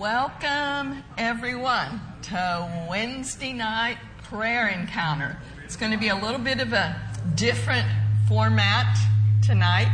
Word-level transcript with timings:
Welcome, 0.00 1.04
everyone, 1.18 2.00
to 2.22 2.86
Wednesday 2.88 3.52
night 3.52 3.98
prayer 4.22 4.68
encounter. 4.68 5.36
It's 5.62 5.76
going 5.76 5.92
to 5.92 5.98
be 5.98 6.08
a 6.08 6.16
little 6.16 6.38
bit 6.38 6.58
of 6.58 6.72
a 6.72 6.98
different 7.34 7.86
format 8.26 8.96
tonight. 9.42 9.92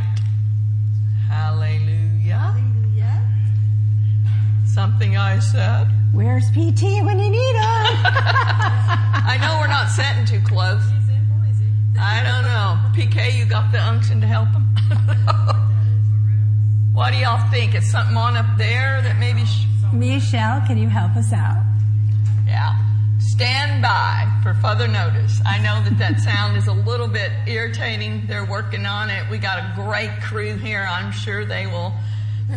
Hallelujah. 1.27 2.37
Hallelujah. 2.37 3.21
Something 4.65 5.17
I 5.17 5.39
said. 5.39 5.89
Where's 6.13 6.49
PT 6.51 7.03
when 7.03 7.19
you 7.19 7.29
need 7.29 7.55
him? 7.55 7.59
I 8.07 9.37
know 9.41 9.59
we're 9.59 9.67
not 9.67 9.89
sitting 9.89 10.23
too 10.23 10.39
close. 10.47 10.83
I 11.99 12.23
don't 12.23 12.43
know. 12.43 12.79
PK, 12.95 13.37
you 13.37 13.43
got 13.43 13.73
the 13.73 13.83
unction 13.83 14.21
to 14.21 14.27
help 14.27 14.47
him? 14.47 14.63
what 16.93 17.11
do 17.11 17.17
y'all 17.17 17.45
think? 17.51 17.75
Is 17.75 17.91
something 17.91 18.15
on 18.15 18.37
up 18.37 18.57
there 18.57 19.01
that 19.01 19.19
maybe. 19.19 19.43
Sh- 19.43 19.65
Michelle, 19.93 20.61
can 20.67 20.77
you 20.77 20.89
help 20.89 21.15
us 21.15 21.31
out? 21.33 21.63
Yeah. 22.45 22.73
Stand 23.19 23.81
by 23.81 24.29
for 24.43 24.53
further 24.55 24.87
notice. 24.87 25.39
I 25.45 25.57
know 25.59 25.81
that 25.83 25.97
that 25.99 26.19
sound 26.21 26.57
is 26.57 26.67
a 26.67 26.73
little 26.73 27.07
bit 27.07 27.31
irritating. 27.47 28.25
They're 28.27 28.45
working 28.45 28.85
on 28.85 29.09
it. 29.09 29.29
We 29.29 29.37
got 29.37 29.59
a 29.59 29.73
great 29.75 30.11
crew 30.21 30.55
here. 30.57 30.87
I'm 30.89 31.11
sure 31.11 31.45
they 31.45 31.67
will 31.67 31.93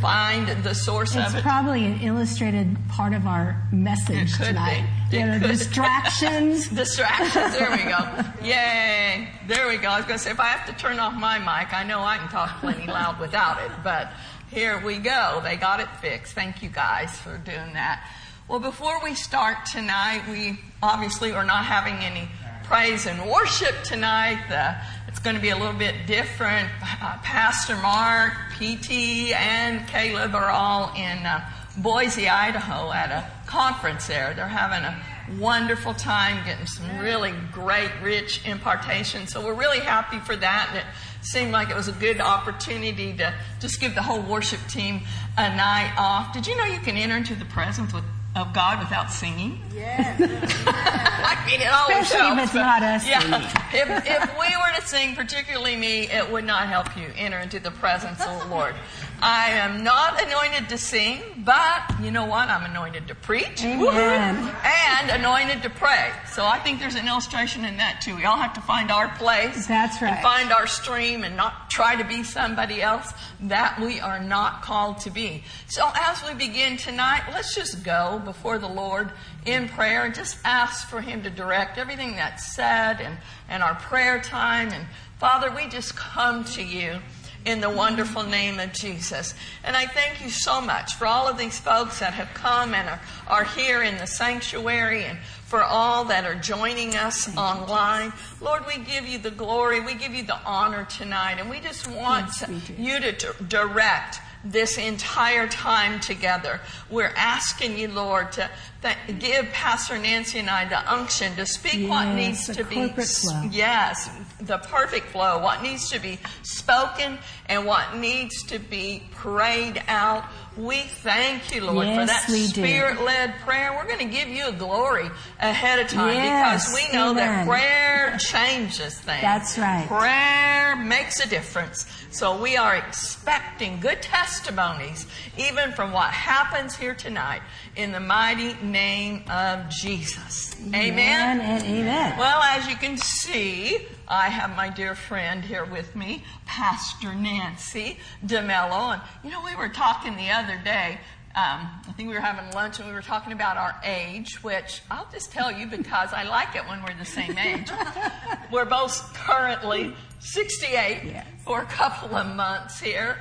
find 0.01 0.49
the 0.63 0.75
source 0.75 1.17
It's 1.17 1.29
of 1.29 1.35
it. 1.35 1.39
It's 1.39 1.43
probably 1.43 1.85
an 1.85 2.01
illustrated 2.01 2.77
part 2.89 3.13
of 3.13 3.27
our 3.27 3.61
message 3.73 4.33
It 4.41 4.45
tonight. 4.45 4.87
be. 5.11 5.19
You 5.19 5.27
know, 5.27 5.39
distractions. 5.41 6.69
Distractions. 6.71 7.59
There 7.59 7.71
we 7.71 7.79
go. 7.79 8.25
Yay. 8.47 9.29
There 9.49 9.67
we 9.69 9.77
go. 9.79 9.89
I 9.89 9.97
was 9.97 10.07
going 10.07 10.19
to 10.19 10.23
say, 10.23 10.31
if 10.31 10.39
I 10.41 10.47
have 10.47 10.67
to 10.69 10.81
turn 10.81 10.99
off 11.01 11.15
my 11.15 11.39
mic, 11.39 11.75
I 11.75 11.83
know 11.85 12.01
I 12.01 12.19
can 12.19 12.29
talk 12.29 12.61
plenty 12.61 12.87
loud 12.87 13.19
without 13.19 13.61
it, 13.63 13.73
but 13.83 14.13
here 14.51 14.83
we 14.85 14.99
go. 14.99 15.41
They 15.45 15.57
got 15.57 15.79
it 15.81 15.89
fixed. 16.01 16.35
Thank 16.35 16.63
you 16.63 16.69
guys 16.69 17.17
for 17.17 17.39
doing 17.39 17.75
that. 17.75 18.05
Well, 18.49 18.59
before 18.59 19.01
we 19.03 19.15
start 19.15 19.59
tonight, 19.73 20.23
we 20.29 20.59
obviously 20.83 21.31
are 21.33 21.45
not 21.45 21.65
having 21.65 21.95
any 21.95 22.29
praise 22.65 23.07
and 23.07 23.31
worship 23.31 23.75
tonight. 23.85 24.45
The, 24.49 24.77
it's 25.07 25.21
going 25.21 25.37
to 25.37 25.43
be 25.43 25.51
a 25.51 25.57
little 25.57 25.79
bit 25.79 25.95
different. 26.07 26.69
Uh, 26.83 27.19
Pastor 27.23 27.77
Mark, 27.77 28.33
PT, 28.57 29.33
and 29.33 29.87
Caleb 29.87 30.35
are 30.35 30.51
all 30.51 30.93
in 30.97 31.25
uh, 31.25 31.49
Boise, 31.77 32.29
Idaho 32.29 32.91
at 32.91 33.11
a 33.13 33.31
conference 33.47 34.09
there. 34.09 34.35
They're 34.35 34.49
having 34.49 34.85
a 34.85 35.41
wonderful 35.41 35.95
time 35.95 36.45
getting 36.45 36.67
some 36.67 36.99
really 36.99 37.33
great, 37.53 37.91
rich 38.03 38.45
impartation. 38.45 39.29
So 39.29 39.45
we're 39.45 39.55
really 39.55 39.81
happy 39.81 40.19
for 40.19 40.35
that. 40.35 40.73
It 40.75 40.85
seemed 41.23 41.53
like 41.53 41.71
it 41.71 41.77
was 41.77 41.89
a 41.89 41.93
good 41.93 42.21
opportunity 42.21 43.13
to 43.15 43.35
just 43.61 43.81
give 43.81 43.95
the 43.95 44.03
whole 44.03 44.21
worship 44.23 44.61
team 44.69 45.01
a 45.37 45.55
night 45.57 45.93
off. 45.99 46.33
Did 46.33 46.47
you 46.47 46.57
know 46.57 46.65
you 46.65 46.81
can 46.81 46.97
enter 46.97 47.17
into 47.17 47.35
the 47.35 47.45
presence 47.47 47.93
with, 47.93 48.05
of 48.37 48.53
God 48.53 48.79
without 48.79 49.11
singing? 49.11 49.61
I 49.73 51.43
mean, 51.47 51.61
it 51.61 51.73
always 51.73 52.07
Especially 52.07 52.39
if 52.39 52.45
it's 52.45 52.55
not 52.55 52.83
us 52.83 53.07
Yeah, 53.07 53.21
singing. 53.21 53.49
if, 53.73 54.07
if 54.07 54.39
we 54.39 54.47
were 54.57 54.81
to 54.81 54.87
sing, 54.87 55.15
particularly 55.15 55.77
me, 55.77 56.03
it 56.09 56.31
would 56.31 56.45
not 56.45 56.69
help 56.69 56.97
you 56.97 57.07
enter 57.17 57.39
into 57.39 57.59
the 57.61 57.71
presence 57.73 58.21
of 58.25 58.41
the 58.43 58.49
Lord. 58.49 58.75
I 59.23 59.51
am 59.51 59.85
not 59.85 60.23
anointed 60.23 60.71
to 60.71 60.79
sing, 60.79 61.21
but 61.45 61.95
you 62.03 62.11
know 62.11 62.25
what? 62.25 62.49
I'm 62.49 62.65
anointed 62.71 63.07
to 63.09 63.15
preach. 63.15 63.63
Amen. 63.63 64.55
And 64.65 65.11
anointed 65.11 65.63
to 65.63 65.71
pray. 65.71 66.11
So 66.33 66.47
I 66.47 66.59
think 66.59 66.81
there's 66.81 66.95
an 66.95 67.07
illustration 67.07 67.65
in 67.67 67.77
that 67.77 68.01
too. 68.01 68.17
We 68.17 68.25
all 68.25 68.39
have 68.39 68.55
to 68.55 68.63
find 68.63 68.91
our 68.91 69.09
place. 69.17 69.67
That's 69.67 70.01
right. 70.01 70.15
And 70.15 70.23
find 70.23 70.53
our 70.53 70.67
stream 70.67 71.25
and 71.25 71.37
not 71.37 71.69
try 71.69 71.97
to 71.97 72.05
be 72.05 72.23
somebody 72.23 72.81
else 72.81 73.13
that 73.43 73.79
we 73.79 74.01
are 74.01 74.23
not 74.23 74.63
called 74.63 74.99
to 75.01 75.11
be. 75.11 75.45
So 75.67 75.91
as 75.95 76.23
we 76.27 76.35
begin 76.35 76.79
tonight, 76.79 77.23
let's 77.31 77.55
just 77.55 77.85
go 77.85 78.23
before 78.25 78.59
the 78.59 78.69
Lord 78.69 79.13
in 79.45 79.69
prayer 79.69 80.05
and 80.05 80.15
just 80.15 80.39
ask 80.45 80.89
for 80.89 81.03
Him 81.03 81.23
to 81.25 81.31
direct 81.31 81.77
everything 81.77 82.17
that's 82.17 82.55
said 82.55 83.01
and, 83.01 83.19
and 83.51 83.63
our 83.63 83.75
prayer 83.75 84.21
time. 84.21 84.71
And 84.71 84.87
Father, 85.19 85.55
we 85.55 85.69
just 85.69 85.95
come 85.95 86.45
to 86.45 86.63
you 86.63 87.01
in 87.45 87.61
the 87.61 87.71
wonderful 87.71 88.23
name 88.23 88.61
of 88.61 88.73
Jesus. 88.73 89.35
And 89.65 89.77
I 89.77 89.87
thank 89.87 90.23
you 90.23 90.31
so 90.31 90.61
much 90.61 90.95
for 90.95 91.07
all 91.07 91.29
of 91.29 91.39
these 91.39 91.59
folks 91.59 92.01
that 92.01 92.13
have 92.15 92.29
come 92.35 92.75
and 92.75 92.89
are, 92.89 93.01
are 93.29 93.45
here 93.45 93.83
in 93.83 93.97
the 93.99 94.07
sanctuary 94.07 95.05
and 95.05 95.19
for 95.47 95.63
all 95.63 96.05
that 96.05 96.25
are 96.25 96.37
joining 96.37 96.95
us 96.97 97.35
online. 97.37 98.13
Lord, 98.41 98.67
we 98.67 98.79
give 98.79 99.07
you 99.07 99.19
the 99.19 99.31
glory, 99.31 99.81
we 99.81 99.95
give 99.95 100.15
you 100.15 100.23
the 100.23 100.39
honor 100.45 100.85
tonight, 100.85 101.37
and 101.39 101.51
we 101.51 101.61
just 101.61 101.89
want 101.89 102.31
Yes, 102.41 102.71
you 102.79 103.01
to 103.01 103.35
direct 103.49 104.21
this 104.45 104.79
entire 104.79 105.47
time 105.49 106.01
together. 106.01 106.61
We're 106.91 107.13
asking 107.17 107.79
you, 107.79 107.89
Lord, 107.89 108.33
to 108.33 108.51
th- 108.83 109.19
give 109.19 109.47
Pastor 109.53 109.99
Nancy 109.99 110.39
and 110.39 110.49
I 110.49 110.65
the 110.67 110.93
unction 110.93 111.35
to 111.37 111.47
speak 111.47 111.89
what 111.89 112.15
needs 112.15 112.47
to 112.47 112.65
be 112.65 112.89
flow. 112.89 113.49
Yes, 113.51 114.11
the 114.41 114.59
perfect 114.59 115.07
flow. 115.07 115.39
What 115.39 115.63
needs 115.63 115.91
to 115.91 115.99
be 115.99 116.19
spoken 116.43 117.19
and 117.47 117.67
what 117.67 117.97
needs 117.97 118.43
to 118.45 118.59
be 118.59 119.03
prayed 119.13 119.83
out. 119.89 120.25
We 120.61 120.81
thank 120.81 121.55
you, 121.55 121.65
Lord, 121.65 121.87
for 121.87 122.05
that 122.05 122.29
spirit 122.29 123.03
led 123.03 123.39
prayer. 123.41 123.73
We're 123.73 123.87
going 123.87 124.11
to 124.11 124.15
give 124.15 124.29
you 124.29 124.49
a 124.49 124.53
glory 124.53 125.09
ahead 125.39 125.79
of 125.79 125.89
time 125.89 126.15
Yes, 126.15 126.71
because 126.71 126.93
we 126.93 126.97
know 126.97 127.15
that 127.15 127.47
prayer 127.47 128.19
changes 128.19 129.01
things. 129.01 129.23
That's 129.23 129.57
right. 129.59 129.87
Prayer 129.87 130.77
makes 130.77 131.25
a 131.25 131.29
difference. 131.29 131.87
So 132.11 132.41
we 132.43 132.59
are 132.59 132.77
expecting 132.77 133.81
good 133.81 134.03
testimonies, 134.03 135.07
even 135.39 135.73
from 135.73 135.93
what 135.93 136.11
happens 136.11 136.77
here 136.77 136.95
tonight, 136.95 137.41
in 137.77 137.93
the 137.93 138.01
mighty 138.01 138.55
name 138.63 139.25
of 139.31 139.71
Jesus. 139.71 140.55
Amen. 140.75 141.41
and 141.41 141.65
amen. 141.65 142.19
Well, 142.19 142.43
as 142.43 142.69
you 142.69 142.77
can 142.77 142.99
see, 142.99 143.87
I 144.11 144.29
have 144.29 144.57
my 144.57 144.69
dear 144.71 144.97
friend 144.97 145.45
here 145.45 145.65
with 145.65 145.95
me, 145.95 146.25
Pastor 146.45 147.15
Nancy 147.15 147.97
DeMello. 148.27 148.95
And, 148.95 149.03
you 149.23 149.31
know, 149.31 149.41
we 149.45 149.55
were 149.55 149.69
talking 149.69 150.17
the 150.17 150.31
other 150.31 150.61
day. 150.65 150.99
Um, 151.37 151.71
I 151.89 151.93
think 151.97 152.09
we 152.09 152.15
were 152.17 152.21
having 152.21 152.51
lunch 152.53 152.81
and 152.81 152.89
we 152.89 152.93
were 152.93 153.03
talking 153.03 153.33
about 153.33 153.57
our 153.57 153.81
age, 153.85 154.43
which 154.43 154.83
I'll 154.91 155.07
just 155.13 155.31
tell 155.31 155.53
you 155.53 155.69
because 155.69 156.13
I 156.13 156.25
like 156.25 156.57
it 156.57 156.63
when 156.69 156.83
we're 156.83 156.99
the 156.99 157.05
same 157.05 157.39
age. 157.39 157.71
we're 158.53 158.65
both 158.65 159.15
currently 159.15 159.95
68 160.19 161.03
Yes. 161.05 161.27
for 161.45 161.61
a 161.63 161.67
couple 161.67 162.17
of 162.17 162.35
months 162.35 162.81
here. 162.81 163.17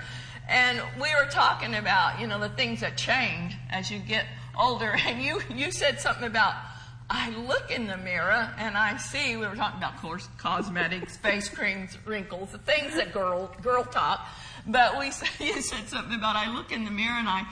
And 0.49 0.81
we 0.95 1.07
were 1.23 1.29
talking 1.29 1.75
about, 1.75 2.19
you 2.19 2.25
know, 2.25 2.39
the 2.39 2.49
things 2.49 2.81
that 2.81 2.97
change 2.97 3.55
as 3.69 3.91
you 3.91 3.99
get 3.99 4.25
older. 4.59 4.95
And 5.05 5.21
you, 5.21 5.39
you 5.53 5.71
said 5.71 5.99
something 5.99 6.25
about, 6.25 6.55
I 7.09 7.31
look 7.31 7.71
in 7.71 7.87
the 7.87 7.97
mirror 7.97 8.53
and 8.57 8.77
I 8.77 8.97
see, 8.97 9.35
we 9.35 9.47
were 9.47 9.55
talking 9.55 9.79
about, 9.79 9.95
of 9.95 10.01
course, 10.01 10.29
cosmetics, 10.37 11.17
face 11.17 11.49
creams, 11.49 11.97
wrinkles, 12.05 12.51
the 12.51 12.59
things 12.59 12.93
that 12.95 13.13
girl, 13.13 13.51
girl 13.63 13.83
talk. 13.83 14.27
But 14.67 14.99
we, 14.99 15.05
you 15.45 15.61
said 15.61 15.89
something 15.89 16.15
about, 16.15 16.35
I 16.35 16.53
look 16.53 16.71
in 16.71 16.85
the 16.85 16.91
mirror 16.91 17.17
and 17.17 17.27
I, 17.27 17.45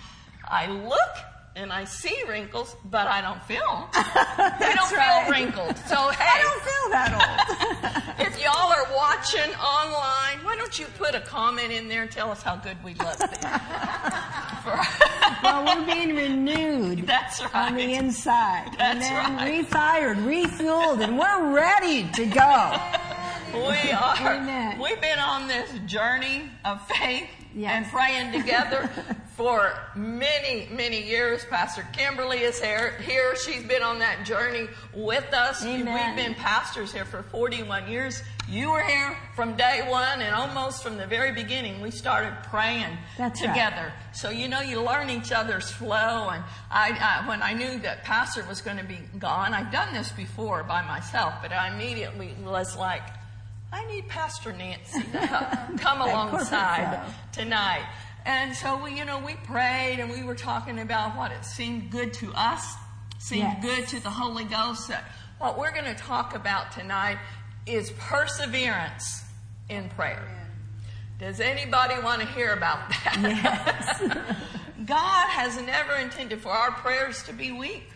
I 0.48 0.68
look 0.68 1.18
and 1.56 1.74
I 1.74 1.86
see 1.86 2.16
wrinkles, 2.30 2.76
but 2.86 3.08
I 3.08 3.20
don't 3.22 3.44
feel. 3.46 3.58
I 3.94 4.74
don't 4.76 4.92
right. 4.96 5.24
feel 5.24 5.32
wrinkled. 5.32 5.78
So, 5.88 5.96
hey. 6.10 6.30
I 6.30 6.42
don't 6.44 6.62
feel 6.62 6.90
that 6.92 7.12
old. 7.14 8.04
If 8.28 8.42
y'all 8.42 8.72
are 8.72 8.88
watching 8.96 9.54
online, 9.56 10.44
why 10.44 10.56
don't 10.58 10.78
you 10.80 10.86
put 10.98 11.14
a 11.16 11.22
comment 11.22 11.72
in 11.72 11.88
there 11.88 12.02
and 12.02 12.12
tell 12.12 12.32
us 12.32 12.42
how 12.42 12.56
good 12.56 12.84
we 12.84 12.94
look? 12.96 13.20
Well, 15.44 15.66
we're 15.66 15.86
being 15.86 16.16
renewed 16.16 17.06
That's 17.08 17.42
on 17.42 17.76
the 17.76 17.86
right. 17.86 17.90
inside. 17.90 18.76
and 18.80 19.02
then 19.02 19.14
right. 19.14 19.66
refired, 19.66 20.18
refueled, 20.26 21.04
and 21.04 21.18
we're 21.18 21.54
ready 21.54 22.10
to 22.14 22.26
go. 22.26 22.76
We 23.54 23.92
are. 23.92 24.16
Amen. 24.36 24.78
We've 24.80 25.00
been 25.02 25.18
on 25.18 25.48
this 25.48 25.72
journey 25.88 26.52
of 26.66 26.86
faith 26.88 27.30
Yes. 27.58 27.72
and 27.74 27.86
praying 27.92 28.32
together 28.40 28.88
for 29.36 29.74
many, 29.96 30.68
many 30.72 31.02
years. 31.02 31.44
Pastor 31.46 31.88
Kimberly 31.92 32.40
is 32.40 32.62
here. 32.62 32.94
Here, 33.02 33.36
she's 33.36 33.64
been 33.64 33.82
on 33.82 33.98
that 34.00 34.26
journey 34.26 34.68
with 34.94 35.34
us. 35.34 35.66
Amen. 35.66 36.16
We've 36.16 36.26
been 36.26 36.36
pastors 36.36 36.94
here 36.94 37.06
for 37.06 37.24
41 37.24 37.90
years. 37.90 38.22
You 38.48 38.72
were 38.72 38.84
here 38.84 39.18
from 39.36 39.58
day 39.58 39.86
one, 39.90 40.22
and 40.22 40.36
almost 40.36 40.84
from 40.84 40.98
the 40.98 41.08
very 41.08 41.32
beginning, 41.32 41.82
we 41.82 41.90
started 41.90 42.38
praying 42.44 42.96
That's 43.18 43.42
right. 43.42 43.48
together. 43.48 43.92
So 44.14 44.30
you 44.30 44.48
know, 44.48 44.62
you 44.62 44.82
learn 44.82 45.10
each 45.10 45.32
other's 45.32 45.72
flow. 45.72 46.30
And 46.30 46.44
I, 46.70 47.22
I, 47.24 47.28
when 47.28 47.42
I 47.42 47.54
knew 47.54 47.80
that 47.80 48.04
Pastor 48.04 48.46
was 48.48 48.62
going 48.62 48.78
to 48.78 48.86
be 48.86 49.00
gone, 49.18 49.54
I'd 49.56 49.72
done 49.72 49.94
this 49.94 50.12
before 50.12 50.64
by 50.64 50.82
myself, 50.84 51.34
but 51.42 51.52
I 51.52 51.74
immediately 51.74 52.36
was 52.44 52.78
like, 52.78 53.02
I 53.72 53.86
need 53.88 54.08
Pastor 54.08 54.54
Nancy 54.54 55.02
to 55.02 55.78
come, 55.78 56.02
alongside 56.02 56.86
corporate 56.86 57.14
tonight. 57.34 57.86
And 58.26 58.56
so 58.56 58.82
we, 58.84 58.98
you 58.98 59.06
know, 59.06 59.20
we 59.20 59.34
prayed 59.36 60.00
and 60.00 60.10
we 60.12 60.24
were 60.24 60.36
talking 60.36 60.80
about 60.80 61.16
what 61.18 61.32
it 61.32 61.44
seemed 61.46 61.92
good 61.92 62.14
to 62.16 62.32
us, 62.34 62.76
seemed 63.20 63.44
Yes. 63.44 63.64
good 63.64 63.88
to 63.98 64.04
the 64.04 64.10
Holy 64.10 64.44
Ghost. 64.46 64.92
What 65.40 65.58
we're 65.58 65.72
going 65.72 65.86
to 65.86 65.96
talk 65.96 66.36
about 66.36 66.72
tonight 66.72 67.18
is 67.66 67.92
perseverance 67.92 69.24
in 69.70 69.90
prayer. 69.90 70.24
Does 71.20 71.40
anybody 71.40 71.96
want 72.04 72.22
to 72.22 72.28
hear 72.28 72.54
about 72.54 72.90
that? 72.90 74.36
God 74.86 75.28
has 75.30 75.60
never 75.62 75.94
intended 75.96 76.42
for 76.42 76.50
our 76.50 76.72
prayers 76.72 77.24
to 77.24 77.34
be 77.34 77.52
weak 77.52 77.90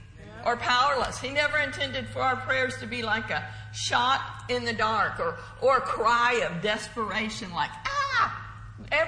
or 0.45 0.57
powerless. 0.57 1.19
He 1.19 1.29
never 1.29 1.57
intended 1.57 2.07
for 2.07 2.19
our 2.21 2.35
prayers 2.35 2.77
to 2.79 2.87
be 2.87 3.01
like 3.03 3.29
a 3.29 3.47
shot 3.73 4.21
in 4.49 4.65
the 4.65 4.73
dark 4.73 5.19
or, 5.19 5.37
or 5.61 5.77
a 5.77 5.81
cry 5.81 6.41
of 6.49 6.61
desperation 6.61 7.51
like, 7.51 7.71
ah, 7.85 8.01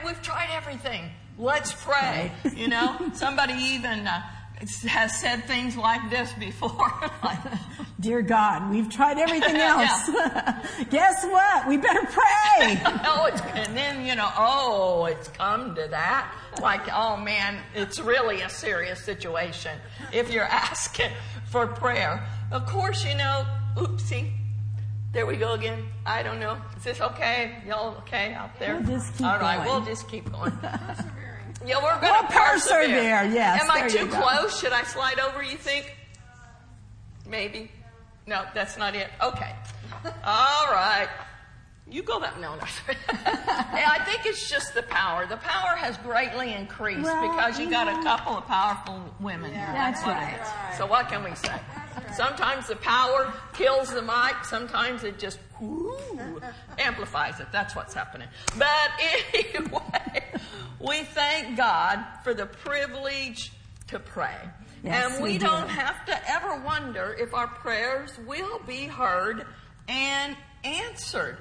we've 0.05 0.21
tried 0.21 0.49
everything. 0.53 1.09
Let's 1.37 1.73
pray. 1.73 2.31
You 2.55 2.67
know, 2.67 2.97
somebody 3.13 3.53
even 3.53 4.07
uh, 4.07 4.21
has 4.87 5.19
said 5.19 5.45
things 5.45 5.75
like 5.75 6.09
this 6.09 6.31
before. 6.33 6.91
like, 7.23 7.39
Dear 7.99 8.21
God, 8.21 8.69
we've 8.69 8.89
tried 8.89 9.17
everything 9.17 9.55
else. 9.59 10.09
Guess 10.89 11.23
what? 11.25 11.67
We 11.67 11.77
better 11.77 12.05
pray. 12.05 12.81
oh, 13.05 13.29
it's, 13.31 13.41
and 13.41 13.75
then, 13.75 14.05
you 14.05 14.15
know, 14.15 14.29
oh, 14.37 15.05
it's 15.05 15.29
come 15.29 15.73
to 15.75 15.87
that. 15.89 16.33
Like, 16.61 16.81
oh 16.93 17.17
man, 17.17 17.57
it's 17.73 17.99
really 17.99 18.41
a 18.41 18.49
serious 18.49 19.03
situation 19.03 19.71
if 20.11 20.31
you're 20.31 20.43
asking 20.43 21.11
for 21.49 21.65
prayer. 21.65 22.27
Of 22.51 22.65
course, 22.67 23.05
you 23.05 23.15
know, 23.15 23.45
oopsie. 23.75 24.31
There 25.13 25.25
we 25.27 25.37
go 25.37 25.53
again. 25.53 25.85
I 26.07 26.23
don't 26.23 26.39
know. 26.39 26.57
Is 26.75 26.83
this 26.83 26.99
okay? 26.99 27.57
Y'all 27.67 27.95
okay 27.99 28.33
out 28.33 28.57
there? 28.59 28.75
We'll 28.77 28.97
just 28.97 29.13
keep 29.15 29.27
All 29.27 29.37
right, 29.39 29.57
going. 29.57 29.69
we'll 29.69 29.85
just 29.85 30.07
keep 30.09 30.31
going. 30.31 30.51
Yeah, 31.65 31.81
we're 31.81 31.97
going 32.01 32.11
We'll 32.13 32.21
to 32.23 32.27
persevere. 32.27 32.87
persevere, 32.87 33.23
yes, 33.31 33.61
Am 33.63 33.71
I 33.71 33.87
there 33.87 33.89
too 33.89 34.07
close? 34.07 34.59
Should 34.59 34.73
I 34.73 34.83
slide 34.83 35.19
over, 35.19 35.41
you 35.43 35.55
think? 35.55 35.95
Maybe. 37.27 37.71
No, 38.25 38.43
that's 38.53 38.75
not 38.77 38.95
it. 38.95 39.09
Okay. 39.21 39.51
All 40.25 40.67
right. 40.71 41.07
You 41.87 42.01
go 42.01 42.19
that. 42.19 42.39
No, 42.39 42.55
no. 42.55 42.63
yeah, 42.89 43.89
I 43.91 44.03
think 44.05 44.25
it's 44.25 44.49
just 44.49 44.73
the 44.73 44.83
power. 44.83 45.25
The 45.25 45.37
power 45.37 45.75
has 45.75 45.95
greatly 45.97 46.53
increased 46.53 47.03
Well, 47.03 47.29
because 47.31 47.59
you 47.59 47.65
you 47.65 47.71
got 47.71 47.87
a 47.87 48.01
couple 48.03 48.33
of 48.37 48.45
powerful 48.47 48.99
women 49.19 49.51
here. 49.53 49.69
That's 49.73 50.01
what 50.05 50.15
it 50.17 50.19
right. 50.19 50.73
So 50.77 50.85
what 50.87 51.07
can 51.09 51.23
we 51.23 51.35
say? 51.35 51.53
Sometimes 52.15 52.67
the 52.67 52.75
power 52.77 53.33
kills 53.53 53.91
the 53.93 54.01
mic. 54.01 54.43
Sometimes 54.43 55.03
it 55.03 55.17
just 55.19 55.39
whoo, 55.59 56.41
amplifies 56.77 57.39
it. 57.39 57.47
That's 57.51 57.75
what's 57.75 57.93
happening. 57.93 58.27
But 58.57 58.91
anyway, 59.33 60.23
we 60.79 61.03
thank 61.03 61.57
God 61.57 62.03
for 62.23 62.33
the 62.33 62.45
privilege 62.45 63.51
to 63.87 63.99
pray. 63.99 64.37
Yes, 64.83 65.13
and 65.13 65.23
we, 65.23 65.33
we 65.33 65.37
do. 65.37 65.45
don't 65.45 65.69
have 65.69 66.05
to 66.05 66.29
ever 66.29 66.59
wonder 66.61 67.15
if 67.17 67.33
our 67.33 67.47
prayers 67.47 68.11
will 68.27 68.59
be 68.67 68.85
heard 68.85 69.45
and 69.87 70.35
answered. 70.63 71.37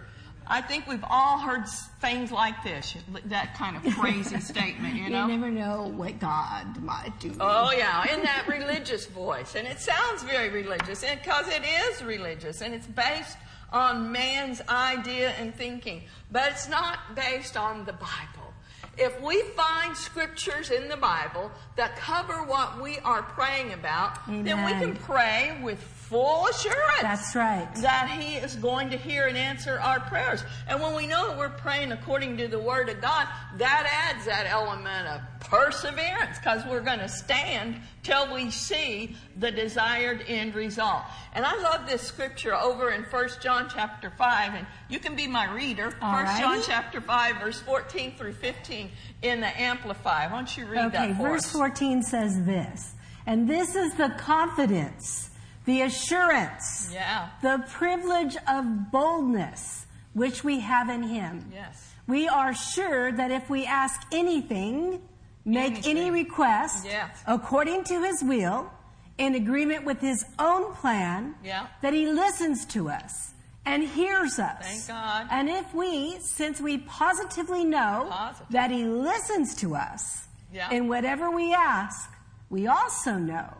I 0.46 0.60
think 0.60 0.86
we've 0.86 1.04
all 1.08 1.38
heard 1.38 1.68
things 2.00 2.32
like 2.32 2.62
this, 2.64 2.96
that 3.26 3.54
kind 3.56 3.76
of 3.76 3.94
crazy 3.94 4.40
statement, 4.40 4.94
you 4.94 5.04
You 5.04 5.10
never 5.10 5.50
know 5.50 5.92
what 5.96 6.18
God 6.18 6.82
might 6.82 7.12
do. 7.20 7.32
Oh 7.40 7.72
yeah, 7.72 8.12
in 8.12 8.22
that 8.22 8.46
religious 8.48 9.06
voice, 9.06 9.54
and 9.54 9.66
it 9.66 9.80
sounds 9.80 10.22
very 10.22 10.50
religious, 10.50 11.04
because 11.04 11.48
it 11.48 11.62
is 11.64 12.02
religious, 12.02 12.60
and 12.60 12.74
it's 12.74 12.86
based 12.86 13.36
on 13.72 14.12
man's 14.12 14.60
idea 14.68 15.30
and 15.30 15.54
thinking, 15.54 16.02
but 16.30 16.50
it's 16.50 16.68
not 16.68 17.14
based 17.14 17.56
on 17.56 17.84
the 17.84 17.92
Bible. 17.92 18.52
If 18.98 19.18
we 19.22 19.42
find 19.56 19.96
scriptures 19.96 20.70
in 20.70 20.88
the 20.88 20.98
Bible 20.98 21.50
that 21.76 21.96
cover 21.96 22.44
what 22.44 22.80
we 22.82 22.98
are 22.98 23.22
praying 23.22 23.72
about, 23.72 24.18
then 24.26 24.64
we 24.64 24.72
can 24.72 24.94
pray 24.94 25.58
with 25.62 25.80
full 26.12 26.46
assurance 26.46 27.00
That's 27.00 27.34
right. 27.34 27.66
that 27.76 28.10
He 28.20 28.34
is 28.34 28.56
going 28.56 28.90
to 28.90 28.98
hear 28.98 29.26
and 29.26 29.38
answer 29.38 29.80
our 29.80 29.98
prayers. 30.00 30.44
And 30.68 30.82
when 30.82 30.94
we 30.94 31.06
know 31.06 31.28
that 31.28 31.38
we're 31.38 31.48
praying 31.48 31.90
according 31.92 32.36
to 32.36 32.48
the 32.48 32.58
Word 32.58 32.90
of 32.90 33.00
God, 33.00 33.26
that 33.56 34.10
adds 34.14 34.26
that 34.26 34.46
element 34.46 35.08
of 35.08 35.22
perseverance 35.40 36.38
because 36.38 36.64
we're 36.66 36.82
going 36.82 36.98
to 36.98 37.08
stand 37.08 37.76
till 38.02 38.32
we 38.34 38.50
see 38.50 39.16
the 39.38 39.50
desired 39.50 40.22
end 40.28 40.54
result. 40.54 41.02
And 41.32 41.46
I 41.46 41.56
love 41.62 41.88
this 41.88 42.02
scripture 42.02 42.54
over 42.54 42.90
in 42.90 43.04
1 43.04 43.28
John 43.40 43.68
chapter 43.72 44.10
5, 44.10 44.54
and 44.54 44.66
you 44.90 44.98
can 44.98 45.16
be 45.16 45.26
my 45.26 45.50
reader. 45.50 45.94
1 46.00 46.26
John 46.38 46.60
chapter 46.62 47.00
5, 47.00 47.36
verse 47.36 47.60
14 47.60 48.14
through 48.16 48.34
15 48.34 48.90
in 49.22 49.40
the 49.40 49.60
Amplify. 49.60 50.26
Why 50.26 50.36
don't 50.36 50.56
you 50.56 50.66
read 50.66 50.86
Okay, 50.86 51.08
that 51.08 51.16
for 51.16 51.22
verse 51.30 51.44
us? 51.46 51.52
14 51.52 52.02
says 52.02 52.44
this. 52.44 52.94
And 53.26 53.48
this 53.48 53.74
is 53.76 53.94
the 53.94 54.10
confidence, 54.18 55.30
the 55.64 55.82
assurance, 55.82 56.90
Yeah. 56.92 57.28
the 57.40 57.64
privilege 57.70 58.36
of 58.48 58.90
boldness 58.90 59.86
which 60.12 60.44
we 60.44 60.60
have 60.60 60.88
in 60.90 61.04
Him. 61.04 61.50
Yes. 61.54 61.94
We 62.06 62.28
are 62.28 62.52
sure 62.52 63.12
that 63.12 63.30
if 63.30 63.48
we 63.48 63.64
ask 63.64 64.02
anything, 64.12 65.00
make 65.44 65.86
any 65.86 66.10
request 66.10 66.84
Yes. 66.84 67.22
according 67.26 67.84
to 67.84 68.02
His 68.02 68.22
will, 68.22 68.70
in 69.18 69.34
agreement 69.36 69.84
with 69.84 70.00
His 70.00 70.24
own 70.38 70.74
plan, 70.74 71.36
Yeah. 71.44 71.66
that 71.80 71.94
He 71.94 72.06
listens 72.06 72.64
to 72.66 72.90
us 72.90 73.30
and 73.64 73.82
hears 73.84 74.38
us. 74.38 74.58
Thank 74.66 74.88
God. 74.88 75.28
And 75.30 75.48
if 75.48 75.72
we, 75.74 76.18
since 76.20 76.60
we 76.60 76.78
positively 76.78 77.64
know 77.64 78.06
Positive. 78.10 78.46
that 78.50 78.70
He 78.70 78.84
listens 78.84 79.54
to 79.56 79.76
us 79.76 80.26
Yeah. 80.52 80.70
in 80.70 80.88
whatever 80.88 81.30
we 81.30 81.54
ask, 81.54 82.10
we 82.50 82.66
also 82.66 83.14
know 83.14 83.52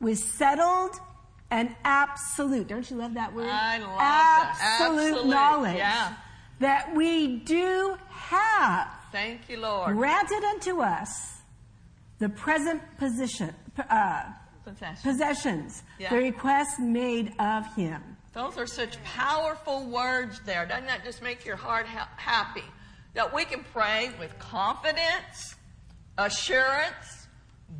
with 0.00 0.18
settled 0.18 0.96
and 1.50 1.74
absolute, 1.84 2.68
don't 2.68 2.88
you 2.90 2.96
love 2.96 3.14
that 3.14 3.32
word? 3.34 3.48
I 3.48 3.78
love 3.78 3.98
that. 3.98 4.58
absolute, 4.80 5.12
Absolute, 5.12 5.26
knowledge 5.30 5.76
yeah. 5.78 6.12
that 6.60 6.94
we 6.94 7.38
do 7.38 7.96
have 8.10 8.88
Thank 9.12 9.48
you, 9.48 9.58
Lord. 9.58 9.96
granted 9.96 10.44
unto 10.44 10.80
us 10.82 11.38
the 12.18 12.28
present 12.28 12.82
position, 12.98 13.54
uh, 13.90 14.24
Possession. 14.64 14.96
possessions, 15.02 15.82
Yeah. 15.98 16.10
the 16.10 16.16
request 16.16 16.78
made 16.80 17.32
of 17.38 17.72
Him. 17.74 18.15
Those 18.36 18.58
are 18.58 18.66
such 18.66 19.02
powerful 19.02 19.86
words 19.86 20.42
there. 20.44 20.66
Doesn't 20.66 20.88
that 20.88 21.02
just 21.04 21.22
make 21.22 21.46
your 21.46 21.56
heart 21.56 21.86
ha- 21.86 22.10
happy? 22.16 22.66
That 23.14 23.34
we 23.34 23.46
can 23.46 23.64
pray 23.72 24.10
with 24.20 24.38
confidence, 24.38 25.54
assurance, 26.18 27.28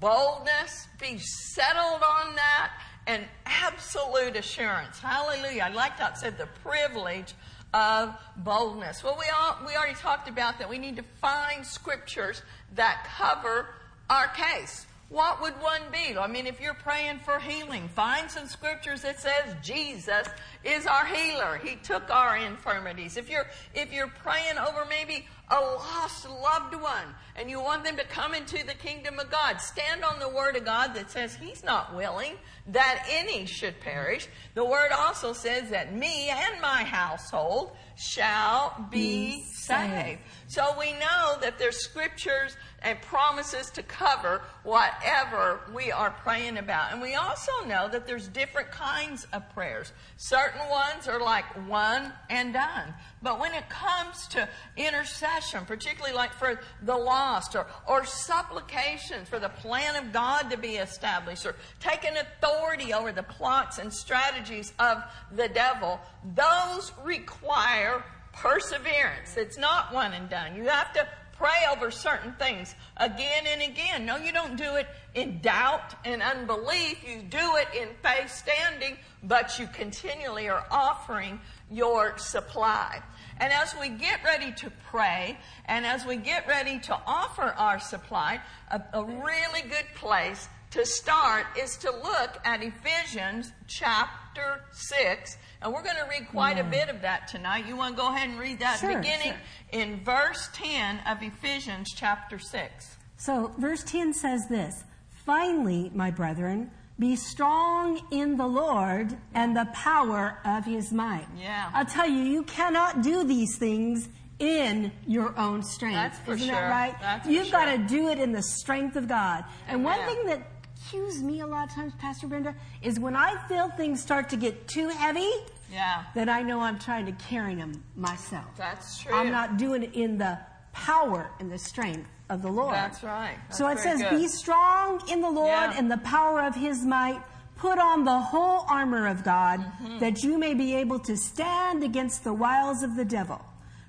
boldness, 0.00 0.88
be 0.98 1.18
settled 1.18 2.00
on 2.02 2.34
that, 2.36 2.72
and 3.06 3.22
absolute 3.44 4.34
assurance. 4.34 4.98
Hallelujah. 4.98 5.64
I 5.64 5.68
like 5.74 5.98
that 5.98 6.16
said 6.16 6.38
the 6.38 6.48
privilege 6.64 7.34
of 7.74 8.14
boldness. 8.38 9.04
Well, 9.04 9.18
we 9.18 9.26
all, 9.38 9.58
we 9.66 9.76
already 9.76 9.96
talked 9.96 10.26
about 10.26 10.58
that 10.58 10.70
we 10.70 10.78
need 10.78 10.96
to 10.96 11.04
find 11.20 11.66
scriptures 11.66 12.40
that 12.76 13.06
cover 13.18 13.68
our 14.08 14.28
case. 14.28 14.86
What 15.08 15.40
would 15.40 15.54
one 15.62 15.82
be? 15.92 16.18
I 16.18 16.26
mean, 16.26 16.48
if 16.48 16.60
you're 16.60 16.74
praying 16.74 17.20
for 17.20 17.38
healing, 17.38 17.88
find 17.88 18.28
some 18.28 18.48
scriptures 18.48 19.02
that 19.02 19.20
says 19.20 19.54
Jesus 19.62 20.26
is 20.64 20.84
our 20.84 21.06
healer. 21.06 21.60
He 21.62 21.76
took 21.76 22.10
our 22.10 22.36
infirmities. 22.36 23.16
If 23.16 23.30
you're 23.30 23.46
if 23.72 23.92
you're 23.92 24.08
praying 24.08 24.58
over 24.58 24.84
maybe 24.84 25.24
a 25.48 25.60
lost 25.60 26.28
loved 26.28 26.74
one 26.74 27.04
and 27.36 27.48
you 27.48 27.60
want 27.60 27.84
them 27.84 27.96
to 27.96 28.04
come 28.04 28.34
into 28.34 28.66
the 28.66 28.74
kingdom 28.74 29.20
of 29.20 29.30
God, 29.30 29.60
stand 29.60 30.02
on 30.02 30.18
the 30.18 30.28
word 30.28 30.56
of 30.56 30.64
God 30.64 30.92
that 30.94 31.08
says 31.08 31.36
he's 31.36 31.62
not 31.62 31.94
willing 31.94 32.34
that 32.66 33.06
any 33.08 33.46
should 33.46 33.78
perish. 33.80 34.26
The 34.54 34.64
word 34.64 34.90
also 34.90 35.32
says 35.32 35.70
that 35.70 35.94
me 35.94 36.30
and 36.30 36.60
my 36.60 36.82
household 36.82 37.70
shall 37.94 38.74
be 38.90 39.36
Be 39.36 39.42
saved. 39.52 39.92
saved. 40.04 40.20
So 40.48 40.74
we 40.78 40.92
know 40.92 41.36
that 41.40 41.58
there's 41.58 41.78
scriptures 41.78 42.56
and 42.82 43.00
promises 43.02 43.68
to 43.70 43.82
cover 43.82 44.42
whatever 44.62 45.60
we 45.74 45.90
are 45.90 46.10
praying 46.10 46.56
about. 46.58 46.92
And 46.92 47.02
we 47.02 47.14
also 47.14 47.50
know 47.66 47.88
that 47.88 48.06
there's 48.06 48.28
different 48.28 48.70
kinds 48.70 49.26
of 49.32 49.48
prayers. 49.54 49.92
Certain 50.16 50.60
ones 50.70 51.08
are 51.08 51.20
like 51.20 51.44
one 51.68 52.12
and 52.30 52.52
done. 52.52 52.94
But 53.22 53.40
when 53.40 53.54
it 53.54 53.68
comes 53.68 54.28
to 54.28 54.48
intercession, 54.76 55.64
particularly 55.64 56.14
like 56.14 56.32
for 56.32 56.60
the 56.82 56.96
lost 56.96 57.56
or, 57.56 57.66
or 57.88 58.04
supplications 58.04 59.28
for 59.28 59.40
the 59.40 59.48
plan 59.48 59.96
of 59.96 60.12
God 60.12 60.50
to 60.50 60.56
be 60.56 60.76
established 60.76 61.44
or 61.44 61.56
taking 61.80 62.12
authority 62.16 62.92
over 62.92 63.10
the 63.10 63.24
plots 63.24 63.78
and 63.78 63.92
strategies 63.92 64.72
of 64.78 65.02
the 65.32 65.48
devil, 65.48 65.98
those 66.36 66.92
require 67.02 68.04
perseverance. 68.36 69.36
It's 69.36 69.58
not 69.58 69.92
one 69.92 70.12
and 70.12 70.28
done. 70.28 70.54
You 70.56 70.64
have 70.64 70.92
to 70.94 71.06
pray 71.38 71.66
over 71.70 71.90
certain 71.90 72.32
things 72.34 72.74
again 72.96 73.44
and 73.46 73.62
again. 73.62 74.06
No, 74.06 74.16
you 74.16 74.32
don't 74.32 74.56
do 74.56 74.76
it 74.76 74.86
in 75.14 75.40
doubt 75.40 75.94
and 76.04 76.22
unbelief. 76.22 77.06
You 77.06 77.22
do 77.22 77.56
it 77.56 77.68
in 77.78 77.88
faith 78.02 78.30
standing, 78.30 78.96
but 79.22 79.58
you 79.58 79.66
continually 79.66 80.48
are 80.48 80.64
offering 80.70 81.40
your 81.70 82.16
supply. 82.18 83.02
And 83.38 83.52
as 83.52 83.74
we 83.78 83.90
get 83.90 84.24
ready 84.24 84.52
to 84.52 84.72
pray 84.90 85.38
and 85.66 85.84
as 85.84 86.06
we 86.06 86.16
get 86.16 86.48
ready 86.48 86.78
to 86.80 86.98
offer 87.06 87.54
our 87.58 87.78
supply, 87.78 88.40
a, 88.70 88.80
a 88.94 89.04
really 89.04 89.62
good 89.62 89.86
place 89.94 90.48
to 90.70 90.86
start 90.86 91.46
is 91.58 91.76
to 91.78 91.90
look 91.90 92.38
at 92.44 92.62
Ephesians 92.62 93.52
chapter 93.66 94.62
6. 94.72 95.36
And 95.62 95.72
we're 95.72 95.82
going 95.82 95.96
to 95.96 96.06
read 96.08 96.28
quite 96.28 96.58
a 96.58 96.64
bit 96.64 96.88
of 96.88 97.00
that 97.02 97.28
tonight. 97.28 97.66
You 97.66 97.76
want 97.76 97.96
to 97.96 98.02
go 98.02 98.08
ahead 98.12 98.28
and 98.28 98.38
read 98.38 98.58
that 98.60 98.78
Sure, 98.78 98.96
beginning 98.96 99.32
sure. 99.32 99.80
in 99.80 100.00
verse 100.04 100.48
10 100.52 101.00
of 101.06 101.22
Ephesians 101.22 101.92
chapter 101.94 102.38
6. 102.38 102.96
So, 103.16 103.52
verse 103.58 103.82
10 103.84 104.12
says 104.12 104.46
this 104.48 104.84
Finally, 105.24 105.90
my 105.94 106.10
brethren, 106.10 106.70
be 106.98 107.16
strong 107.16 108.00
in 108.10 108.36
the 108.36 108.46
Lord 108.46 109.16
and 109.34 109.56
the 109.56 109.66
power 109.74 110.38
of 110.44 110.64
his 110.64 110.92
might. 110.92 111.26
Yeah. 111.38 111.70
I'll 111.74 111.84
tell 111.84 112.08
you, 112.08 112.22
you 112.22 112.42
cannot 112.44 113.02
do 113.02 113.24
these 113.24 113.56
things 113.58 114.08
in 114.38 114.92
your 115.06 115.38
own 115.38 115.62
strength. 115.62 115.94
That's 115.94 116.18
for 116.20 116.32
Isn't 116.34 116.46
sure. 116.48 116.54
that 116.54 116.70
right? 116.70 116.94
That's 117.00 117.26
You've 117.28 117.50
got 117.50 117.66
to 117.66 117.76
sure. 117.78 117.86
do 117.86 118.08
it 118.08 118.18
in 118.18 118.32
the 118.32 118.42
strength 118.42 118.96
of 118.96 119.08
God. 119.08 119.44
And 119.66 119.82
one 119.82 119.98
thing 120.06 120.26
that 120.26 120.55
cues 120.90 121.22
me 121.22 121.40
a 121.40 121.46
lot 121.46 121.68
of 121.68 121.74
times, 121.74 121.92
Pastor 121.98 122.26
Brenda, 122.26 122.54
is 122.82 122.98
when 123.00 123.16
I 123.16 123.36
feel 123.48 123.68
things 123.70 124.00
start 124.00 124.28
to 124.30 124.36
get 124.36 124.68
too 124.68 124.88
heavy, 124.88 125.30
Yeah. 125.70 126.04
then 126.14 126.28
I 126.28 126.42
know 126.42 126.60
I'm 126.60 126.78
trying 126.78 127.06
to 127.06 127.12
carry 127.12 127.54
them 127.54 127.82
myself. 127.96 128.46
That's 128.56 128.98
true. 128.98 129.14
I'm 129.14 129.30
not 129.30 129.56
doing 129.56 129.82
it 129.82 129.94
in 129.94 130.18
the 130.18 130.38
power 130.72 131.30
and 131.40 131.50
the 131.50 131.58
strength 131.58 132.08
of 132.28 132.42
the 132.42 132.50
Lord. 132.50 132.74
That's 132.74 133.02
right. 133.02 133.36
That's 133.48 133.58
so 133.58 133.68
it 133.68 133.78
says, 133.78 134.00
good. 134.02 134.10
Be 134.10 134.28
strong 134.28 135.00
in 135.08 135.20
the 135.20 135.30
Lord 135.30 135.48
Yeah. 135.48 135.74
and 135.78 135.90
the 135.90 135.98
power 135.98 136.42
of 136.42 136.54
his 136.54 136.84
might. 136.84 137.20
Put 137.56 137.78
on 137.78 138.04
the 138.04 138.18
whole 138.20 138.66
armor 138.68 139.06
of 139.06 139.24
God 139.24 139.60
Mm-hmm. 139.60 139.98
that 140.00 140.22
you 140.22 140.36
may 140.38 140.52
be 140.54 140.74
able 140.74 140.98
to 141.00 141.16
stand 141.16 141.82
against 141.82 142.22
the 142.22 142.34
wiles 142.34 142.82
of 142.82 142.96
the 142.96 143.04
devil. 143.04 143.40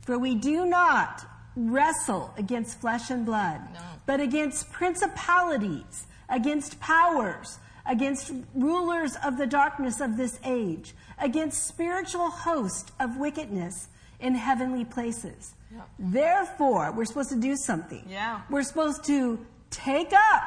For 0.03 0.17
we 0.17 0.35
do 0.35 0.65
not 0.65 1.25
wrestle 1.57 2.33
against 2.37 2.79
flesh 2.79 3.09
and 3.09 3.25
blood, 3.25 3.59
No. 3.73 3.79
but 4.05 4.19
against 4.21 4.71
principalities, 4.71 6.05
against 6.29 6.79
powers, 6.79 7.59
against 7.85 8.33
rulers 8.53 9.15
of 9.23 9.37
the 9.37 9.47
darkness 9.47 10.01
of 10.01 10.17
this 10.17 10.39
age, 10.43 10.93
against 11.19 11.67
spiritual 11.67 12.29
hosts 12.29 12.91
of 12.99 13.17
wickedness 13.17 13.87
in 14.19 14.35
heavenly 14.35 14.85
places. 14.85 15.53
Yeah. 15.73 15.81
Therefore, 15.99 16.91
we're 16.91 17.05
supposed 17.05 17.29
to 17.29 17.39
do 17.39 17.55
something. 17.55 18.05
Yeah. 18.09 18.41
We're 18.49 18.63
supposed 18.63 19.05
to 19.05 19.45
take 19.69 20.13
up 20.13 20.43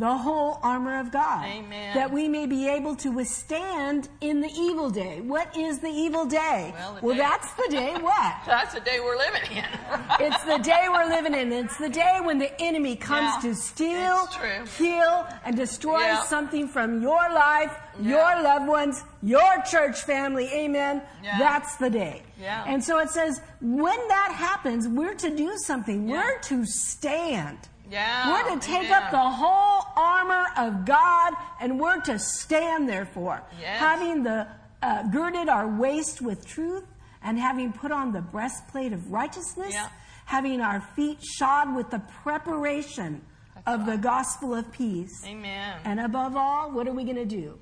the 0.00 0.16
whole 0.16 0.58
armor 0.62 0.98
of 0.98 1.12
God. 1.12 1.44
Amen. 1.44 1.94
That 1.94 2.10
we 2.10 2.26
may 2.26 2.46
be 2.46 2.66
able 2.68 2.96
to 2.96 3.10
withstand 3.10 4.08
in 4.22 4.40
the 4.40 4.48
evil 4.48 4.88
day. 4.88 5.20
What 5.20 5.54
is 5.56 5.78
the 5.80 5.88
evil 5.88 6.24
day? 6.24 6.72
Well, 6.74 6.94
the 7.02 7.12
day- 7.14 7.18
that's 7.18 7.52
the 7.52 7.68
day 7.70 7.92
what? 8.00 8.34
That's 8.46 8.72
the 8.74 8.80
day 8.80 8.98
we're 9.00 9.18
living 9.18 9.42
in. 9.58 9.64
It's 10.26 10.42
the 10.44 10.58
day 10.58 10.86
we're 10.90 11.08
living 11.16 11.34
in. 11.34 11.52
It's 11.52 11.76
the 11.76 11.88
day 11.90 12.18
when 12.22 12.38
the 12.38 12.50
enemy 12.60 12.96
comes 12.96 13.32
Yeah, 13.44 13.50
to 13.50 13.54
steal, 13.54 14.18
kill, 14.78 15.26
and 15.44 15.54
destroy 15.56 16.00
Yeah. 16.00 16.22
something 16.24 16.66
from 16.68 17.00
your 17.02 17.24
life, 17.32 17.72
Yeah. 18.00 18.08
your 18.16 18.42
loved 18.42 18.68
ones, 18.68 19.02
your 19.22 19.52
church 19.70 19.98
family. 20.02 20.48
Amen. 20.52 21.02
That's 21.38 21.76
the 21.76 21.90
day. 21.90 22.22
Yeah. 22.40 22.64
And 22.66 22.82
so 22.82 22.98
it 22.98 23.10
says, 23.10 23.40
when 23.60 24.00
that 24.08 24.32
happens, 24.32 24.88
we're 24.88 25.14
to 25.26 25.30
do 25.36 25.52
something. 25.68 26.08
We're 26.08 26.38
to 26.50 26.64
stand. 26.66 27.58
Yeah, 27.90 28.30
We're 28.30 28.54
to 28.54 28.60
take 28.64 28.86
amen. 28.86 28.92
up 29.02 29.10
the 29.10 29.18
whole 29.18 29.82
armor 29.96 30.46
of 30.56 30.84
God 30.84 31.34
and 31.60 31.80
we're 31.80 32.00
to 32.02 32.18
stand 32.18 32.88
therefore. 32.88 33.42
Yes. 33.60 33.78
Having 33.80 34.22
the 34.22 34.46
uh, 34.82 35.02
girded 35.10 35.48
our 35.48 35.68
waist 35.68 36.22
with 36.22 36.46
truth 36.46 36.84
and 37.22 37.38
having 37.38 37.72
put 37.72 37.90
on 37.92 38.12
the 38.12 38.20
breastplate 38.22 38.92
of 38.92 39.10
righteousness, 39.12 39.74
Yeah. 39.74 39.88
having 40.24 40.60
our 40.60 40.80
feet 40.94 41.18
shod 41.22 41.74
with 41.74 41.90
the 41.90 41.98
preparation 42.22 43.20
of 43.66 43.84
the 43.86 43.96
gospel 43.98 44.54
of 44.54 44.70
peace. 44.72 45.22
Amen. 45.26 45.78
And 45.84 46.00
above 46.00 46.36
all, 46.36 46.70
what 46.70 46.86
are 46.88 46.92
we 46.92 47.04
going 47.04 47.16
to 47.16 47.26
do? 47.26 47.58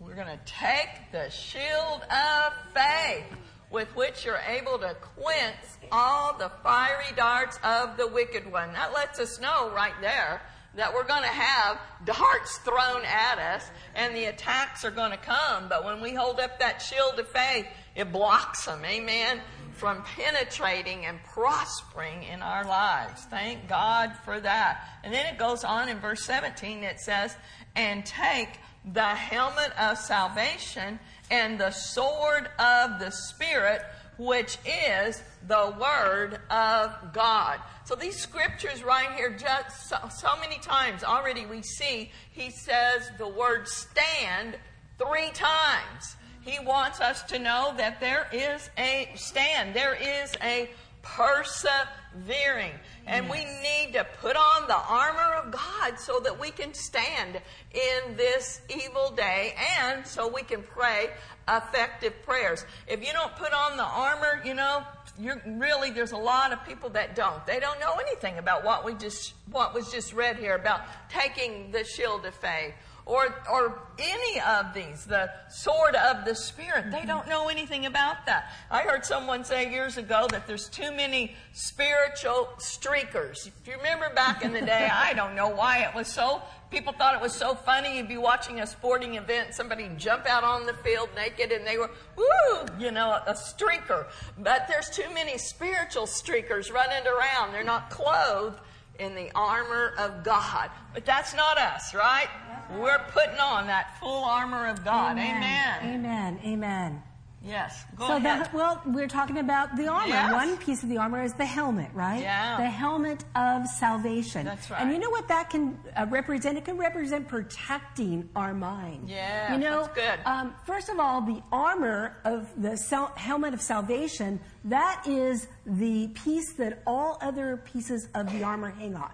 We're 0.00 0.14
going 0.14 0.28
to 0.28 0.40
take 0.46 1.10
the 1.12 1.28
shield 1.30 2.02
of 2.10 2.52
faith 2.72 3.24
with 3.72 3.88
which 3.96 4.24
you're 4.24 4.42
able 4.46 4.78
to 4.78 4.94
quench 5.16 5.56
all 5.90 6.36
the 6.36 6.50
fiery 6.62 7.14
darts 7.16 7.58
of 7.64 7.96
the 7.96 8.06
wicked 8.06 8.50
one. 8.50 8.72
That 8.74 8.92
lets 8.92 9.18
us 9.18 9.40
know 9.40 9.70
right 9.74 9.94
there 10.00 10.42
that 10.74 10.92
we're 10.92 11.04
going 11.04 11.22
to 11.22 11.28
have 11.28 11.78
darts 12.04 12.58
thrown 12.58 13.04
at 13.04 13.38
us 13.38 13.64
and 13.94 14.14
the 14.14 14.26
attacks 14.26 14.84
are 14.84 14.90
going 14.90 15.10
to 15.10 15.16
come. 15.18 15.68
But 15.68 15.84
when 15.84 16.00
we 16.00 16.14
hold 16.14 16.40
up 16.40 16.58
that 16.60 16.80
shield 16.80 17.18
of 17.18 17.28
faith, 17.28 17.66
it 17.94 18.12
blocks 18.12 18.66
them. 18.66 18.84
Amen. 18.84 19.40
From 19.72 20.02
penetrating 20.02 21.06
and 21.06 21.18
prospering 21.24 22.22
in 22.22 22.40
our 22.40 22.64
lives. 22.64 23.22
Thank 23.30 23.68
God 23.68 24.12
for 24.24 24.38
that. 24.40 24.86
And 25.02 25.12
then 25.12 25.26
it 25.26 25.38
goes 25.38 25.64
on 25.64 25.88
in 25.88 25.98
verse 25.98 26.24
17, 26.24 26.84
it 26.84 27.00
says, 27.00 27.34
and 27.74 28.04
take 28.04 28.48
the 28.92 29.02
helmet 29.02 29.72
of 29.78 29.98
salvation 29.98 30.98
and 31.30 31.58
the 31.58 31.70
sword 31.70 32.48
of 32.58 32.98
the 32.98 33.10
Spirit, 33.10 33.82
which 34.18 34.58
is 34.66 35.22
the 35.46 35.74
Word 35.80 36.40
of 36.50 37.12
God. 37.12 37.60
So 37.84 37.96
these 37.96 38.16
scriptures 38.16 38.84
right 38.84 39.10
here, 39.16 39.30
just 39.30 39.88
so, 39.88 39.96
so 40.08 40.28
many 40.40 40.58
times 40.58 41.02
already 41.02 41.46
we 41.46 41.62
see 41.62 42.10
he 42.30 42.50
says 42.50 43.10
the 43.18 43.28
word 43.28 43.66
stand 43.66 44.56
three 44.98 45.30
times. 45.32 46.16
He 46.42 46.58
wants 46.64 47.00
us 47.00 47.22
to 47.24 47.38
know 47.38 47.74
that 47.76 48.00
there 48.00 48.28
is 48.32 48.70
a 48.78 49.10
stand, 49.14 49.74
there 49.74 49.94
is 49.94 50.32
a 50.42 50.70
persevering. 51.02 52.72
And 53.06 53.28
we 53.28 53.38
need 53.38 53.94
to 53.94 54.06
put 54.20 54.36
on 54.36 54.68
the 54.68 54.76
armor 54.76 55.34
of 55.34 55.50
God 55.50 55.98
so 55.98 56.20
that 56.20 56.38
we 56.38 56.50
can 56.50 56.72
stand 56.72 57.40
in 57.72 58.16
this 58.16 58.60
evil 58.68 59.10
day 59.10 59.54
and 59.80 60.06
so 60.06 60.28
we 60.28 60.42
can 60.42 60.62
pray 60.62 61.10
effective 61.48 62.14
prayers. 62.22 62.64
If 62.86 63.04
you 63.04 63.12
don't 63.12 63.34
put 63.36 63.52
on 63.52 63.76
the 63.76 63.84
armor, 63.84 64.40
you 64.44 64.54
know, 64.54 64.84
you're 65.18 65.42
really 65.46 65.90
there's 65.90 66.12
a 66.12 66.16
lot 66.16 66.52
of 66.52 66.64
people 66.64 66.90
that 66.90 67.14
don't. 67.14 67.44
They 67.46 67.60
don't 67.60 67.78
know 67.80 67.94
anything 67.94 68.38
about 68.38 68.64
what 68.64 68.84
we 68.84 68.94
just 68.94 69.34
what 69.50 69.74
was 69.74 69.90
just 69.90 70.12
read 70.14 70.36
here 70.36 70.54
about 70.54 70.80
taking 71.10 71.70
the 71.70 71.84
shield 71.84 72.24
of 72.24 72.34
faith 72.34 72.74
or 73.06 73.34
or 73.50 73.80
any 73.98 74.40
of 74.40 74.74
these, 74.74 75.04
the 75.04 75.30
sword 75.48 75.94
of 75.94 76.24
the 76.24 76.34
spirit. 76.34 76.90
They 76.90 77.04
don't 77.04 77.28
know 77.28 77.48
anything 77.48 77.86
about 77.86 78.26
that. 78.26 78.52
I 78.70 78.82
heard 78.82 79.04
someone 79.04 79.44
say 79.44 79.70
years 79.70 79.96
ago 79.96 80.26
that 80.30 80.46
there's 80.46 80.68
too 80.68 80.92
many 80.92 81.34
spiritual 81.52 82.48
streakers. 82.58 83.46
If 83.46 83.66
you 83.66 83.76
remember 83.76 84.10
back 84.14 84.44
in 84.44 84.52
the 84.52 84.62
day, 84.62 84.88
I 84.92 85.14
don't 85.14 85.34
know 85.34 85.48
why 85.48 85.78
it 85.78 85.94
was 85.94 86.08
so 86.08 86.42
people 86.72 86.92
thought 86.94 87.14
it 87.14 87.20
was 87.20 87.34
so 87.34 87.54
funny. 87.54 87.98
You'd 87.98 88.08
be 88.08 88.16
watching 88.16 88.60
a 88.60 88.66
sporting 88.66 89.16
event, 89.16 89.54
somebody 89.54 89.90
jump 89.98 90.26
out 90.26 90.42
on 90.42 90.64
the 90.64 90.72
field 90.74 91.10
naked 91.14 91.52
and 91.52 91.66
they 91.66 91.76
were, 91.76 91.90
woo, 92.16 92.66
you 92.78 92.90
know, 92.90 93.20
a 93.26 93.34
streaker. 93.34 94.06
But 94.38 94.66
there's 94.68 94.88
too 94.88 95.12
many 95.12 95.36
spiritual 95.36 96.06
streakers 96.06 96.72
running 96.72 97.06
around. 97.06 97.52
They're 97.52 97.62
not 97.62 97.90
clothed 97.90 98.58
in 99.02 99.14
the 99.14 99.30
armor 99.34 99.92
of 99.98 100.22
God. 100.22 100.70
But 100.94 101.04
that's 101.04 101.34
not 101.34 101.58
us, 101.58 101.94
right? 101.94 102.28
We're 102.70 103.00
putting 103.12 103.38
on 103.38 103.66
that 103.66 103.98
full 103.98 104.24
armor 104.24 104.68
of 104.68 104.84
God. 104.84 105.18
Amen. 105.18 105.82
Amen. 105.82 106.40
Amen. 106.44 107.02
Yes. 107.44 107.84
Go 107.96 108.06
so 108.06 108.16
ahead. 108.16 108.46
the, 108.52 108.56
well, 108.56 108.80
we're 108.86 109.08
talking 109.08 109.38
about 109.38 109.76
the 109.76 109.88
armor. 109.88 110.06
Yes. 110.08 110.32
One 110.32 110.56
piece 110.58 110.82
of 110.82 110.88
the 110.88 110.98
armor 110.98 111.22
is 111.22 111.32
the 111.34 111.44
helmet, 111.44 111.90
right? 111.92 112.20
Yeah. 112.20 112.56
The 112.56 112.70
helmet 112.70 113.24
of 113.34 113.66
salvation. 113.66 114.46
That's 114.46 114.70
right. 114.70 114.80
And 114.80 114.92
you 114.92 114.98
know 114.98 115.10
what 115.10 115.28
that 115.28 115.50
can 115.50 115.78
uh, 115.96 116.06
represent? 116.08 116.56
It 116.58 116.64
can 116.64 116.76
represent 116.78 117.26
protecting 117.28 118.28
our 118.36 118.54
mind. 118.54 119.08
Yeah, 119.08 119.52
You 119.54 119.58
know, 119.58 119.82
that's 119.82 119.94
good. 119.94 120.20
Um, 120.26 120.54
first 120.64 120.88
of 120.88 120.98
all, 120.98 121.20
the 121.20 121.42
armor 121.50 122.16
of 122.24 122.48
the 122.60 122.76
sal- 122.76 123.12
helmet 123.16 123.54
of 123.54 123.60
salvation, 123.60 124.40
that 124.64 125.02
is 125.06 125.46
the 125.66 126.08
piece 126.08 126.52
that 126.54 126.82
all 126.86 127.18
other 127.20 127.56
pieces 127.72 128.08
of 128.14 128.32
the 128.32 128.42
armor 128.44 128.70
hang 128.70 128.94
on. 128.96 129.10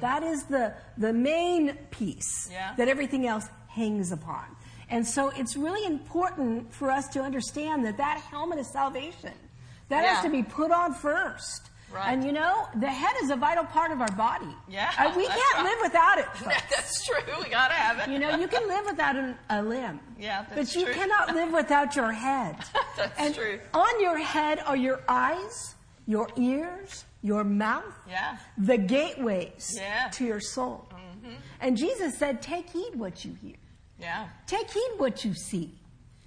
That 0.00 0.22
is 0.24 0.44
the, 0.44 0.74
the 0.98 1.12
main 1.12 1.74
piece 1.90 2.48
Mm. 2.48 2.52
Yeah. 2.52 2.74
that 2.76 2.88
everything 2.88 3.26
else 3.26 3.46
hangs 3.68 4.10
upon. 4.12 4.44
And 4.90 5.06
so 5.06 5.28
it's 5.36 5.56
really 5.56 5.84
important 5.86 6.72
for 6.74 6.90
us 6.90 7.08
to 7.08 7.20
understand 7.20 7.84
that 7.86 7.96
that 7.98 8.20
helmet 8.30 8.58
of 8.58 8.66
salvation, 8.66 9.32
that 9.88 10.02
Yeah. 10.02 10.14
has 10.14 10.24
to 10.24 10.30
be 10.30 10.42
put 10.42 10.70
on 10.72 10.94
first. 10.94 11.70
Right. 11.92 12.12
And 12.12 12.24
you 12.24 12.30
know, 12.32 12.68
the 12.76 12.88
head 12.88 13.14
is 13.22 13.30
a 13.30 13.36
vital 13.36 13.64
part 13.64 13.90
of 13.90 14.00
our 14.00 14.10
body. 14.12 14.54
Yeah, 14.68 14.92
Uh, 14.96 15.12
we 15.16 15.26
can't 15.26 15.54
right. 15.54 15.64
live 15.64 15.78
without 15.82 16.18
it. 16.18 16.26
folks. 16.34 16.62
that's 16.74 17.04
true. 17.04 17.34
We 17.42 17.48
gotta 17.50 17.74
have 17.74 17.98
it. 17.98 18.12
You 18.12 18.18
know, 18.20 18.36
you 18.36 18.46
can 18.46 18.66
live 18.68 18.84
without 18.86 19.16
an, 19.16 19.36
a 19.48 19.60
limb. 19.62 19.98
Yeah, 20.18 20.44
But 20.54 20.72
you 20.74 20.84
true. 20.84 20.94
cannot 20.94 21.34
live 21.38 21.52
without 21.52 21.96
your 21.96 22.12
head. 22.12 22.56
That's 22.96 23.18
and 23.18 23.34
true. 23.34 23.58
On 23.74 24.00
your 24.00 24.18
head 24.18 24.60
are 24.66 24.76
your 24.76 25.00
eyes, 25.08 25.74
your 26.06 26.28
ears, 26.36 27.04
your 27.22 27.42
mouth, 27.42 27.92
Yeah. 28.08 28.36
the 28.56 28.78
gateways 28.78 29.72
Yeah. 29.76 30.08
To 30.12 30.24
your 30.24 30.40
soul. 30.40 30.86
Mm-hmm. 30.92 31.34
And 31.60 31.76
Jesus 31.76 32.16
said, 32.18 32.40
Take 32.40 32.70
heed 32.70 32.94
what 32.94 33.24
you 33.24 33.34
hear. 33.42 33.56
Yeah. 34.00 34.28
Take 34.46 34.70
heed 34.70 34.92
what 34.98 35.24
you 35.24 35.34
see. 35.34 35.74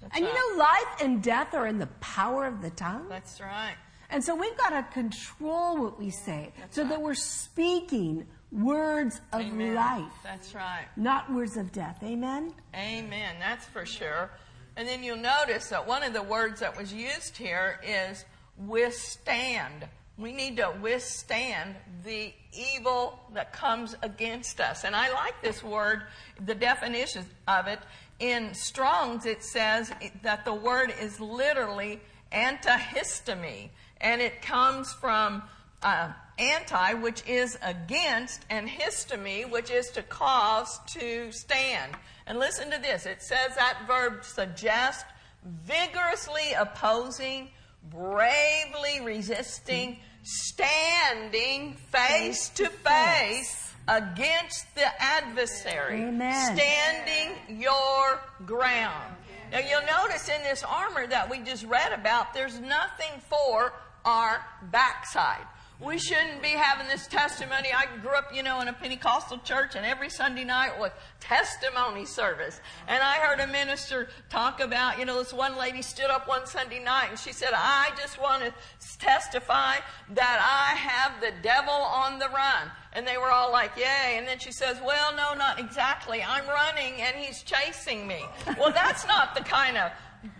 That's 0.00 0.16
and 0.16 0.24
you 0.26 0.32
know, 0.32 0.58
life 0.58 1.00
and 1.02 1.22
death 1.22 1.54
are 1.54 1.66
in 1.66 1.78
the 1.78 1.86
power 2.00 2.46
of 2.46 2.62
the 2.62 2.70
tongue. 2.70 3.08
That's 3.08 3.40
right. 3.40 3.74
And 4.10 4.22
so 4.22 4.34
we've 4.34 4.56
got 4.56 4.70
to 4.70 4.82
control 4.92 5.82
what 5.82 5.98
we 5.98 6.10
say 6.10 6.52
That's 6.60 6.76
so 6.76 6.84
that 6.84 7.00
we're 7.00 7.14
speaking 7.14 8.26
words 8.52 9.20
of 9.32 9.40
Amen. 9.40 9.74
life, 9.74 10.12
That's 10.22 10.54
right. 10.54 10.86
not 10.96 11.32
words 11.32 11.56
of 11.56 11.72
death. 11.72 11.98
Amen? 12.04 12.52
Amen. 12.74 13.36
That's 13.40 13.64
for 13.66 13.84
sure. 13.84 14.30
And 14.76 14.86
then 14.86 15.02
you'll 15.02 15.16
notice 15.16 15.68
that 15.70 15.86
one 15.86 16.02
of 16.02 16.12
the 16.12 16.22
words 16.22 16.60
that 16.60 16.76
was 16.76 16.92
used 16.92 17.36
here 17.36 17.80
is 17.84 18.24
withstand. 18.58 19.86
We 20.16 20.32
need 20.32 20.58
to 20.58 20.72
withstand 20.80 21.74
the 22.04 22.32
evil 22.52 23.18
that 23.34 23.52
comes 23.52 23.96
against 24.02 24.60
us. 24.60 24.84
And 24.84 24.94
I 24.94 25.12
like 25.12 25.42
this 25.42 25.62
word, 25.62 26.04
the 26.44 26.54
definition 26.54 27.24
of 27.48 27.66
it. 27.66 27.80
In 28.20 28.54
Strong's, 28.54 29.26
it 29.26 29.42
says 29.42 29.92
that 30.22 30.44
the 30.44 30.54
word 30.54 30.94
is 31.00 31.18
literally 31.18 32.00
antihistemi, 32.32 33.70
and 34.00 34.20
it 34.20 34.40
comes 34.40 34.92
from 34.92 35.42
uh, 35.82 36.12
anti, 36.38 36.94
which 36.94 37.26
is 37.26 37.58
against, 37.62 38.44
and 38.50 38.68
histemi, 38.68 39.50
which 39.50 39.70
is 39.70 39.90
to 39.90 40.02
cause 40.02 40.78
to 40.86 41.32
stand. 41.32 41.92
And 42.26 42.38
listen 42.38 42.70
to 42.70 42.78
this 42.78 43.06
it 43.06 43.22
says 43.22 43.54
that 43.56 43.78
verb 43.86 44.24
suggest 44.24 45.06
vigorously 45.44 46.52
opposing 46.58 47.50
bravely 47.90 49.00
resisting, 49.02 49.98
standing 50.22 51.74
face 51.90 52.48
to 52.50 52.68
face 52.68 53.72
against 53.86 54.74
the 54.74 55.02
adversary. 55.02 56.02
Amen. 56.02 56.56
Standing 56.56 57.60
your 57.60 58.20
ground. 58.46 59.16
Now 59.52 59.58
you'll 59.58 59.86
notice 59.86 60.28
in 60.28 60.42
this 60.42 60.64
armor 60.64 61.06
that 61.06 61.30
we 61.30 61.38
just 61.40 61.64
read 61.66 61.92
about, 61.92 62.34
there's 62.34 62.58
nothing 62.60 63.20
for 63.28 63.72
our 64.04 64.44
backside. 64.70 65.46
We 65.80 65.98
shouldn't 65.98 66.40
be 66.40 66.50
having 66.50 66.86
this 66.86 67.08
testimony. 67.08 67.68
I 67.76 67.86
grew 68.00 68.14
up, 68.14 68.32
you 68.32 68.44
know, 68.44 68.60
in 68.60 68.68
a 68.68 68.72
Pentecostal 68.72 69.38
church, 69.38 69.74
and 69.74 69.84
every 69.84 70.08
Sunday 70.08 70.44
night 70.44 70.78
was 70.78 70.92
testimony 71.18 72.06
service. 72.06 72.60
And 72.86 73.02
I 73.02 73.14
heard 73.16 73.40
a 73.40 73.46
minister 73.48 74.08
talk 74.30 74.60
about, 74.60 75.00
you 75.00 75.04
know, 75.04 75.18
this 75.18 75.32
one 75.32 75.58
lady 75.58 75.82
stood 75.82 76.10
up 76.10 76.28
one 76.28 76.46
Sunday 76.46 76.82
night 76.82 77.08
and 77.10 77.18
she 77.18 77.32
said, 77.32 77.50
I 77.54 77.90
just 77.96 78.20
want 78.20 78.44
to 78.44 78.52
testify 78.98 79.76
that 80.14 80.38
I 80.40 80.76
have 80.76 81.20
the 81.20 81.32
devil 81.42 81.72
on 81.72 82.20
the 82.20 82.28
run. 82.28 82.70
And 82.92 83.04
they 83.04 83.16
were 83.16 83.30
all 83.30 83.50
like, 83.50 83.72
Yay. 83.76 84.16
And 84.16 84.28
then 84.28 84.38
she 84.38 84.52
says, 84.52 84.76
Well, 84.84 85.16
no, 85.16 85.34
not 85.34 85.58
exactly. 85.58 86.22
I'm 86.22 86.46
running 86.46 87.00
and 87.02 87.16
he's 87.16 87.42
chasing 87.42 88.06
me. 88.06 88.24
Well, 88.58 88.70
that's 88.70 89.06
not 89.06 89.34
the 89.34 89.42
kind 89.42 89.76
of 89.76 89.90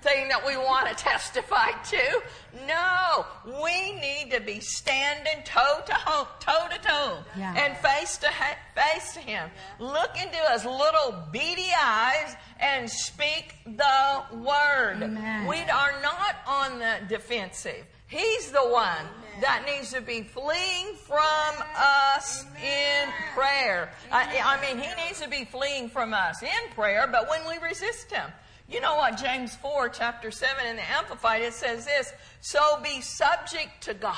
thing 0.02 0.28
that 0.28 0.46
we 0.46 0.56
want 0.56 0.88
to 0.88 0.94
testify 0.94 1.70
to. 1.72 2.22
No, 2.66 3.26
we 3.62 3.92
need 3.92 4.30
to 4.32 4.40
be 4.40 4.60
standing 4.60 5.42
toe 5.44 5.80
to 5.86 5.92
toe, 5.92 6.28
toe 6.40 6.66
to 6.70 6.78
toe, 6.86 7.18
Yeah. 7.36 7.54
and 7.56 7.76
face 7.78 8.16
to 8.18 8.28
ha- 8.28 8.56
face 8.74 9.14
to 9.14 9.20
Him. 9.20 9.50
Look 9.78 10.16
into 10.20 10.36
His 10.52 10.64
little 10.64 11.24
beady 11.32 11.70
eyes 11.82 12.36
and 12.60 12.88
speak 12.90 13.54
the 13.66 14.22
word. 14.32 15.02
Amen. 15.02 15.46
We 15.46 15.58
are 15.60 15.94
not 16.02 16.36
on 16.46 16.78
the 16.78 16.96
defensive. 17.08 17.84
He's 18.06 18.52
the 18.52 18.60
one 18.68 19.06
that 19.40 19.64
needs 19.66 19.90
to 19.92 20.00
be 20.00 20.22
fleeing 20.22 20.94
from 20.94 21.64
us 21.76 22.44
in 22.62 23.08
prayer. 23.34 23.90
I, 24.12 24.40
I 24.44 24.60
mean, 24.60 24.78
he 24.80 24.88
needs 25.04 25.20
to 25.20 25.28
be 25.28 25.44
fleeing 25.44 25.88
from 25.88 26.14
us 26.14 26.40
in 26.42 26.70
prayer, 26.74 27.08
but 27.10 27.28
when 27.28 27.40
we 27.48 27.58
resist 27.66 28.12
him. 28.12 28.30
You 28.68 28.80
know 28.80 28.96
what? 28.96 29.18
James 29.18 29.54
4, 29.56 29.90
chapter 29.90 30.30
7 30.30 30.66
in 30.66 30.76
the 30.76 30.90
Amplified, 30.90 31.42
it 31.42 31.52
says 31.52 31.84
this 31.84 32.12
So 32.40 32.80
be 32.82 33.00
subject 33.00 33.82
to 33.82 33.94
God, 33.94 34.16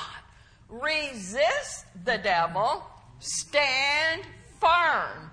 resist 0.69 1.85
the 2.05 2.17
devil, 2.17 2.83
stand 3.19 4.23
firm 4.59 5.31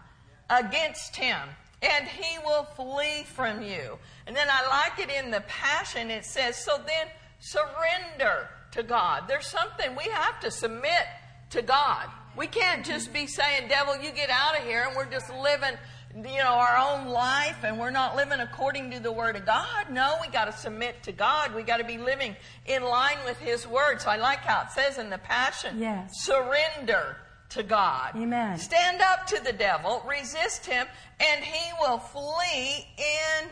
against 0.51 1.15
him, 1.17 1.39
and 1.81 2.09
he 2.09 2.39
will 2.45 2.65
flee 2.65 3.25
from 3.25 3.63
you. 3.63 3.99
And 4.27 4.35
then 4.35 4.49
I 4.51 4.67
like 4.69 5.09
it 5.09 5.15
in 5.15 5.31
the 5.31 5.43
Passion, 5.43 6.11
it 6.11 6.25
says, 6.25 6.57
So 6.57 6.77
then 6.79 7.07
surrender 7.39 8.49
to 8.73 8.83
God. 8.83 9.25
There's 9.29 9.47
something 9.47 9.95
we 9.97 10.11
have 10.11 10.41
to 10.41 10.51
submit 10.51 11.07
to 11.51 11.63
God. 11.63 12.09
We 12.37 12.49
can't 12.49 12.85
just 12.85 13.13
be 13.13 13.29
saying, 13.29 13.69
Devil, 13.69 13.97
you 14.03 14.11
get 14.11 14.29
out 14.29 14.59
of 14.59 14.65
here, 14.65 14.85
and 14.89 14.97
we're 14.97 15.11
just 15.11 15.33
living 15.33 15.79
you 16.17 16.39
know, 16.39 16.55
our 16.55 16.77
own 16.77 17.09
life 17.09 17.57
and 17.65 17.79
we're 17.79 17.91
not 17.91 18.15
living 18.17 18.41
according 18.41 18.91
to 18.93 19.01
the 19.01 19.11
Word 19.13 19.37
of 19.37 19.45
God. 19.47 19.91
No, 19.91 20.17
we 20.21 20.29
got 20.29 20.45
to 20.45 20.53
submit 20.53 21.03
to 21.05 21.13
God. 21.13 21.55
We 21.55 21.63
got 21.63 21.79
to 21.79 21.85
be 21.85 21.99
living 21.99 22.37
in 22.67 22.85
line 22.85 23.19
with 23.25 23.39
His 23.39 23.67
Word. 23.67 24.01
So 24.01 24.11
I 24.11 24.17
like 24.17 24.39
how 24.39 24.63
it 24.63 24.71
says 24.71 24.99
in 24.99 25.11
the 25.11 25.19
Passion, 25.19 25.79
Yes. 25.81 26.11
surrender 26.25 27.17
to 27.51 27.63
God. 27.63 28.17
Amen. 28.17 28.59
Stand 28.59 29.01
up 29.01 29.27
to 29.29 29.41
the 29.43 29.53
devil, 29.53 30.03
resist 30.09 30.67
him, 30.67 30.87
and 31.21 31.45
he 31.45 31.73
will 31.81 31.99
flee 31.99 32.87
in 32.99 33.49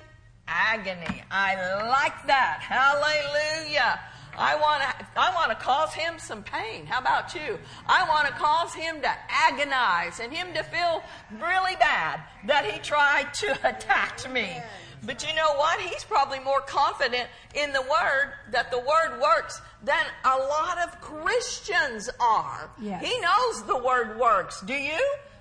agony. 0.49 1.23
I 1.31 1.55
like 1.89 2.27
that. 2.27 2.61
Hallelujah. 2.61 4.01
I 4.37 4.57
want 4.57 4.83
to 4.83 5.07
I 5.17 5.35
want 5.35 5.51
to 5.51 5.57
cause 5.57 5.93
him 5.93 6.19
some 6.19 6.43
pain. 6.43 6.87
How 6.87 7.01
about 7.01 7.35
you? 7.35 7.59
I 7.87 8.09
want 8.09 8.29
to 8.29 8.33
cause 8.35 8.75
him 8.75 9.01
to 9.03 9.11
agonize 9.29 10.21
and 10.21 10.33
him 10.33 10.55
to 10.55 10.63
feel 10.63 11.03
really 11.33 11.77
bad 11.77 12.21
that 12.47 12.65
he 12.65 12.79
tried 12.81 13.35
to 13.35 13.53
attack 13.69 14.31
me. 14.31 14.57
But 15.05 15.27
you 15.27 15.35
know 15.35 15.55
what? 15.57 15.81
He's 15.81 16.05
probably 16.05 16.39
more 16.39 16.61
confident 16.61 17.29
in 17.55 17.73
the 17.73 17.83
word 17.83 18.35
that 18.53 18.71
the 18.71 18.79
word 18.79 19.21
works 19.21 19.61
than 19.83 20.05
a 20.25 20.37
lot 20.37 20.79
of 20.79 21.01
Christians 21.01 22.09
are. 22.21 22.71
Yes. 22.81 23.05
He 23.05 23.19
knows 23.19 23.65
the 23.65 23.79
word 23.79 24.19
works. 24.19 24.61
Do 24.61 24.75
you? 24.75 25.01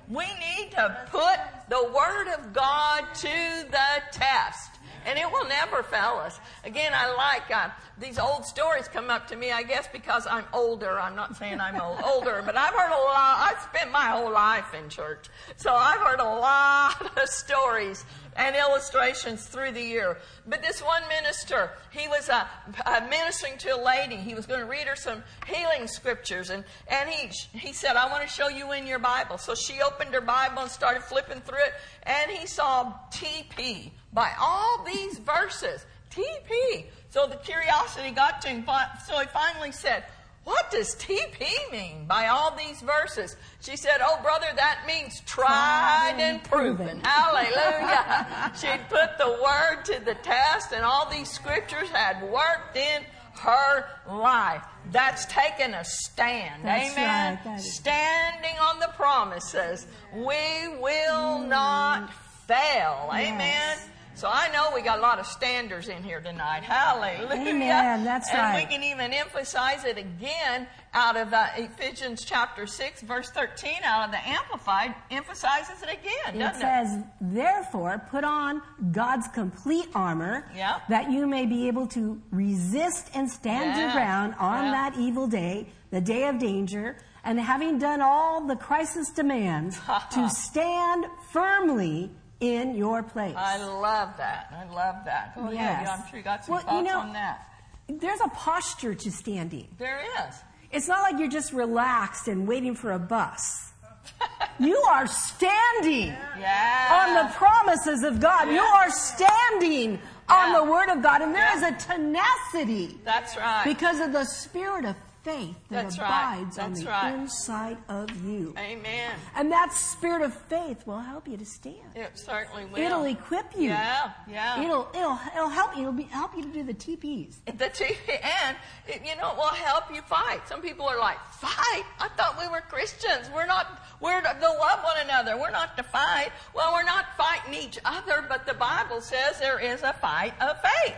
We 0.10 0.26
need 0.26 0.72
to 0.72 1.08
put 1.12 1.40
the 1.70 1.92
word 1.94 2.34
of 2.34 2.54
God 2.54 3.04
to 3.14 3.66
the 3.70 4.02
test 4.12 4.71
and 5.06 5.18
it 5.18 5.30
will 5.32 5.48
never 5.48 5.84
fail 5.84 6.22
us. 6.24 6.40
Again, 6.64 6.92
I 6.96 7.14
like 7.16 7.56
uh, 7.56 7.70
these 7.98 8.20
old 8.20 8.46
stories 8.46 8.88
come 8.88 9.10
up 9.10 9.28
to 9.28 9.36
me. 9.36 9.52
I 9.52 9.64
guess 9.64 9.88
because 9.92 10.28
I'm 10.30 10.46
older. 10.54 11.00
I'm 11.00 11.16
not 11.16 11.36
saying 11.36 11.60
I'm 11.60 11.80
old, 11.80 12.00
older, 12.06 12.42
but 12.46 12.58
I've 12.58 12.74
heard 12.74 12.92
a 12.92 13.02
lot. 13.04 13.50
I've 13.52 13.62
spent 13.62 13.92
my 13.92 14.08
whole 14.10 14.32
life 14.32 14.74
in 14.74 14.90
church, 14.90 15.28
so 15.58 15.74
I've 15.74 16.00
heard 16.00 16.20
a 16.20 16.24
lot 16.24 17.18
of 17.22 17.30
stories 17.30 18.06
and 18.36 18.56
illustrations 18.56 19.46
through 19.46 19.72
the 19.72 19.82
year. 19.82 20.18
But 20.48 20.62
this 20.62 20.82
one 20.82 21.04
minister, 21.10 21.72
he 21.92 22.08
was 22.08 22.30
uh, 22.30 22.46
uh, 22.86 23.02
ministering 23.10 23.58
to 23.60 23.76
a 23.76 23.82
lady. 23.82 24.16
He 24.16 24.34
was 24.34 24.46
going 24.46 24.60
to 24.60 24.66
read 24.66 24.88
her 24.88 24.96
some 24.96 25.24
healing 25.46 25.88
scriptures, 25.88 26.50
and 26.50 26.64
and 26.88 27.10
he 27.10 27.28
he 27.58 27.74
said, 27.74 27.96
"I 27.96 28.10
want 28.10 28.24
to 28.24 28.30
show 28.30 28.48
you 28.48 28.72
in 28.72 28.88
your 28.88 29.00
Bible." 29.00 29.38
So 29.38 29.56
she 29.56 29.82
opened 29.82 30.14
her 30.14 30.22
Bible 30.22 30.64
and 30.64 30.72
started 30.72 31.04
flipping 31.04 31.42
through 31.42 31.64
it, 31.66 31.74
and 32.04 32.32
he 32.32 32.48
saw 32.48 32.94
TP 33.12 33.92
by 34.14 34.32
all 34.40 34.84
these 34.86 35.18
verses. 35.20 35.86
TP. 36.12 36.86
So 37.10 37.28
the 37.28 37.38
curiosity 37.38 38.12
got 38.12 38.42
to 38.42 38.50
him. 38.50 38.66
So 39.08 39.20
he 39.20 39.28
finally 39.28 39.72
said, 39.72 40.04
What 40.44 40.72
does 40.72 40.96
TP 40.96 41.46
mean 41.72 42.06
by 42.08 42.28
all 42.28 42.56
these 42.56 42.82
verses? 42.82 43.36
She 43.62 43.78
said, 43.78 43.98
Oh, 44.02 44.20
brother, 44.24 44.48
that 44.56 44.84
means 44.88 45.22
tried 45.22 46.16
and 46.18 46.44
proven. 46.44 47.00
Hallelujah. 47.04 48.52
She'd 48.60 48.90
put 48.90 49.18
the 49.20 49.40
word 49.44 49.84
to 49.86 50.04
the 50.04 50.16
test, 50.16 50.72
and 50.74 50.84
all 50.84 51.08
these 51.10 51.30
scriptures 51.30 51.90
had 51.90 52.24
worked 52.24 52.76
in 52.76 53.04
her 53.42 53.86
life. 54.10 54.64
That's 54.92 55.26
taking 55.28 55.74
a 55.76 55.84
stand. 55.84 56.66
That's 56.66 56.92
Amen. 56.92 57.40
right. 57.46 57.60
Standing 57.60 58.58
on 58.60 58.80
the 58.80 58.90
promises. 58.96 59.86
We 60.14 60.68
will 60.80 61.40
not 61.40 62.12
fail. 62.48 63.10
Amen. 63.14 63.78
So 64.22 64.30
I 64.32 64.52
know 64.52 64.70
we 64.76 64.84
got 64.84 65.00
a 65.00 65.02
lot 65.02 65.18
of 65.18 65.26
standers 65.26 65.90
in 65.90 66.04
here 66.04 66.22
tonight. 66.22 66.62
Hallelujah. 66.62 67.42
Amen. 67.42 68.04
That's 68.04 68.30
and 68.30 68.38
right. 68.38 68.68
we 68.70 68.72
can 68.72 68.84
even 68.84 69.12
emphasize 69.14 69.84
it 69.84 69.98
again 69.98 70.68
out 70.94 71.18
of 71.18 71.34
uh, 71.34 71.48
Ephesians 71.58 72.24
chapter 72.24 72.68
6, 72.68 73.02
verse 73.02 73.32
13, 73.32 73.78
out 73.84 74.06
of 74.06 74.12
the 74.12 74.20
Amplified, 74.30 74.94
emphasizes 75.10 75.82
it 75.82 75.90
again, 75.90 76.36
It 76.36 76.38
doesn't 76.38 76.62
it? 76.62 76.64
says, 76.64 77.04
therefore, 77.20 78.06
put 78.12 78.24
on 78.24 78.62
God's 78.92 79.28
complete 79.30 79.88
armor 79.96 80.48
Yep. 80.56 80.90
that 80.90 81.10
you 81.10 81.26
may 81.26 81.48
be 81.48 81.68
able 81.68 81.88
to 81.88 82.22
resist 82.30 83.10
and 83.16 83.28
stand 83.28 83.80
your 83.82 83.92
ground 83.92 84.36
on 84.38 84.66
Yeah. 84.66 84.72
that 84.72 85.00
evil 85.00 85.26
day, 85.26 85.66
the 85.90 86.00
day 86.00 86.28
of 86.28 86.38
danger, 86.38 86.96
and 87.24 87.40
having 87.40 87.80
done 87.80 88.04
all 88.04 88.46
the 88.46 88.56
crisis 88.56 89.10
demands, 89.10 89.80
to 90.12 90.30
stand 90.30 91.08
firmly 91.32 92.12
in 92.42 92.76
your 92.76 93.04
place. 93.04 93.36
I 93.38 93.58
love 93.64 94.18
that. 94.18 94.52
I 94.52 94.66
love 94.74 95.06
that. 95.06 95.36
Go 95.36 95.48
ahead. 95.48 95.88
I'm 95.88 96.06
sure 96.10 96.18
you 96.18 96.24
got 96.24 96.44
some 96.44 96.56
Well, 96.56 96.64
thoughts 96.64 96.76
you 96.76 96.84
know- 96.84 97.00
on 97.00 97.14
that. 97.14 97.48
There's 97.88 98.22
a 98.22 98.30
posture 98.30 98.96
to 98.96 99.12
standing. 99.12 99.68
There 99.78 100.00
is. 100.00 100.36
It's 100.72 100.88
not 100.88 101.02
like 101.02 101.20
you're 101.20 101.30
just 101.30 101.52
relaxed 101.54 102.28
and 102.28 102.48
waiting 102.48 102.76
for 102.76 102.92
a 102.92 103.00
bus. 103.00 103.70
You 104.60 104.78
are 104.78 105.08
standing 105.08 106.14
Yeah. 106.40 107.00
on 107.02 107.26
the 107.26 107.34
promises 107.34 108.04
of 108.04 108.20
God. 108.20 108.48
You 108.50 108.60
are 108.62 108.92
standing 108.92 110.00
on 110.30 110.54
the 110.54 110.64
Word 110.72 110.90
of 110.90 111.02
God, 111.02 111.22
and 111.24 111.34
there 111.34 111.52
is 111.56 111.62
Yeah. 111.64 111.70
a 111.76 111.80
tenacity 111.80 113.00
That's 113.04 113.36
right. 113.38 113.64
because 113.64 114.00
of 114.00 114.12
the 114.14 114.24
spirit 114.24 114.86
of 114.86 114.96
faith 115.24 115.56
that 115.70 115.84
That's 115.84 116.00
right. 116.00 116.40
abides 116.40 116.58
on 116.58 116.74
the 116.74 116.86
right. 116.86 117.14
inside 117.14 117.78
of 117.90 118.10
you. 118.26 118.54
Amen. 118.58 119.14
And 119.36 119.52
that 119.52 119.72
spirit 119.74 120.24
of 120.24 120.34
faith 120.34 120.86
will 120.86 121.00
help 121.00 121.28
you 121.28 121.38
to 121.38 121.46
stand. 121.46 121.96
It 121.96 122.18
certainly 122.18 122.66
will. 122.66 122.80
It'll 122.80 123.06
equip 123.06 123.56
you. 123.56 123.70
Yeah, 123.70 124.12
yeah. 124.28 124.64
It'll 124.64 124.90
it'll 124.94 125.20
it'll 125.36 125.50
help 125.50 125.76
you. 125.76 125.82
It'll 125.82 125.94
be, 125.94 126.04
help 126.04 126.36
you 126.36 126.44
to 126.44 126.50
do 126.50 126.64
the 126.64 126.74
TPs. 126.74 127.36
The 127.62 127.70
TV, 127.70 127.96
and 128.24 128.58
it, 128.88 129.02
you 129.06 129.16
know, 129.18 129.32
it 129.32 129.38
will 129.38 129.44
help 129.50 129.94
you 129.94 130.02
fight. 130.02 130.42
Some 130.48 130.62
people 130.62 130.88
are 130.88 130.98
like, 130.98 131.20
fight? 131.32 131.84
I 132.00 132.08
thought 132.18 132.40
we 132.40 132.48
were 132.48 132.62
Christians. 132.62 133.30
We're 133.34 133.46
not, 133.46 133.84
we're 134.00 134.20
to 134.20 134.28
love 134.28 134.84
one 134.84 134.98
another. 135.04 135.38
We're 135.38 135.52
not 135.52 135.78
to 135.78 135.84
fight. 135.84 136.32
Well, 136.56 136.74
we're 136.74 136.84
not 136.84 137.16
fighting 137.18 137.54
each 137.54 137.78
other, 137.86 138.26
but 138.28 138.48
the 138.48 138.56
Bible 138.56 139.02
says 139.02 139.40
there 139.40 139.60
is 139.60 139.84
a 139.84 139.94
fight 139.94 140.34
of 140.42 140.58
faith. 140.62 140.96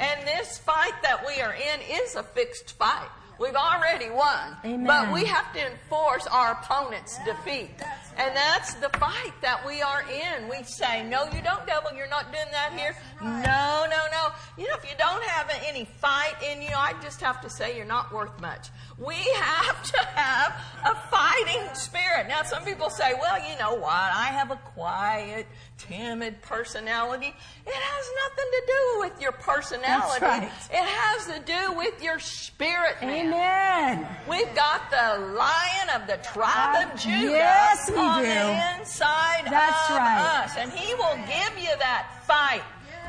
And 0.00 0.26
this 0.26 0.58
fight 0.58 0.94
that 1.02 1.24
we 1.24 1.40
are 1.40 1.54
in 1.54 1.80
is 1.88 2.16
a 2.16 2.22
fixed 2.22 2.72
fight. 2.72 3.08
We've 3.42 3.56
already 3.56 4.08
won. 4.08 4.56
Amen. 4.64 4.86
But 4.86 5.12
we 5.12 5.24
have 5.24 5.52
to 5.54 5.72
enforce 5.72 6.28
our 6.28 6.52
opponent's 6.52 7.18
defeat. 7.24 7.70
And 8.16 8.36
that's 8.36 8.74
the 8.74 8.88
fight 8.90 9.32
that 9.40 9.66
we 9.66 9.82
are 9.82 10.02
in. 10.02 10.48
We 10.48 10.62
say, 10.62 11.02
no, 11.08 11.24
you 11.24 11.42
don't, 11.42 11.66
devil. 11.66 11.90
You're 11.96 12.08
not 12.08 12.30
doing 12.30 12.46
that 12.52 12.72
here. 12.72 12.94
No, 13.20 13.86
no, 13.90 13.98
no. 14.12 14.28
You 14.56 14.68
know, 14.68 14.74
if 14.76 14.84
you 14.84 14.96
don't 14.96 15.24
have 15.24 15.50
any 15.66 15.86
fight 15.86 16.34
in 16.52 16.62
you, 16.62 16.70
I 16.76 16.94
just 17.02 17.20
have 17.20 17.40
to 17.40 17.50
say 17.50 17.76
you're 17.76 17.84
not 17.84 18.12
worth 18.12 18.40
much. 18.40 18.68
We 18.98 19.14
have 19.16 19.82
to 19.82 19.98
have 20.14 20.54
a 20.84 20.94
fighting 21.10 21.74
spirit. 21.74 22.28
Now, 22.28 22.42
some 22.42 22.64
people 22.64 22.90
say, 22.90 23.14
well, 23.20 23.38
you 23.50 23.56
know 23.58 23.74
what? 23.74 23.92
I 23.92 24.26
have 24.26 24.50
a 24.50 24.56
quiet, 24.56 25.46
timid 25.78 26.40
personality. 26.42 27.34
It 27.66 27.74
has 27.74 28.04
nothing 28.22 28.50
to 28.52 28.62
do 28.66 29.00
with 29.00 29.20
your 29.20 29.32
personality. 29.32 30.24
right. 30.24 30.50
It 30.70 30.76
has 30.84 31.26
to 31.26 31.40
do 31.40 31.72
with 31.76 32.02
your 32.02 32.18
spirit, 32.18 32.96
man. 33.00 33.26
Amen. 33.32 34.06
We've 34.28 34.54
got 34.54 34.90
the 34.90 35.26
lion 35.34 35.88
of 36.00 36.06
the 36.06 36.18
tribe 36.22 36.86
Uh, 36.88 36.92
of 36.92 37.00
Judah 37.00 37.30
yes, 37.30 37.90
we 37.90 37.96
on 37.98 38.22
do. 38.22 38.28
the 38.28 38.78
inside 38.80 39.44
That's 39.50 39.90
of 39.90 39.96
right. 39.96 40.42
us. 40.44 40.56
And 40.58 40.70
he 40.70 40.94
will 40.94 41.16
give 41.26 41.58
you 41.58 41.70
that 41.78 42.08
fight 42.26 42.62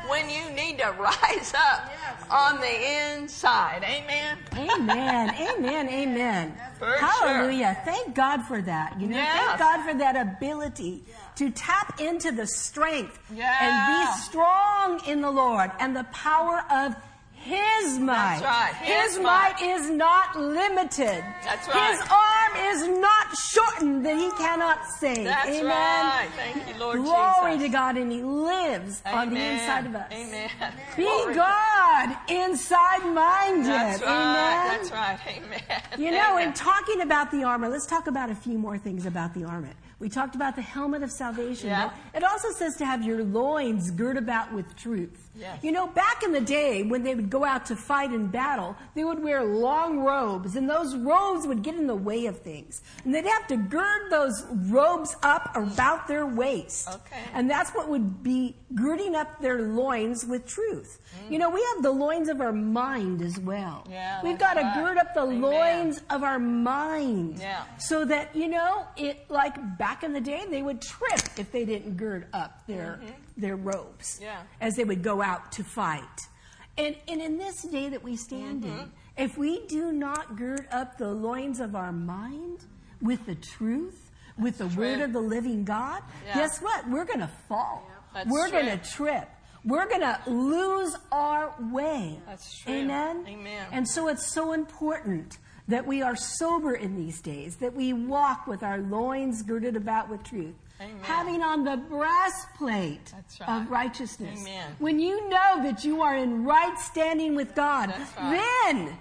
when 0.08 0.28
you 0.30 0.50
need 0.50 0.78
to 0.78 0.90
rise 0.98 1.52
up 1.54 1.90
on 2.30 2.60
the 2.60 3.14
inside. 3.18 3.82
Amen. 3.84 4.38
Amen. 4.56 5.34
Amen. 5.58 5.88
Amen. 5.88 6.54
For 6.78 6.86
sure. 6.86 6.98
Hallelujah. 6.98 7.76
Thank 7.84 8.14
God 8.14 8.42
for 8.42 8.60
that. 8.62 9.00
You 9.00 9.08
know, 9.08 9.16
Yes. 9.16 9.46
thank 9.46 9.58
God 9.58 9.84
for 9.90 9.98
that 9.98 10.16
ability 10.16 11.04
to 11.36 11.50
tap 11.50 12.00
into 12.00 12.32
the 12.32 12.46
strength 12.46 13.18
Yeah. 13.34 13.56
and 13.60 14.06
be 14.06 14.22
strong 14.22 15.00
in 15.08 15.20
the 15.20 15.30
Lord 15.30 15.70
and 15.80 15.94
the 15.96 16.04
power 16.04 16.64
of 16.70 16.94
his 17.44 17.98
might. 17.98 18.40
Right. 18.42 18.74
His, 18.76 19.16
His 19.16 19.22
might. 19.22 19.54
might. 19.60 19.62
is 19.62 19.90
not 19.90 20.34
limited. 20.36 21.22
That's 21.44 21.68
right. 21.68 21.90
His 21.90 22.00
arm 22.10 22.72
is 22.72 22.98
not 22.98 23.36
shortened 23.36 24.06
that 24.06 24.16
he 24.16 24.30
cannot 24.42 24.78
save. 24.98 25.24
That's 25.24 25.48
Amen. 25.48 25.62
right. 25.68 26.28
Thank 26.36 26.68
you, 26.68 26.80
Lord 26.80 27.02
Glory 27.02 27.52
Jesus. 27.52 27.66
to 27.66 27.68
God, 27.68 27.96
and 27.98 28.10
He 28.10 28.22
lives 28.22 29.02
on 29.04 29.30
the 29.34 29.36
inside 29.36 29.86
of 29.86 29.94
us. 29.94 30.10
Amen. 30.10 30.50
Be 30.96 31.02
Glory. 31.04 31.34
God 31.34 32.16
inside 32.28 33.04
minded. 33.12 33.66
That's 33.66 34.02
right. 34.02 34.10
Amen. 34.10 34.78
That's 34.78 34.90
right. 34.90 35.18
Amen. 35.28 35.82
You 35.98 36.10
know, 36.12 36.32
Amen. 36.34 36.48
in 36.48 36.54
talking 36.54 37.02
about 37.02 37.30
the 37.30 37.44
armor, 37.44 37.68
let's 37.68 37.86
talk 37.86 38.06
about 38.06 38.30
a 38.30 38.34
few 38.34 38.58
more 38.58 38.78
things 38.78 39.04
about 39.06 39.34
the 39.34 39.44
armor. 39.44 39.70
We 39.98 40.08
talked 40.08 40.34
about 40.34 40.56
the 40.56 40.62
helmet 40.62 41.02
of 41.02 41.10
salvation. 41.12 41.68
Yeah. 41.68 41.90
It 42.14 42.24
also 42.24 42.50
says 42.52 42.76
to 42.76 42.86
have 42.86 43.04
your 43.04 43.22
loins 43.22 43.90
girt 43.90 44.16
about 44.16 44.52
with 44.52 44.74
truth. 44.76 45.23
Yes. 45.36 45.62
You 45.62 45.72
know, 45.72 45.86
back 45.86 46.22
in 46.22 46.32
the 46.32 46.40
day 46.40 46.82
when 46.82 47.02
they 47.02 47.14
would 47.14 47.30
go 47.30 47.44
out 47.44 47.66
to 47.66 47.76
fight 47.76 48.12
in 48.12 48.28
battle, 48.28 48.76
they 48.94 49.04
would 49.04 49.22
wear 49.22 49.42
long 49.44 50.00
robes, 50.00 50.56
and 50.56 50.68
those 50.68 50.94
robes 50.96 51.46
would 51.46 51.62
get 51.62 51.74
in 51.74 51.86
the 51.86 51.94
way 51.94 52.26
of 52.26 52.38
things. 52.40 52.82
And 53.04 53.14
they'd 53.14 53.26
have 53.26 53.46
to 53.48 53.56
gird 53.56 54.10
those 54.10 54.44
robes 54.50 55.16
up 55.22 55.50
about 55.56 56.06
their 56.06 56.26
waist. 56.26 56.88
Okay. 56.88 57.22
And 57.32 57.50
that's 57.50 57.70
what 57.70 57.88
would 57.88 58.22
be 58.22 58.56
girding 58.74 59.14
up 59.14 59.40
their 59.40 59.62
loins 59.62 60.24
with 60.24 60.46
truth. 60.46 61.00
Mm. 61.26 61.32
You 61.32 61.38
know, 61.38 61.50
we 61.50 61.64
have 61.74 61.82
the 61.82 61.90
loins 61.90 62.28
of 62.28 62.40
our 62.40 62.52
mind 62.52 63.22
as 63.22 63.38
well. 63.38 63.86
Yeah, 63.90 64.20
We've 64.22 64.38
got 64.38 64.54
to 64.54 64.62
right. 64.62 64.74
gird 64.76 64.98
up 64.98 65.14
the 65.14 65.22
Amen. 65.22 65.40
loins 65.40 66.00
of 66.10 66.22
our 66.22 66.38
mind. 66.38 67.38
Yeah. 67.38 67.64
So 67.78 68.04
that, 68.04 68.34
you 68.34 68.48
know, 68.48 68.86
it 68.96 69.28
like 69.30 69.78
back 69.78 70.02
in 70.04 70.12
the 70.12 70.20
day 70.20 70.44
they 70.48 70.62
would 70.62 70.80
trip 70.80 71.20
if 71.38 71.50
they 71.52 71.64
didn't 71.64 71.96
gird 71.96 72.26
up 72.32 72.66
their 72.66 73.00
mm-hmm. 73.02 73.12
Their 73.36 73.56
robes. 73.56 74.16
Mm-hmm. 74.16 74.24
Yeah. 74.24 74.42
As 74.60 74.76
they 74.76 74.84
would 74.84 75.02
go 75.02 75.22
out 75.22 75.52
to 75.52 75.64
fight. 75.64 76.20
And 76.76 76.96
and 77.06 77.20
in 77.20 77.38
this 77.38 77.62
day 77.62 77.88
that 77.88 78.02
we 78.02 78.16
stand 78.16 78.64
in, 78.64 78.90
if 79.16 79.38
we 79.38 79.64
do 79.66 79.92
not 79.92 80.36
gird 80.36 80.66
up 80.72 80.98
the 80.98 81.10
loins 81.10 81.60
of 81.60 81.76
our 81.76 81.92
mind 81.92 82.64
with 83.00 83.26
the 83.26 83.36
truth, 83.36 84.10
with 84.38 84.58
the 84.58 84.66
word 84.66 85.00
of 85.00 85.12
the 85.12 85.20
living 85.20 85.64
God, 85.64 86.02
Yeah. 86.26 86.34
guess 86.34 86.60
what? 86.60 86.88
We're 86.90 87.04
gonna 87.04 87.30
fall. 87.48 87.88
That's 88.12 88.28
We're 88.28 88.50
gonna 88.50 88.78
trip. 88.78 89.28
We're 89.64 89.88
gonna 89.88 90.20
lose 90.26 90.96
our 91.12 91.54
way. 91.72 92.18
That's 92.26 92.58
true. 92.58 92.72
Amen. 92.74 93.24
Amen. 93.28 93.66
And 93.72 93.88
so 93.88 94.08
it's 94.08 94.26
so 94.26 94.52
important 94.52 95.38
that 95.68 95.86
we 95.86 96.02
are 96.02 96.14
sober 96.16 96.74
in 96.74 96.96
these 96.96 97.20
days, 97.22 97.56
that 97.56 97.72
we 97.74 97.92
walk 97.92 98.46
with 98.46 98.62
our 98.62 98.78
loins 98.78 99.42
girded 99.42 99.76
about 99.76 100.10
with 100.10 100.22
truth, 100.24 100.54
Amen. 100.80 100.96
having 101.02 101.42
on 101.42 101.64
the 101.64 101.76
breastplate 101.76 103.12
right. 103.40 103.48
of 103.48 103.70
righteousness. 103.70 104.40
Amen. 104.40 104.74
When 104.78 104.98
you 104.98 105.28
know 105.28 105.62
that 105.62 105.84
you 105.84 106.02
are 106.02 106.16
in 106.16 106.44
right 106.44 106.76
standing 106.78 107.36
with 107.36 107.54
God, 107.54 107.90
right. 107.90 108.42
then, 108.66 108.98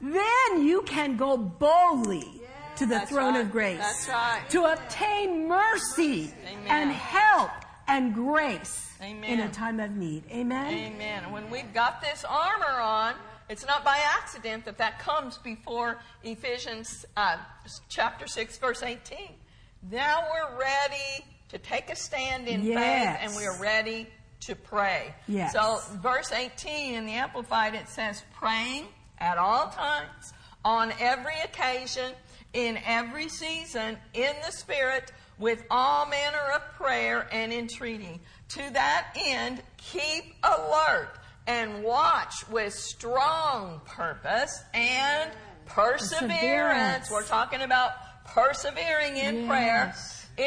then 0.00 0.64
you 0.64 0.82
can 0.82 1.16
go 1.16 1.36
boldly 1.36 2.42
to 2.76 2.86
the 2.86 2.94
That's 2.94 3.10
throne 3.10 3.34
right. 3.34 3.44
of 3.44 3.50
grace 3.50 4.08
to 4.50 4.64
obtain 4.64 5.48
mercy 5.48 6.32
Amen. 6.46 6.66
and 6.68 6.92
help 6.92 7.50
and 7.88 8.14
grace 8.14 8.92
in 9.00 9.40
a 9.40 9.48
time 9.48 9.80
of 9.80 9.90
need. 9.90 10.22
Amen. 10.30 10.72
Amen. 10.72 11.24
And 11.24 11.32
when 11.32 11.50
we've 11.50 11.72
got 11.74 12.00
this 12.00 12.24
armor 12.28 12.80
on, 12.80 13.14
it's 13.48 13.66
not 13.66 13.84
by 13.84 13.98
accident 14.18 14.66
that 14.66 14.78
that 14.78 14.98
comes 14.98 15.38
before 15.38 15.98
Ephesians 16.22 17.06
uh, 17.16 17.38
chapter 17.88 18.26
6, 18.26 18.58
verse 18.58 18.82
18. 18.82 19.30
Now 19.90 20.24
we're 20.30 20.58
ready 20.58 21.24
to 21.50 21.58
take 21.58 21.90
a 21.90 21.96
stand 21.96 22.46
in 22.46 22.62
Yes. 22.62 22.76
faith 22.78 23.26
and 23.28 23.36
we're 23.36 23.58
ready 23.58 24.06
to 24.40 24.54
pray. 24.54 25.14
Yes. 25.26 25.52
So, 25.52 25.80
verse 25.96 26.30
18 26.32 26.94
in 26.94 27.06
the 27.06 27.12
Amplified, 27.12 27.74
it 27.74 27.88
says, 27.88 28.22
praying 28.34 28.86
at 29.18 29.38
all 29.38 29.70
times, 29.70 30.32
on 30.64 30.92
every 31.00 31.38
occasion, 31.42 32.12
in 32.52 32.78
every 32.86 33.28
season, 33.28 33.96
in 34.14 34.34
the 34.44 34.52
Spirit, 34.52 35.12
with 35.38 35.64
all 35.70 36.06
manner 36.06 36.52
of 36.54 36.62
prayer 36.74 37.28
and 37.32 37.52
entreaty. 37.52 38.20
To 38.50 38.70
that 38.72 39.06
end, 39.16 39.62
keep 39.76 40.34
alert 40.42 41.10
and 41.46 41.82
watch 41.82 42.46
with 42.50 42.74
strong 42.74 43.80
purpose 43.86 44.62
and 44.74 45.30
perseverance. 45.66 46.28
Perseverance. 46.28 47.10
We're 47.10 47.24
talking 47.24 47.62
about 47.62 47.92
persevering 48.34 49.16
in 49.16 49.40
Yes. 49.40 49.48
prayer, 49.48 49.94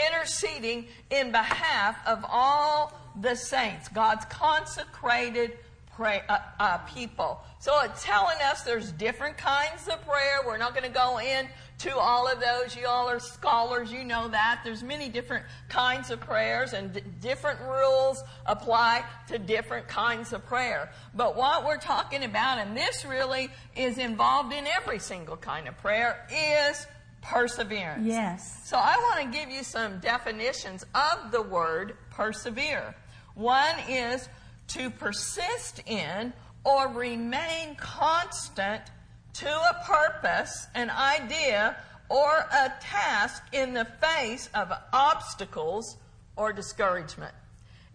interceding 0.08 0.88
in 1.10 1.32
behalf 1.32 1.96
of 2.08 2.24
all 2.28 2.94
the 3.20 3.36
saints, 3.36 3.88
God's 3.90 4.26
consecrated 4.26 5.58
pray, 5.96 6.24
uh, 6.30 6.40
uh, 6.60 6.78
people. 6.80 7.44
So 7.60 7.80
it's 7.82 8.04
telling 8.04 8.38
us 8.50 8.64
there's 8.64 8.92
different 8.94 9.38
kinds 9.38 9.88
of 9.88 10.02
prayer. 10.08 10.40
We're 10.46 10.58
not 10.58 10.74
going 10.74 10.86
to 10.90 10.98
go 10.98 11.20
in 11.20 11.48
to 11.80 11.98
all 11.98 12.28
of 12.32 12.40
those. 12.40 12.76
You 12.76 12.88
all 12.88 13.10
are 13.10 13.20
scholars. 13.20 13.92
You 13.92 14.04
know 14.06 14.30
that. 14.30 14.62
There's 14.64 14.84
many 14.84 15.10
different 15.10 15.46
kinds 15.68 16.10
of 16.10 16.20
prayers 16.22 16.74
and 16.74 16.94
d- 16.94 17.02
different 17.20 17.60
rules 17.62 18.24
apply 18.46 19.04
to 19.28 19.38
different 19.38 19.88
kinds 19.90 20.32
of 20.32 20.46
prayer. 20.46 20.92
But 21.14 21.36
what 21.36 21.66
we're 21.66 21.78
talking 21.78 22.24
about, 22.24 22.58
and 22.58 22.76
this 22.76 23.04
really 23.06 23.50
is 23.76 23.98
involved 23.98 24.54
in 24.54 24.66
every 24.68 25.00
single 25.00 25.38
kind 25.38 25.68
of 25.68 25.78
prayer, 25.80 26.26
is 26.32 26.88
perseverance. 27.22 28.06
Yes. 28.06 28.62
So 28.66 28.78
I 28.78 28.96
want 28.98 29.32
to 29.32 29.38
give 29.38 29.50
you 29.50 29.64
some 29.64 30.00
definitions 30.00 30.86
of 30.96 31.32
the 31.32 31.42
word 31.42 31.96
persevere. 32.10 32.96
One 33.36 33.76
is 33.88 34.28
to 34.70 34.90
persist 34.90 35.82
in 35.86 36.34
or 36.64 36.88
remain 36.90 37.76
constant 37.76 38.84
to 39.34 39.50
a 39.50 39.84
purpose, 39.86 40.68
an 40.76 40.90
idea, 40.90 41.78
or 42.10 42.46
a 42.52 42.74
task 42.82 43.44
in 43.54 43.74
the 43.74 43.86
face 43.86 44.50
of 44.54 44.72
obstacles 44.92 45.98
or 46.36 46.52
discouragement. 46.52 47.34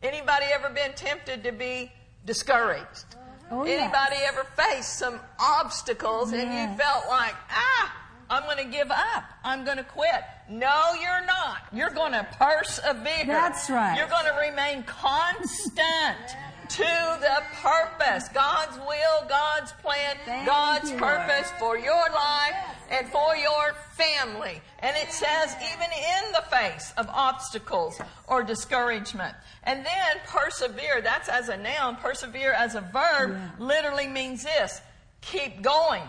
Anybody 0.02 0.46
ever 0.52 0.70
been 0.70 0.92
tempted 0.94 1.44
to 1.44 1.52
be 1.52 1.92
discouraged? 2.24 3.16
Oh, 3.50 3.64
yes. 3.64 3.80
Anybody 3.80 4.16
ever 4.26 4.44
faced 4.56 4.98
some 4.98 5.20
obstacles 5.38 6.32
and 6.32 6.42
you 6.42 6.76
felt 6.76 7.06
like, 7.08 7.34
ah, 7.50 8.05
I'm 8.28 8.42
going 8.44 8.58
to 8.58 8.70
give 8.76 8.90
up. 8.90 9.24
I'm 9.44 9.64
going 9.64 9.76
to 9.76 9.84
quit. 9.84 10.22
No, 10.48 10.92
you're 11.00 11.24
not. 11.26 11.58
You're 11.72 11.90
going 11.90 12.12
to 12.12 12.26
persevere. 12.38 13.24
That's 13.26 13.70
right. 13.70 13.96
You're 13.96 14.08
going 14.08 14.26
to 14.26 14.38
remain 14.50 14.82
constant 14.84 16.36
to 16.68 17.18
the 17.20 17.42
purpose. 17.62 18.28
God's 18.30 18.76
will, 18.78 19.28
God's 19.28 19.72
plan, 19.72 20.16
Thank 20.24 20.46
God's 20.46 20.90
you, 20.90 20.98
purpose 20.98 21.50
for 21.58 21.78
your 21.78 22.10
life 22.12 22.54
and 22.90 23.06
for 23.08 23.36
your 23.36 23.74
family. 23.92 24.60
And 24.80 24.96
it 24.96 25.12
says 25.12 25.54
even 25.72 25.88
in 25.92 26.32
the 26.32 26.42
face 26.50 26.92
of 26.96 27.08
obstacles 27.08 28.00
or 28.26 28.42
discouragement. 28.42 29.34
And 29.62 29.84
then 29.84 30.16
persevere, 30.26 31.00
that's 31.02 31.28
as 31.28 31.48
a 31.48 31.56
noun. 31.56 31.96
Persevere 31.96 32.52
as 32.52 32.74
a 32.74 32.80
verb 32.80 33.30
Yeah. 33.32 33.50
literally 33.64 34.06
means 34.08 34.42
this. 34.42 34.80
Keep 35.22 35.62
going. 35.62 36.02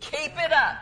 Keep 0.00 0.32
it 0.42 0.52
up. 0.52 0.76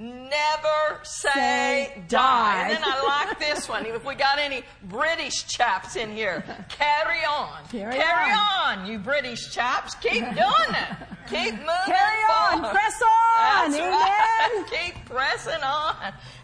Never 0.00 1.00
say, 1.02 1.28
Say 1.34 2.02
die. 2.06 2.18
die. 2.18 2.62
And 2.68 2.76
then 2.76 2.82
I 2.84 3.24
like 3.26 3.38
this 3.40 3.68
one. 3.68 3.84
If 3.84 4.04
we 4.06 4.14
got 4.14 4.38
any 4.38 4.62
British 4.84 5.44
chaps 5.48 5.96
in 5.96 6.12
here, 6.12 6.44
carry 6.68 7.24
on. 7.24 7.64
Carry 7.68 7.98
on. 8.32 8.86
you 8.86 9.00
British 9.00 9.52
chaps. 9.52 9.96
Keep 9.96 10.12
doing 10.22 10.70
it. 10.70 10.96
Keep 11.28 11.54
moving 11.54 11.66
Carry 11.86 12.22
on. 12.38 12.58
forward. 12.58 12.70
Press 12.72 13.02
on. 13.02 13.70
That's 13.72 13.74
Amen. 13.74 13.90
right. 13.90 14.64
Keep 14.94 15.04
pressing 15.06 15.62
on. 15.64 15.96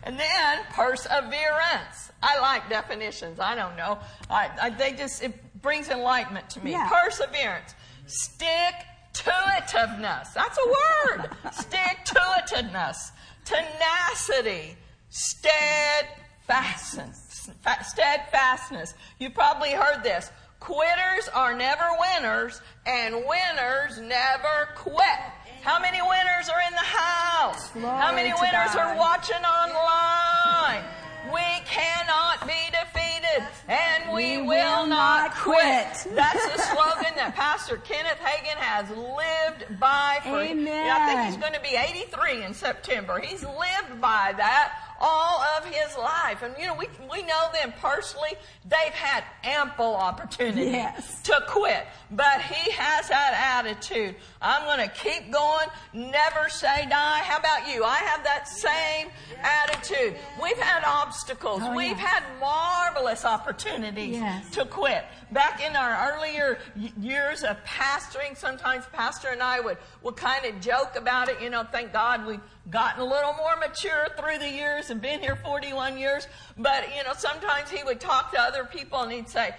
And 0.02 0.18
then 0.18 0.58
perseverance. 0.72 2.10
I 2.22 2.40
like 2.40 2.68
definitions. 2.68 3.38
I 3.38 3.54
don't 3.54 3.76
know. 3.76 3.98
I, 4.28 4.50
I, 4.60 4.70
they 4.70 4.92
just, 4.94 5.22
it 5.22 5.32
brings 5.62 5.88
enlightenment 5.90 6.50
to 6.50 6.64
me. 6.64 6.72
Yeah. 6.72 6.88
Perseverance. 6.90 7.74
Stick 8.06 8.74
to 9.14 9.30
itiveness. 9.30 10.34
That's 10.34 10.58
a 10.58 10.68
word. 10.68 11.30
Stick 11.52 11.98
to 12.06 12.14
itiveness. 12.14 13.12
Tenacity. 13.44 14.76
Steadfastness. 15.10 17.50
Steadfastness. 17.82 18.94
You've 19.18 19.34
probably 19.34 19.72
heard 19.72 20.02
this. 20.02 20.30
Quitters 20.60 21.28
are 21.34 21.54
never 21.54 21.84
winners, 22.00 22.62
and 22.86 23.16
winners 23.16 24.00
never 24.00 24.70
quit. 24.76 25.20
How 25.60 25.78
many 25.78 26.00
winners 26.00 26.48
are 26.48 26.62
in 26.66 26.72
the 26.72 26.78
house? 26.78 27.68
How 27.70 28.14
many 28.14 28.32
winners 28.32 28.74
God. 28.74 28.78
are 28.78 28.96
watching 28.96 29.44
online? 29.44 30.84
We 31.32 31.40
cannot 31.66 32.46
be 32.46 32.52
defeated, 32.70 33.46
and 33.68 34.12
we, 34.12 34.36
We 34.36 34.42
will, 34.42 34.46
will 34.48 34.86
not 34.86 35.30
not 35.30 35.34
quit. 35.36 35.56
quit. 35.56 36.14
That's 36.14 36.44
the 36.56 36.62
slogan 36.62 37.14
that 37.16 37.34
Pastor 37.34 37.78
Kenneth 37.78 38.18
Hagin 38.20 38.56
has 38.58 38.88
lived 38.90 39.80
by 39.80 40.18
for 40.22 40.40
Amen. 40.40 40.90
I 40.90 41.06
think 41.06 41.26
he's 41.26 41.36
going 41.36 41.54
to 41.54 41.60
be 41.60 41.76
83 41.76 42.44
in 42.44 42.54
September. 42.54 43.18
He's 43.20 43.42
lived 43.42 44.00
by 44.00 44.34
that 44.36 44.93
all 45.06 45.42
of 45.58 45.66
his 45.66 45.96
life. 45.98 46.42
And 46.42 46.54
you 46.58 46.66
know, 46.66 46.74
we, 46.74 46.86
we 47.12 47.22
know 47.22 47.44
them 47.52 47.74
personally. 47.80 48.30
They've 48.64 48.94
had 48.94 49.22
ample 49.44 49.94
opportunity 49.94 50.70
Yes. 50.70 51.20
to 51.24 51.42
quit. 51.46 51.86
But 52.10 52.40
he 52.40 52.70
has 52.72 53.08
that 53.10 53.60
attitude. 53.64 54.14
I'm 54.40 54.64
going 54.64 54.88
to 54.88 54.94
keep 54.94 55.30
going, 55.30 55.66
never 55.92 56.48
say 56.48 56.86
die. 56.88 57.18
How 57.18 57.38
about 57.38 57.68
you? 57.72 57.84
I 57.84 57.96
have 57.98 58.24
that 58.24 58.48
same 58.48 59.08
attitude. 59.42 60.16
We've 60.42 60.56
had 60.58 60.84
obstacles. 60.86 61.60
Oh, 61.62 61.74
We've 61.74 61.96
had 61.96 62.22
marvelous 62.40 63.24
opportunities 63.24 64.16
Yes. 64.16 64.50
to 64.52 64.64
quit. 64.64 65.04
Back 65.32 65.60
in 65.62 65.74
our 65.76 66.14
earlier 66.16 66.58
years 66.98 67.42
of 67.42 67.56
pastoring, 67.64 68.36
sometimes 68.36 68.84
Pastor 68.92 69.28
and 69.28 69.42
I 69.42 69.60
would, 69.60 69.78
would 70.02 70.16
kind 70.16 70.44
of 70.46 70.60
joke 70.60 70.96
about 70.96 71.28
it. 71.28 71.40
You 71.42 71.50
know, 71.50 71.64
thank 71.70 71.92
God 71.92 72.24
we've 72.26 72.40
gotten 72.70 73.00
a 73.02 73.04
little 73.04 73.32
more 73.34 73.56
mature 73.58 74.06
through 74.16 74.38
the 74.38 74.48
years 74.48 74.90
and 74.94 75.02
been 75.02 75.20
here 75.20 75.34
41 75.34 75.98
years. 75.98 76.28
But, 76.56 76.84
you 76.96 77.02
know, 77.02 77.14
sometimes 77.18 77.68
he 77.68 77.82
would 77.82 77.98
talk 77.98 78.30
to 78.32 78.40
other 78.40 78.64
people 78.64 79.00
and 79.00 79.10
he'd 79.10 79.28
say, 79.28 79.54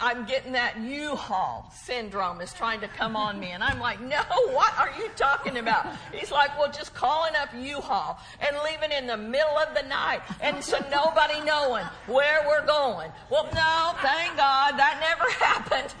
I'm 0.00 0.24
getting 0.24 0.52
that 0.52 0.80
U-Haul 0.80 1.72
syndrome 1.72 2.40
is 2.40 2.52
trying 2.52 2.80
to 2.80 2.88
come 2.88 3.14
on 3.14 3.38
me. 3.38 3.50
And 3.50 3.62
I'm 3.62 3.78
like, 3.78 4.00
no, 4.00 4.22
what 4.48 4.76
are 4.76 4.90
you 4.98 5.08
talking 5.14 5.58
about? 5.58 5.86
He's 6.12 6.32
like, 6.32 6.58
well, 6.58 6.72
just 6.72 6.94
calling 6.94 7.34
up 7.36 7.50
U-Haul 7.56 8.18
and 8.40 8.56
leaving 8.64 8.90
in 8.90 9.06
the 9.06 9.16
middle 9.16 9.56
of 9.56 9.72
the 9.76 9.86
night 9.86 10.22
and 10.40 10.62
so 10.64 10.78
nobody 10.90 11.40
knowing 11.44 11.84
where 12.08 12.44
we're 12.48 12.66
going. 12.66 13.12
Well, 13.30 13.44
no, 13.54 13.92
thank 14.02 14.36
God 14.36 14.76
that 14.78 14.98
never 15.00 15.30
happened. 15.44 15.94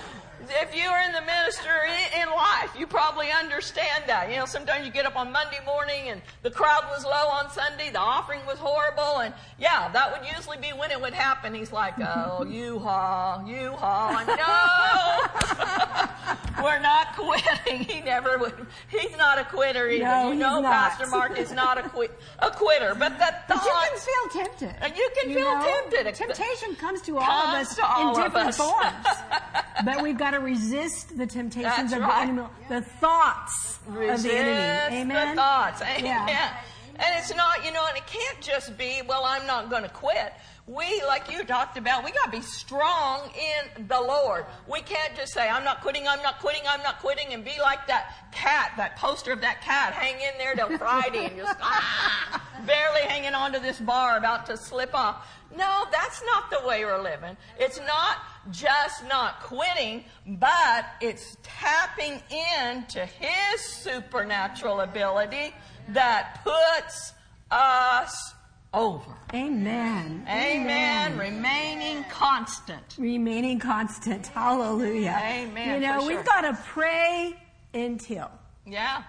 if 0.49 0.75
you 0.75 0.87
are 0.87 1.01
in 1.01 1.11
the 1.13 1.21
ministry 1.21 2.21
in 2.21 2.29
life, 2.29 2.71
you 2.77 2.87
probably 2.87 3.27
understand 3.31 4.03
that. 4.07 4.29
You 4.29 4.37
know, 4.37 4.45
sometimes 4.45 4.85
you 4.85 4.91
get 4.91 5.05
up 5.05 5.15
on 5.15 5.31
Monday 5.31 5.59
morning 5.65 6.09
and 6.09 6.21
the 6.43 6.51
crowd 6.51 6.85
was 6.89 7.05
low 7.05 7.11
on 7.11 7.49
Sunday, 7.51 7.89
the 7.91 7.99
offering 7.99 8.41
was 8.45 8.57
horrible, 8.59 9.19
and 9.21 9.33
yeah, 9.59 9.89
that 9.91 10.11
would 10.11 10.27
usually 10.29 10.57
be 10.57 10.69
when 10.77 10.91
it 10.91 10.99
would 10.99 11.13
happen. 11.13 11.53
He's 11.53 11.71
like, 11.71 11.93
oh, 11.99 12.45
U-Haul, 12.49 13.47
U-Haul. 13.47 14.15
I 14.15 14.25
know. 14.25 16.37
We're 16.63 16.79
not 16.79 17.15
quitting. 17.15 17.83
He 17.83 18.01
never 18.01 18.37
would. 18.39 18.53
He's 18.89 19.15
not 19.15 19.37
a 19.37 19.43
quitter 19.43 19.89
either. 19.89 20.03
No, 20.03 20.31
you 20.31 20.39
know, 20.39 20.59
not. 20.59 20.71
Pastor 20.71 21.05
Mark 21.07 21.37
is 21.37 21.51
not 21.51 21.77
a, 21.77 21.83
quit, 21.87 22.11
a 22.39 22.49
quitter. 22.49 22.95
But 22.97 23.19
the 23.19 23.31
But 23.47 23.63
you 23.63 23.71
can 23.71 23.99
feel 23.99 24.43
tempted. 24.43 24.75
And 24.81 24.97
you 24.97 25.09
can 25.21 25.33
feel 25.33 25.43
know? 25.43 25.81
tempted. 25.91 26.15
Temptation 26.15 26.75
comes 26.75 27.01
to 27.03 27.17
all 27.17 27.21
Comes 27.21 27.73
of 27.73 27.73
us 27.73 27.79
all 27.83 28.17
in 28.17 28.23
different 28.23 28.47
us. 28.47 28.57
forms. 28.57 29.05
but 29.85 30.01
we've 30.01 30.17
got 30.17 30.31
to 30.31 30.36
resist 30.37 31.17
the 31.17 31.27
temptations 31.27 31.75
That's 31.75 31.93
of 31.93 31.99
right. 32.01 32.25
the 32.25 32.31
enemy, 32.31 32.47
the 32.69 32.81
thoughts 32.81 33.79
Resist 33.87 34.25
of 34.25 34.31
the 34.31 34.37
enemy. 34.37 35.01
Amen. 35.01 35.35
the 35.35 35.41
thoughts. 35.41 35.81
Amen. 35.81 36.03
Yeah. 36.27 36.53
And 36.99 37.13
it's 37.19 37.33
not, 37.35 37.63
you 37.63 37.71
know, 37.71 37.85
and 37.87 37.95
it 37.95 38.07
can't 38.07 38.41
just 38.41 38.75
be, 38.75 39.01
well, 39.07 39.23
I'm 39.23 39.45
not 39.45 39.69
going 39.69 39.83
to 39.83 39.89
quit. 39.89 40.33
We, 40.65 41.01
like 41.07 41.31
you 41.31 41.43
talked 41.43 41.77
about, 41.77 42.03
we 42.03 42.11
got 42.11 42.25
to 42.25 42.31
be 42.31 42.41
strong 42.41 43.29
in 43.77 43.87
the 43.87 44.01
Lord. 44.01 44.45
We 44.67 44.81
can't 44.81 45.15
just 45.15 45.31
say, 45.31 45.47
I'm 45.47 45.63
not 45.63 45.81
quitting, 45.81 46.07
I'm 46.07 46.21
not 46.23 46.39
quitting, 46.39 46.63
I'm 46.67 46.81
not 46.81 46.99
quitting, 46.99 47.33
and 47.33 47.45
be 47.45 47.53
like 47.61 47.85
that 47.85 48.31
cat, 48.31 48.71
that 48.77 48.97
poster 48.97 49.31
of 49.31 49.41
that 49.41 49.61
cat, 49.61 49.93
hang 49.93 50.15
in 50.15 50.37
there 50.39 50.55
till 50.55 50.75
Friday 50.79 51.27
and 51.27 51.37
just, 51.37 51.55
ah, 51.61 52.43
barely 52.65 53.01
hanging 53.01 53.35
onto 53.35 53.59
this 53.59 53.79
bar 53.79 54.17
about 54.17 54.47
to 54.47 54.57
slip 54.57 54.95
off. 54.95 55.25
No, 55.55 55.85
that's 55.91 56.21
not 56.25 56.49
the 56.49 56.67
way 56.67 56.83
we're 56.83 57.01
living. 57.01 57.37
It's 57.59 57.79
not 57.79 58.17
just 58.51 59.07
not 59.07 59.41
quitting, 59.41 60.03
but 60.25 60.85
it's 61.01 61.37
tapping 61.43 62.21
into 62.69 63.05
His 63.05 63.61
supernatural 63.61 64.81
ability 64.81 65.53
that 65.89 66.41
puts 66.43 67.13
us 67.51 68.33
over. 68.73 69.11
Amen. 69.33 70.25
Amen. 70.29 71.17
Remaining 71.17 72.03
constant. 72.09 72.95
Remaining 72.97 73.59
constant. 73.59 74.27
Hallelujah. 74.27 75.19
Amen, 75.23 75.81
You 75.81 75.87
know, 75.87 76.01
for 76.01 76.07
we've 76.07 76.25
got 76.25 76.41
to 76.41 76.53
pray 76.65 77.35
until. 77.73 78.29
Yeah, 78.65 79.03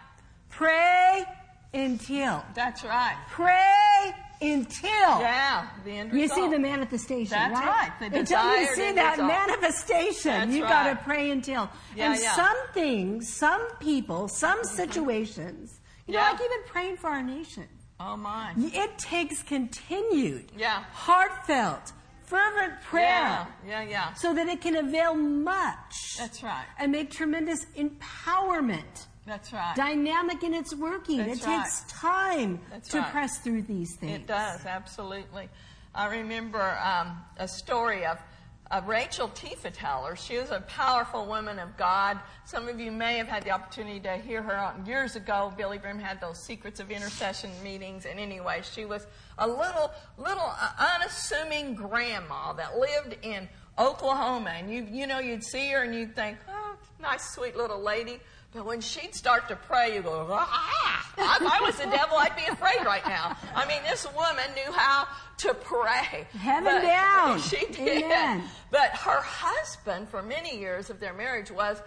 Pray 0.50 1.24
until. 1.74 2.44
that's 2.54 2.84
right. 2.84 3.16
Pray 3.30 4.14
until. 4.40 4.90
Yeah, 5.20 5.68
the 5.84 5.90
end 5.90 6.12
You 6.12 6.28
see 6.28 6.48
the 6.48 6.58
manifestation, 6.58 7.30
That's 7.30 7.54
right? 7.54 7.90
right, 8.00 8.12
Until 8.12 8.60
you 8.60 8.66
see 8.74 8.92
that 8.92 9.12
result. 9.18 9.28
manifestation, 9.28 10.30
That's 10.32 10.52
you've 10.52 10.68
got 10.68 10.88
to 10.90 10.96
pray 11.04 11.30
until. 11.30 11.70
Yeah, 11.96 12.12
and 12.12 12.20
yeah. 12.22 12.34
some 12.34 12.56
things, 12.72 13.32
some 13.32 13.66
people, 13.80 14.28
some 14.28 14.58
mm-hmm. 14.58 14.76
situations, 14.76 15.80
you 16.06 16.14
know, 16.14 16.20
like 16.20 16.36
even 16.36 16.58
praying 16.66 16.96
for 16.96 17.08
our 17.08 17.22
nation, 17.22 17.64
Oh 18.00 18.16
my. 18.16 18.52
it 18.56 18.96
takes 18.98 19.42
continued, 19.42 20.52
Yeah. 20.56 20.84
heartfelt, 20.92 21.92
fervent 22.22 22.80
prayer. 22.82 23.04
Yeah, 23.06 23.46
yeah, 23.66 23.82
yeah. 23.82 24.14
So 24.14 24.32
that 24.34 24.46
it 24.48 24.60
can 24.60 24.76
avail 24.76 25.14
much 25.14 26.16
That's 26.18 26.42
right. 26.42 26.64
and 26.78 26.92
make 26.92 27.10
tremendous 27.10 27.66
empowerment, 27.76 29.06
That's 29.28 29.52
right. 29.52 29.74
dynamic 29.76 30.42
in 30.42 30.54
its 30.54 30.74
working. 30.74 31.18
That's 31.18 31.42
it 31.42 31.44
takes 31.44 31.82
time 31.82 32.58
That's 32.70 32.88
to 32.88 32.98
right. 32.98 33.12
press 33.12 33.38
through 33.38 33.62
these 33.62 33.94
things. 33.96 34.16
It 34.16 34.26
does, 34.26 34.64
absolutely. 34.64 35.50
I 35.94 36.06
remember 36.06 36.78
um, 36.82 37.18
a 37.36 37.46
story 37.46 38.06
of, 38.06 38.18
of 38.70 38.88
Rachel 38.88 39.28
Tiefenteller. 39.28 40.16
She 40.16 40.38
was 40.38 40.50
a 40.50 40.60
powerful 40.62 41.26
woman 41.26 41.58
of 41.58 41.76
God. 41.76 42.18
Some 42.46 42.68
of 42.68 42.80
you 42.80 42.90
may 42.90 43.18
have 43.18 43.28
had 43.28 43.42
the 43.42 43.50
opportunity 43.50 44.00
to 44.00 44.16
hear 44.16 44.42
her 44.42 44.56
on, 44.56 44.86
years 44.86 45.14
ago. 45.14 45.52
Billye 45.58 45.82
Brim 45.82 45.98
had 45.98 46.20
those 46.20 46.38
Secrets 46.42 46.80
of 46.80 46.90
Intercession 46.90 47.50
meetings. 47.62 48.06
And 48.06 48.18
anyway, 48.18 48.62
she 48.62 48.86
was 48.86 49.06
a 49.36 49.46
little, 49.46 49.90
little 50.16 50.52
uh, 50.58 50.70
unassuming 50.96 51.74
grandma 51.74 52.54
that 52.54 52.78
lived 52.78 53.18
in 53.22 53.46
Oklahoma. 53.78 54.50
And 54.50 54.72
you, 54.72 54.86
you 54.90 55.06
know, 55.06 55.18
you'd 55.18 55.44
see 55.44 55.70
her 55.72 55.82
and 55.82 55.94
you'd 55.94 56.14
think, 56.14 56.38
oh, 56.48 56.76
nice, 57.00 57.34
sweet 57.34 57.56
little 57.56 57.80
lady. 57.80 58.20
But 58.54 58.64
when 58.64 58.80
she'd 58.80 59.14
start 59.14 59.48
to 59.48 59.56
pray, 59.56 59.94
you 59.94 60.00
go, 60.02 60.26
ah! 60.30 61.12
If 61.18 61.42
I 61.42 61.60
was 61.60 61.76
the 61.76 61.84
devil, 61.84 62.16
I'd 62.16 62.34
be 62.34 62.44
afraid 62.50 62.84
right 62.84 63.06
now. 63.06 63.36
I 63.54 63.66
mean, 63.66 63.82
this 63.88 64.06
woman 64.14 64.44
knew 64.54 64.72
how 64.72 65.06
to 65.38 65.54
pray. 65.54 66.26
Heaven 66.38 66.64
But- 66.64 66.82
down. 66.82 67.40
She 67.48 67.66
did. 67.66 68.04
Amen. 68.04 68.44
But 68.70 68.90
her 68.96 69.20
husband, 69.20 70.08
for 70.08 70.22
many 70.22 70.58
years 70.58 70.88
of 70.88 70.98
their 70.98 71.12
marriage, 71.12 71.50
was 71.50 71.82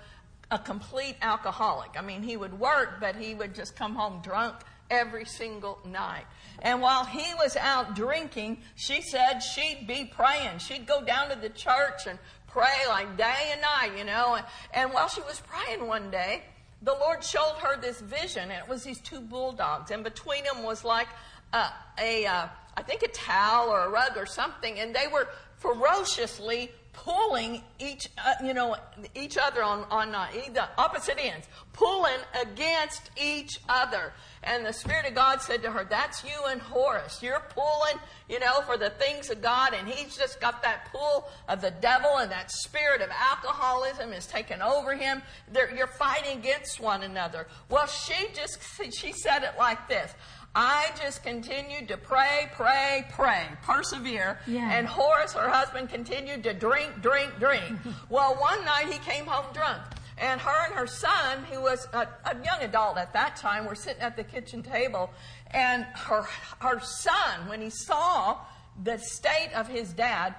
a 0.52 0.60
complete 0.60 1.16
alcoholic. 1.22 1.92
I 1.98 2.02
mean, 2.02 2.22
he 2.22 2.38
would 2.38 2.60
work, 2.60 3.00
but 3.00 3.16
he 3.16 3.34
would 3.34 3.56
just 3.56 3.76
come 3.76 3.96
home 3.96 4.22
drunk 4.22 4.56
every 4.92 5.26
single 5.26 5.80
night. 5.86 6.26
And 6.62 6.82
while 6.82 7.06
he 7.06 7.34
was 7.36 7.56
out 7.56 7.96
drinking, 7.96 8.58
she 8.76 9.02
said 9.02 9.40
she'd 9.40 9.88
be 9.88 10.12
praying. 10.14 10.60
She'd 10.60 10.86
go 10.86 11.02
down 11.02 11.30
to 11.30 11.36
the 11.38 11.50
church 11.50 12.06
and 12.08 12.20
pray 12.52 12.88
like 12.88 13.18
day 13.18 13.52
and 13.52 13.62
night, 13.62 13.98
you 13.98 14.04
know. 14.04 14.38
And 14.74 14.94
while 14.94 15.08
she 15.08 15.22
was 15.22 15.42
praying 15.48 15.88
one 15.88 16.12
day, 16.12 16.44
the 16.82 16.94
Lord 16.94 17.24
showed 17.24 17.56
her 17.62 17.80
this 17.80 18.02
vision, 18.02 18.44
and 18.50 18.64
it 18.64 18.68
was 18.68 18.84
these 18.84 19.00
two 19.00 19.22
bulldogs, 19.22 19.92
and 19.92 20.04
between 20.04 20.44
them 20.44 20.64
was 20.64 20.84
like 20.84 21.08
a, 21.54 21.66
a 22.00 22.26
uh, 22.26 22.48
I 22.76 22.82
think 22.84 23.04
a 23.04 23.08
towel 23.10 23.70
or 23.70 23.82
a 23.82 23.90
rug 23.90 24.18
or 24.18 24.26
something, 24.26 24.80
and 24.80 24.96
they 24.96 25.08
were 25.08 25.28
ferociously 25.58 26.72
pulling 26.94 27.64
each, 27.80 28.10
uh, 28.18 28.34
you 28.44 28.54
know, 28.54 28.76
each 29.16 29.38
other 29.38 29.64
on, 29.64 29.86
on 29.90 30.14
uh, 30.14 30.28
the 30.54 30.68
opposite 30.78 31.18
ends, 31.24 31.48
pulling 31.74 32.20
against 32.42 33.10
each 33.22 33.60
other. 33.70 34.14
And 34.44 34.66
the 34.66 34.74
Spirit 34.74 35.06
of 35.06 35.14
God 35.14 35.42
said 35.42 35.62
to 35.64 35.72
her, 35.72 35.86
that's 35.88 36.24
you 36.24 36.46
and 36.50 36.60
Horace. 36.60 37.22
You're 37.22 37.44
pulling, 37.50 38.02
you 38.28 38.40
know, 38.40 38.62
for 38.62 38.78
the 38.78 38.90
things 38.90 39.30
of 39.30 39.42
God. 39.42 39.74
And 39.74 39.88
he's 39.88 40.18
just 40.18 40.42
got 40.42 40.64
that 40.64 40.90
pull 40.92 41.30
of 41.48 41.62
the 41.62 41.72
devil 41.72 42.18
and 42.18 42.32
that 42.32 42.52
spirit 42.52 43.02
of 43.02 43.10
alcoholism 43.12 44.14
is 44.14 44.26
taking 44.26 44.62
over 44.62 44.96
him. 44.96 45.22
They're, 45.52 45.74
you're 45.76 45.88
fighting 45.88 46.40
against 46.40 46.80
one 46.80 47.04
another. 47.04 47.48
Well, 47.70 47.88
she 47.88 48.28
just, 48.34 48.60
she 48.94 49.14
said 49.14 49.44
it 49.44 49.54
like 49.58 49.88
this. 49.88 50.14
I 50.54 50.90
just 51.02 51.24
continued 51.24 51.88
to 51.88 51.98
pray, 51.98 52.50
pray, 52.54 53.06
pray, 53.12 53.48
persevere. 53.64 54.40
Yeah. 54.46 54.72
And 54.74 54.86
Horace, 54.86 55.34
her 55.34 55.48
husband, 55.48 55.90
continued 55.90 56.44
to 56.44 56.54
drink, 56.54 57.02
drink, 57.02 57.32
drink. 57.40 57.64
well, 58.10 58.36
one 58.36 58.64
night 58.66 58.88
he 58.92 59.00
came 59.00 59.26
home 59.26 59.46
drunk. 59.54 59.82
And 60.18 60.40
her 60.42 60.66
and 60.66 60.76
her 60.76 60.88
son, 60.88 61.46
who 61.46 61.62
was 61.62 61.88
a, 61.94 62.08
a, 62.26 62.36
young 62.44 62.62
adult 62.62 62.98
at 62.98 63.14
that 63.14 63.38
time, 63.38 63.66
were 63.66 63.76
sitting 63.76 64.02
at 64.02 64.16
the 64.16 64.24
kitchen 64.24 64.62
table. 64.62 65.10
And 65.52 65.84
her, 65.84 66.24
her 66.60 66.80
son, 66.82 67.48
when 67.48 67.62
he 67.62 67.70
saw 67.70 68.38
the 68.84 68.98
state 69.00 69.52
of 69.56 69.68
his 69.68 69.94
dad, 69.94 70.36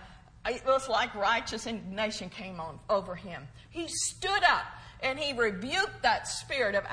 it 0.47 0.63
was 0.67 0.89
like 0.89 1.15
righteous 1.15 1.67
indignation 1.67 2.29
came 2.29 2.61
on 2.61 2.79
over 2.91 3.15
him. 3.15 3.49
He 3.71 3.89
stood 3.89 4.43
up 4.45 4.67
and 5.03 5.19
he 5.19 5.33
rebuked 5.33 6.03
that 6.03 6.29
spirit 6.29 6.75
of 6.75 6.85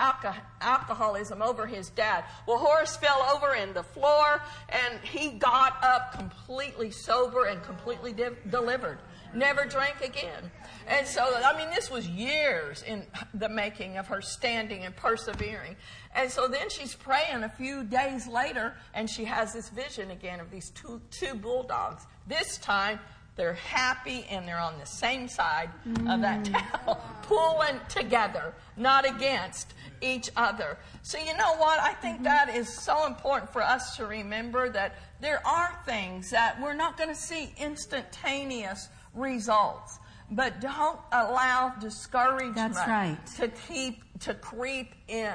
alcoholism 0.61 1.41
over 1.41 1.65
his 1.65 1.89
dad. 1.91 2.23
Well, 2.47 2.57
Horace 2.57 2.97
fell 2.97 3.21
over 3.33 3.53
in 3.55 3.73
the 3.73 3.83
floor 3.83 4.41
and 4.69 4.99
he 5.03 5.31
got 5.31 5.77
up 5.83 6.17
completely 6.17 6.91
sober 6.91 7.45
and 7.45 7.61
completely 7.63 8.13
de- 8.13 8.35
delivered. 8.49 8.99
Never 9.33 9.65
drank 9.65 10.01
again. 10.01 10.49
And 10.87 11.05
so, 11.05 11.21
I 11.21 11.55
mean, 11.55 11.69
this 11.69 11.91
was 11.91 12.07
years 12.07 12.81
in 12.81 13.05
the 13.35 13.47
making 13.47 13.97
of 13.97 14.07
her 14.07 14.21
standing 14.21 14.85
and 14.85 14.95
persevering. 14.95 15.75
And 16.15 16.31
so 16.31 16.47
then 16.47 16.69
she's 16.69 16.95
praying 16.95 17.43
a 17.43 17.49
few 17.49 17.83
days 17.83 18.27
later 18.27 18.73
and 18.95 19.07
she 19.07 19.25
has 19.25 19.53
this 19.53 19.69
vision 19.69 20.09
again 20.09 20.39
of 20.39 20.49
these 20.49 20.71
two, 20.71 20.99
two 21.11 21.35
bulldogs. 21.35 22.07
This 22.27 22.57
time, 22.57 22.99
they're 23.39 23.53
happy 23.53 24.25
and 24.29 24.45
they're 24.45 24.59
on 24.59 24.77
the 24.79 24.85
same 24.85 25.29
side 25.29 25.69
mm. 25.87 26.13
of 26.13 26.19
that 26.19 26.43
mm. 26.43 26.51
towel, 26.51 27.01
pulling 27.21 27.79
together, 27.87 28.53
not 28.75 29.07
against 29.07 29.73
each 30.01 30.29
other. 30.35 30.77
So, 31.03 31.17
you 31.17 31.37
know 31.37 31.55
what? 31.55 31.79
I 31.79 31.93
think 31.93 32.15
mm-hmm. 32.15 32.25
that 32.25 32.53
is 32.53 32.67
so 32.67 33.07
important 33.07 33.49
for 33.53 33.61
us 33.61 33.95
to 33.95 34.05
remember 34.05 34.69
that 34.71 34.97
there 35.21 35.41
are 35.47 35.79
things 35.85 36.31
that 36.31 36.61
we're 36.61 36.73
not 36.73 36.97
going 36.97 37.07
to 37.07 37.15
see 37.15 37.53
instantaneous 37.57 38.89
results. 39.15 39.99
But 40.29 40.59
don't 40.59 40.99
allow 41.13 41.73
discouragement 41.79 42.75
right. 42.75 43.17
to 43.37 43.47
keep 43.47 44.03
to 44.19 44.33
creep 44.33 44.93
in. 45.07 45.33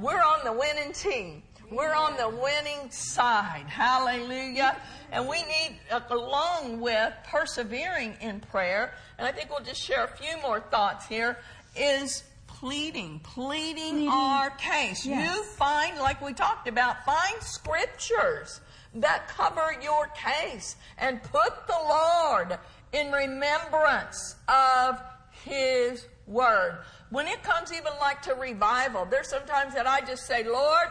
We're 0.00 0.22
on 0.22 0.44
the 0.44 0.52
winning 0.52 0.94
team. 0.94 1.42
We're 1.70 1.94
on 1.94 2.16
the 2.16 2.28
winning 2.28 2.90
side. 2.90 3.64
Hallelujah. 3.66 4.76
And 5.12 5.28
we 5.28 5.38
need, 5.42 5.78
uh, 5.90 6.00
along 6.10 6.80
with 6.80 7.12
persevering 7.26 8.16
in 8.20 8.40
prayer, 8.40 8.94
and 9.18 9.26
I 9.26 9.32
think 9.32 9.50
we'll 9.50 9.64
just 9.64 9.80
share 9.80 10.04
a 10.04 10.08
few 10.08 10.40
more 10.42 10.60
thoughts 10.60 11.06
here, 11.06 11.38
is 11.76 12.24
pleading, 12.46 13.20
pleading, 13.20 13.92
pleading. 13.92 14.08
our 14.08 14.50
case. 14.50 15.04
Yes. 15.04 15.34
You 15.34 15.42
find, 15.42 15.98
like 15.98 16.20
we 16.20 16.32
talked 16.32 16.68
about, 16.68 17.04
find 17.04 17.42
scriptures 17.42 18.60
that 18.94 19.28
cover 19.28 19.74
your 19.82 20.06
case 20.08 20.76
and 20.98 21.22
put 21.22 21.66
the 21.66 21.78
Lord 21.88 22.58
in 22.92 23.10
remembrance 23.10 24.36
of 24.48 25.02
His 25.44 26.06
Word. 26.26 26.78
When 27.10 27.26
it 27.26 27.42
comes 27.42 27.72
even 27.72 27.92
like 28.00 28.22
to 28.22 28.34
revival, 28.34 29.04
there's 29.04 29.28
sometimes 29.28 29.74
that 29.74 29.86
I 29.86 30.00
just 30.00 30.26
say, 30.26 30.44
Lord, 30.44 30.88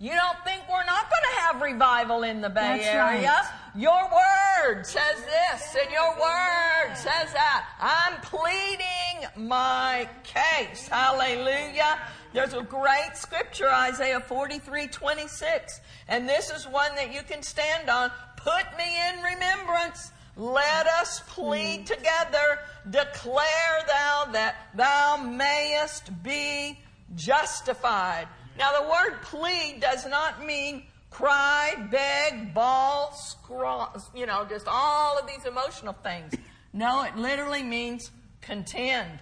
you 0.00 0.10
don't 0.10 0.44
think 0.44 0.62
we're 0.68 0.84
not 0.84 1.08
going 1.08 1.22
to 1.34 1.40
have 1.42 1.62
revival 1.62 2.24
in 2.24 2.40
the 2.40 2.48
Bay 2.48 2.78
That's 2.82 2.86
Area? 2.86 3.28
Right. 3.28 3.50
Your 3.76 4.10
word 4.10 4.84
says 4.84 5.24
this, 5.24 5.76
and 5.80 5.90
your 5.90 6.10
word 6.10 6.94
says 6.96 7.32
that. 7.32 7.66
I'm 7.80 8.20
pleading 8.22 9.48
my 9.48 10.08
case. 10.22 10.88
Hallelujah. 10.88 12.00
There's 12.32 12.54
a 12.54 12.62
great 12.62 13.12
scripture, 13.14 13.68
Isaiah 13.68 14.20
43 14.20 14.88
26, 14.88 15.80
and 16.08 16.28
this 16.28 16.50
is 16.50 16.66
one 16.66 16.94
that 16.96 17.14
you 17.14 17.22
can 17.22 17.42
stand 17.42 17.88
on. 17.88 18.10
Put 18.36 18.76
me 18.76 18.84
in 19.08 19.22
remembrance. 19.22 20.10
Let 20.36 20.86
us 20.86 21.22
plead 21.28 21.80
hmm. 21.80 21.84
together. 21.84 22.58
Declare 22.90 23.84
thou 23.86 24.28
that 24.32 24.56
thou 24.74 25.16
mayest 25.16 26.10
be 26.22 26.78
justified. 27.14 28.26
Now, 28.58 28.80
the 28.80 28.88
word 28.88 29.22
plead 29.22 29.80
does 29.80 30.06
not 30.06 30.44
mean 30.44 30.84
cry, 31.10 31.74
beg, 31.90 32.54
bawl, 32.54 33.12
scrawl, 33.12 33.96
you 34.14 34.26
know, 34.26 34.44
just 34.48 34.66
all 34.68 35.18
of 35.18 35.26
these 35.26 35.44
emotional 35.44 35.94
things. 36.02 36.34
No, 36.72 37.04
it 37.04 37.16
literally 37.16 37.62
means 37.62 38.10
contend, 38.40 39.20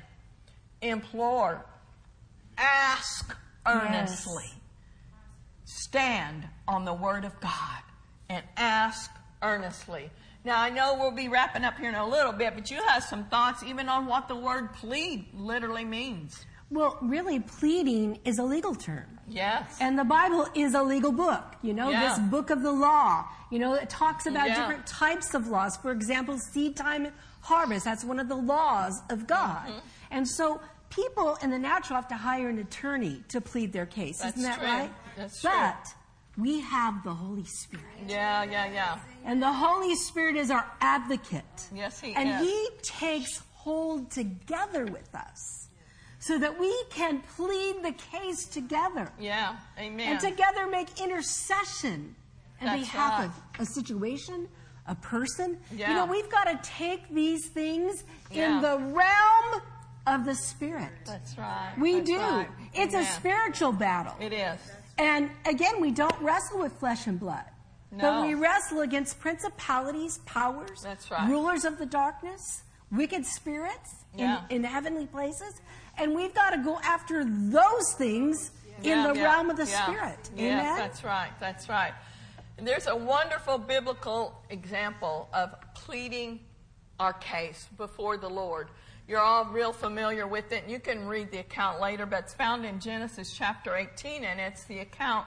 implore, 0.81 1.65
ask 2.57 3.37
earnestly, 3.67 4.45
yes. 4.47 4.55
stand 5.65 6.49
on 6.67 6.85
the 6.85 6.95
Word 6.95 7.25
of 7.25 7.39
God, 7.41 7.83
and 8.29 8.43
ask 8.57 9.11
earnestly. 9.43 10.11
Now, 10.45 10.61
I 10.61 10.71
know 10.71 10.97
we'll 10.99 11.13
be 11.13 11.29
wrapping 11.29 11.63
up 11.63 11.79
here 11.79 11.89
in 11.89 11.95
a 11.95 12.07
little 12.07 12.33
bit, 12.33 12.55
but 12.55 12.71
you 12.71 12.83
have 12.89 13.05
some 13.05 13.27
thoughts 13.27 13.63
even 13.63 13.89
on 13.89 14.07
what 14.07 14.27
the 14.27 14.35
word 14.35 14.75
plead 14.75 15.27
literally 15.35 15.85
means. 15.85 16.45
Well, 16.71 16.99
really, 17.01 17.39
pleading 17.39 18.19
is 18.25 18.39
a 18.39 18.43
legal 18.43 18.75
term. 18.75 19.21
Yes. 19.33 19.79
And 19.81 19.99
the 19.99 20.05
Bible 20.05 20.47
is 20.55 20.75
a 20.75 20.83
legal 20.83 21.13
book. 21.13 21.45
You 21.63 21.75
know, 21.75 21.91
yeah. 21.91 22.09
this 22.09 22.19
book 22.19 22.51
of 22.51 22.63
the 22.63 22.73
law. 22.73 23.25
You 23.51 23.59
know, 23.59 23.75
it 23.75 23.91
talks 23.91 24.27
about 24.27 24.49
yeah. 24.49 24.61
different 24.61 24.87
types 24.87 25.35
of 25.35 25.49
laws. 25.49 25.77
For 25.77 25.93
example, 25.93 26.39
seed 26.39 26.77
time 26.77 27.07
and 27.07 27.15
harvest. 27.41 27.85
That's 27.85 28.05
one 28.05 28.21
of 28.21 28.29
the 28.29 28.37
laws 28.37 29.01
of 29.11 29.27
God. 29.27 29.67
Mm-hmm. 29.69 29.79
And 30.11 30.29
so 30.29 30.61
people 30.91 31.37
in 31.43 31.51
the 31.51 31.59
natural 31.59 31.97
have 31.97 32.09
to 32.09 32.17
hire 32.17 32.49
an 32.49 32.59
attorney 32.59 33.23
to 33.29 33.41
plead 33.41 33.73
their 33.73 33.87
case. 33.87 34.19
That's 34.19 34.37
Isn't 34.37 34.51
that 34.51 34.59
true. 34.59 34.69
right? 34.69 34.91
That's 35.17 35.41
true. 35.41 35.51
but 35.51 35.95
we 36.39 36.61
have 36.61 37.03
the 37.05 37.13
Holy 37.13 37.45
Spirit. 37.45 37.85
Yeah, 38.09 38.45
yeah, 38.45 38.73
yeah. 38.73 38.99
And 39.25 39.43
the 39.43 39.53
Holy 39.53 39.95
Spirit 39.97 40.37
is 40.37 40.51
our 40.51 40.67
advocate. 40.81 41.45
Yes, 41.75 42.01
He 42.01 42.15
and 42.15 42.29
is. 42.29 42.35
And 42.37 42.45
He 42.45 42.69
takes 42.83 43.43
hold 43.53 44.11
together 44.11 44.87
with 44.87 45.15
us 45.15 45.62
so 46.23 46.39
that 46.39 46.59
we 46.59 46.73
can 46.91 47.21
plead 47.37 47.83
the 47.83 47.93
case 47.93 48.47
together. 48.47 49.11
Yeah, 49.19 49.57
amen. 49.79 50.13
And 50.13 50.21
together 50.21 50.67
make 50.69 51.01
intercession 51.01 52.15
on 52.61 52.67
That's 52.67 52.81
behalf 52.83 53.19
right. 53.19 53.25
of 53.27 53.61
a 53.61 53.67
situation, 53.67 54.49
a 54.87 54.95
person. 54.95 55.59
Yeah. 55.75 55.89
You 55.91 55.95
know, 55.97 56.07
we've 56.07 56.31
got 56.31 56.45
to 56.45 56.61
take 56.63 57.09
these 57.13 57.49
things 57.49 58.05
Yeah. 58.31 58.57
in 58.57 58.63
the 58.63 58.79
realm 58.95 59.63
of 60.07 60.25
the 60.25 60.35
Spirit. 60.37 60.91
That's 61.07 61.37
right. 61.37 61.73
We 61.79 61.95
That's 61.97 62.07
do. 62.11 62.19
right. 62.19 62.49
It's 62.75 62.95
a 62.95 63.05
spiritual 63.05 63.73
battle. 63.73 64.15
It 64.21 64.33
is. 64.33 64.59
And 64.99 65.29
again, 65.45 65.81
we 65.81 65.91
don't 65.91 66.21
wrestle 66.21 66.61
with 66.61 66.73
flesh 66.75 67.07
and 67.09 67.19
blood. 67.19 67.45
No. 67.91 67.99
But 68.21 68.27
we 68.29 68.35
wrestle 68.35 68.81
against 68.81 69.19
principalities, 69.21 70.19
powers, 70.25 70.81
That's 70.83 71.11
right. 71.11 71.29
rulers 71.29 71.65
of 71.65 71.79
the 71.79 71.87
darkness, 71.87 72.63
wicked 72.93 73.27
spirits 73.27 73.91
Yeah. 74.15 74.43
in, 74.51 74.57
in 74.59 74.65
heavenly 74.65 75.07
places. 75.07 75.61
And 75.99 76.15
we've 76.15 76.35
got 76.35 76.51
to 76.51 76.59
go 76.59 76.79
after 76.83 77.25
those 77.25 77.95
things 77.99 78.51
in 78.83 79.03
the 79.03 79.15
yeah, 79.15 79.23
realm 79.23 79.51
of 79.51 79.57
the 79.57 79.67
yeah. 79.67 79.85
Spirit. 79.85 80.31
Yes, 80.37 80.63
Amen? 80.63 80.77
that's 80.77 81.05
right. 81.05 81.31
That's 81.39 81.69
right. 81.69 81.93
And 82.59 82.67
there's 82.67 82.87
a 82.87 82.97
wonderful 82.97 83.59
biblical 83.59 84.41
example 84.51 85.29
of 85.33 85.55
pleading 85.75 86.41
our 86.99 87.13
case 87.13 87.69
before 87.77 88.17
the 88.17 88.29
Lord. 88.29 88.69
You're 89.09 89.21
all 89.21 89.47
real 89.47 89.73
familiar 89.73 90.27
with 90.27 90.53
it. 90.53 90.65
You 90.69 90.79
can 90.79 91.07
read 91.07 91.31
the 91.31 91.39
account 91.39 91.81
later, 91.81 92.07
but 92.07 92.21
it's 92.21 92.35
found 92.35 92.65
in 92.65 92.79
Genesis 92.79 93.33
chapter 93.33 93.75
18, 93.75 94.25
and 94.25 94.41
it's 94.41 94.65
the 94.65 94.79
account 94.79 95.27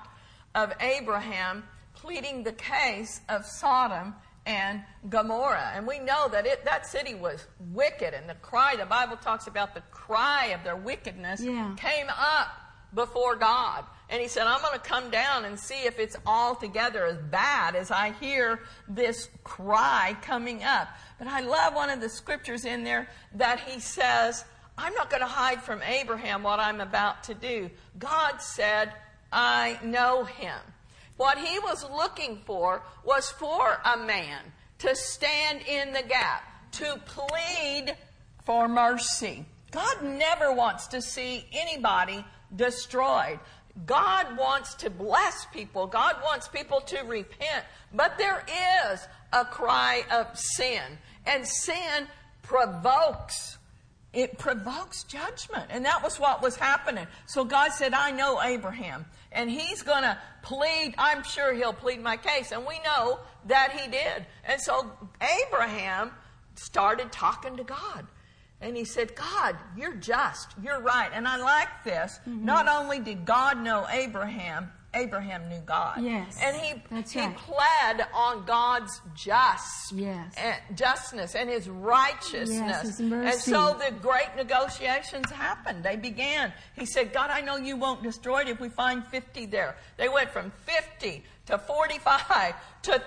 of 0.54 0.72
Abraham 0.80 1.64
pleading 1.94 2.44
the 2.44 2.54
case 2.54 3.22
of 3.28 3.46
Sodom 3.46 4.16
and 4.46 4.84
Gomorrah. 5.10 5.72
And 5.76 5.88
we 5.88 6.00
know 6.00 6.28
that 6.30 6.46
it, 6.46 6.66
that 6.66 6.86
city 6.86 7.16
was 7.16 7.46
wicked, 7.72 8.14
and 8.14 8.30
the 8.30 8.36
cry, 8.36 8.76
the 8.76 8.86
Bible 8.86 9.18
talks 9.18 9.48
about 9.48 9.74
the 9.74 9.82
cry 9.92 10.48
of 10.48 10.64
their 10.64 10.76
wickedness 10.76 11.42
Yeah. 11.42 11.74
came 11.78 12.08
up 12.10 12.50
before 12.94 13.36
God. 13.36 13.84
And 14.10 14.22
he 14.22 14.28
said, 14.28 14.46
I'm 14.46 14.62
going 14.62 14.74
to 14.80 14.80
come 14.88 15.10
down 15.10 15.46
and 15.46 15.60
see 15.60 15.86
if 15.86 15.98
it's 15.98 16.16
altogether 16.28 17.06
as 17.08 17.18
bad 17.18 17.76
as 17.76 17.90
I 17.90 18.12
hear 18.22 18.62
this 18.88 19.30
cry 19.44 20.16
coming 20.22 20.64
up. 20.64 20.90
But 21.18 21.28
I 21.28 21.40
love 21.42 21.74
one 21.74 21.90
of 21.90 22.00
the 22.02 22.10
scriptures 22.10 22.66
in 22.66 22.84
there 22.84 23.10
that 23.34 23.60
he 23.62 23.80
says, 23.80 24.46
I'm 24.78 24.94
not 24.94 25.10
going 25.10 25.22
to 25.22 25.28
hide 25.28 25.64
from 25.64 25.82
Abraham 25.82 26.44
what 26.44 26.60
I'm 26.60 26.82
about 26.82 27.24
to 27.24 27.34
do. 27.34 27.72
God 27.98 28.42
said, 28.42 28.94
I 29.32 29.80
know 29.84 30.24
him. 30.24 30.60
What 31.18 31.38
he 31.38 31.60
was 31.60 31.90
looking 31.90 32.42
for 32.46 32.84
was 33.04 33.32
for 33.32 33.80
a 33.86 33.98
man 33.98 34.40
to 34.80 34.96
stand 34.96 35.62
in 35.62 35.94
the 35.94 36.04
gap, 36.04 36.44
to 36.74 37.00
plead 37.06 37.96
for 38.44 38.68
mercy. 38.68 39.46
God 39.72 40.04
never 40.04 40.54
wants 40.54 40.88
to 40.88 41.02
see 41.02 41.46
anybody 41.52 42.24
destroyed. 42.56 43.40
God 43.86 44.38
wants 44.38 44.74
to 44.76 44.90
bless 44.90 45.46
people. 45.48 45.88
God 45.88 46.16
wants 46.24 46.48
people 46.48 46.82
to 46.82 47.02
repent. 47.02 47.66
But 47.94 48.18
there 48.18 48.46
is 48.94 49.06
a 49.34 49.44
cry 49.44 50.04
of 50.12 50.38
sin. 50.38 50.82
And 51.26 51.46
sin 51.46 52.08
provokes 52.42 53.58
it 54.16 54.38
provokes 54.38 55.04
judgment. 55.04 55.66
And 55.70 55.84
that 55.86 56.02
was 56.02 56.20
what 56.20 56.42
was 56.42 56.56
happening. 56.56 57.06
So 57.26 57.44
God 57.44 57.74
said, 57.74 57.94
I 57.94 58.12
know 58.12 58.42
Abraham. 58.42 59.06
And 59.36 59.52
he's 59.52 59.84
going 59.84 60.04
to 60.04 60.18
plead, 60.42 60.96
I'm 60.98 61.22
sure 61.24 61.54
he'll 61.54 61.74
plead 61.74 62.02
my 62.02 62.18
case. 62.18 62.52
And 62.52 62.66
we 62.66 62.80
know 62.80 63.20
that 63.46 63.74
he 63.74 63.92
did. 63.92 64.26
And 64.46 64.60
so 64.60 64.92
Abraham 65.46 66.12
started 66.56 67.12
talking 67.12 67.58
to 67.58 67.64
God. 67.64 68.08
And 68.62 68.76
he 68.76 68.86
said, 68.86 69.14
God, 69.16 69.58
you're 69.78 69.96
just. 69.96 70.56
You're 70.64 70.80
right. 70.80 71.12
And 71.14 71.28
I 71.28 71.38
like 71.38 71.84
this. 71.84 72.20
Mm-hmm. 72.28 72.46
Not 72.46 72.68
only 72.68 73.00
did 73.00 73.26
God 73.26 73.62
know 73.62 73.86
Abraham, 73.92 74.72
Abraham 74.96 75.48
knew 75.50 75.60
God. 75.66 76.02
Yes. 76.02 76.40
And 76.42 76.56
he, 76.56 76.74
he 77.12 77.20
right. 77.20 77.38
pled 77.38 78.08
on 78.14 78.46
God's 78.46 79.02
just 79.14 79.92
yes. 79.92 80.34
and 80.38 80.78
justness 80.78 81.36
and 81.36 81.50
his 81.50 81.70
righteousness. 81.70 82.50
Yes, 82.50 82.98
his. 82.98 83.00
And 83.00 83.34
so 83.34 83.78
the 83.78 83.94
great 84.02 84.30
negotiations 84.36 85.30
happened. 85.32 85.84
They 85.84 85.96
began. 85.96 86.54
He 86.76 86.86
said, 86.86 87.14
God, 87.14 87.30
I 87.30 87.42
know 87.42 87.58
you 87.58 87.76
won't 87.76 88.04
destroy 88.04 88.42
it 88.42 88.48
if 88.48 88.60
we 88.60 88.70
find 88.70 89.06
50 89.06 89.46
there. 89.48 89.76
They 89.98 90.10
went 90.10 90.32
from 90.32 90.52
50 90.66 91.24
to 91.48 91.58
45 91.58 92.56
to 92.84 93.04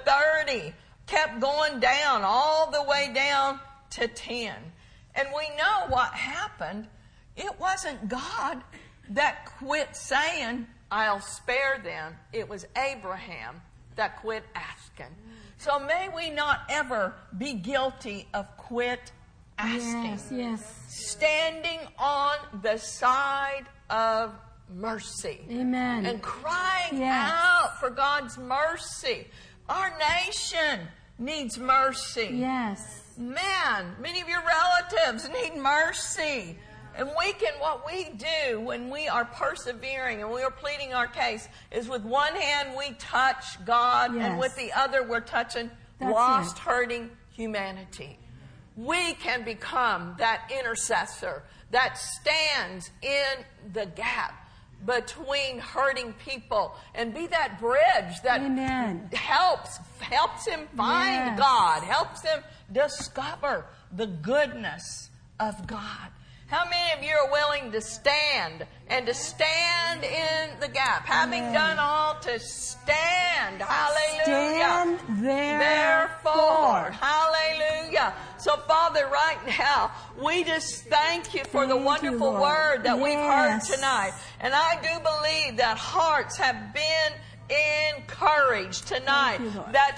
30, 0.47 0.75
kept 1.07 1.41
going 1.41 1.81
down 1.81 2.23
all 2.23 2.71
the 2.71 2.83
way 2.83 3.11
down 3.15 3.61
to 3.91 4.07
10. 4.07 4.55
And 5.15 5.29
we 5.35 5.49
know 5.57 5.87
what 5.89 6.13
happened. 6.13 6.87
It 7.37 7.59
wasn't 7.59 8.09
God 8.09 8.63
that 9.11 9.47
quit 9.59 9.97
saying, 9.97 10.67
I'll 10.91 11.21
spare 11.21 11.81
them. 11.83 12.15
It 12.33 12.49
was 12.49 12.67
Abraham 12.77 13.61
that 13.97 14.21
quit 14.21 14.45
asking. 14.55 15.15
So 15.59 15.79
may 15.79 16.09
we 16.15 16.31
not 16.31 16.61
ever 16.71 17.15
be 17.37 17.55
guilty 17.55 18.27
of 18.33 18.47
quit 18.57 19.13
asking. 19.59 20.05
Yes, 20.05 20.29
yes. 20.31 20.85
Standing 20.89 21.81
on 21.99 22.37
the 22.63 22.79
side 22.79 23.65
of 23.91 24.33
mercy. 24.75 25.41
Amen. 25.51 26.07
And 26.07 26.23
crying 26.23 26.99
Yes. 26.99 27.33
out 27.35 27.81
for 27.81 27.91
God's 27.91 28.39
mercy. 28.39 29.27
Our 29.69 29.93
nation 29.99 30.87
needs 31.19 31.59
mercy. 31.59 32.29
Yes. 32.33 33.03
Man, 33.17 33.97
many 34.01 34.21
of 34.21 34.29
your 34.29 34.43
relatives 34.47 35.29
need 35.29 35.57
mercy. 35.61 36.57
And 36.97 37.09
we 37.19 37.33
can, 37.35 37.53
what 37.61 37.87
we 37.87 38.11
do 38.17 38.61
when 38.61 38.91
we 38.91 39.09
are 39.09 39.25
persevering 39.25 40.23
and 40.23 40.31
we 40.31 40.43
are 40.43 40.51
pleading 40.51 40.95
our 40.95 41.07
case 41.07 41.49
is 41.71 41.89
with 41.89 42.03
one 42.03 42.35
hand 42.35 42.71
we 42.77 42.93
touch 42.99 43.65
God 43.65 44.15
and 44.15 44.39
with 44.39 44.55
the 44.57 44.73
other 44.73 45.03
we're 45.05 45.21
touching 45.21 45.71
That's 45.99 46.13
lost, 46.13 46.57
it. 46.57 46.61
hurting 46.61 47.11
humanity. 47.31 48.19
We 48.77 49.15
can 49.15 49.45
become 49.45 50.15
that 50.19 50.51
intercessor 50.57 51.43
that 51.71 51.99
stands 51.99 52.91
in 53.03 53.45
the 53.73 53.87
gap 53.87 54.49
between 54.87 55.59
hurting 55.59 56.13
people 56.25 56.77
and 56.95 57.13
be 57.13 57.27
that 57.27 57.59
bridge 57.59 58.21
that 58.23 58.41
Amen. 58.41 59.09
helps 59.13 59.79
helps 59.99 60.47
him 60.47 60.69
find 60.77 61.37
Yes. 61.37 61.39
God, 61.39 61.83
helps 61.83 62.23
him 62.23 62.43
discover 62.71 63.67
the 63.93 64.07
goodness 64.07 65.11
of 65.41 65.67
God. 65.67 66.11
How 66.49 66.65
many 66.65 66.93
of 66.97 67.03
you 67.07 67.15
are 67.15 67.31
willing 67.31 67.73
to 67.73 67.81
stand 67.83 68.65
and 68.89 69.05
to 69.05 69.13
stand 69.13 70.03
in 70.03 70.59
the 70.61 70.69
gap, 70.69 71.05
having 71.05 71.43
Amen. 71.43 71.53
done 71.53 71.79
all 71.79 72.15
to 72.21 72.41
stand? 72.41 73.61
Hallelujah. 73.61 74.65
Stand 75.05 75.27
there. 75.27 75.59
Therefore, 75.59 76.91
hallelujah. 76.91 78.15
So, 78.39 78.57
Father, 78.67 79.07
right 79.13 79.59
now, 79.59 79.91
we 80.25 80.43
just 80.43 80.85
thank 80.87 81.35
you 81.35 81.45
for 81.45 81.67
the 81.67 81.75
Thank 81.75 81.81
you, 81.81 81.87
wonderful 81.87 82.31
Lord. 82.31 82.41
word 82.41 82.85
that 82.85 82.99
we've 82.99 83.19
heard 83.19 83.61
tonight. 83.61 84.13
And 84.41 84.55
I 84.55 84.81
do 84.81 84.89
believe 85.01 85.59
that 85.59 85.77
hearts 85.77 86.39
have 86.39 86.73
been 86.73 87.13
encouraged 87.97 88.87
tonight. 88.87 89.39
You, 89.41 89.51
That 89.73 89.97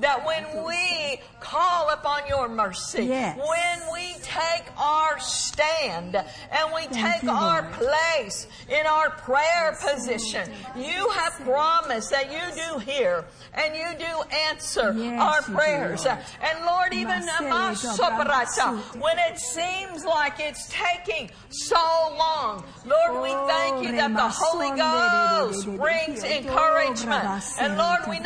that 0.00 0.26
when 0.26 0.64
we 0.64 1.20
call 1.40 1.90
upon 1.90 2.26
your 2.28 2.48
mercy, 2.48 3.04
Yes. 3.04 3.36
when 3.38 3.92
we 3.92 4.14
take 4.22 4.64
our 4.78 5.18
stand 5.20 6.16
and 6.16 6.72
we 6.74 6.82
Thank 6.82 7.14
take 7.14 7.22
you, 7.22 7.30
our 7.30 7.62
Lord. 7.62 7.72
place 7.74 8.46
in 8.68 8.86
our 8.86 9.10
prayer 9.10 9.76
position, 9.80 10.50
you 10.76 11.08
have 11.10 11.34
promised 11.44 12.10
that 12.10 12.30
you 12.30 12.40
do 12.54 12.78
hear 12.78 13.24
and 13.54 13.74
you 13.74 13.86
do 13.98 14.22
answer 14.50 14.92
Yes, 14.96 15.20
our 15.20 15.40
you 15.40 15.46
do, 15.46 15.54
prayers. 15.54 16.04
Lord. 16.04 16.18
And 16.42 16.64
Lord, 16.66 16.92
even 16.92 17.20
when 19.00 19.18
it 19.18 19.38
seems 19.38 20.04
like 20.04 20.38
it's 20.40 20.68
taking 20.68 21.30
so 21.50 21.76
long, 22.18 22.64
Lord, 22.84 23.22
we 23.22 23.30
thank 23.52 23.86
you 23.86 23.92
that 23.92 24.12
the 24.14 24.28
Holy 24.28 24.70
Ghost 25.30 25.66
brings 25.76 26.24
encouragement. 26.24 27.24
And 27.60 27.76
Lord, 27.76 28.00
we. 28.08 28.18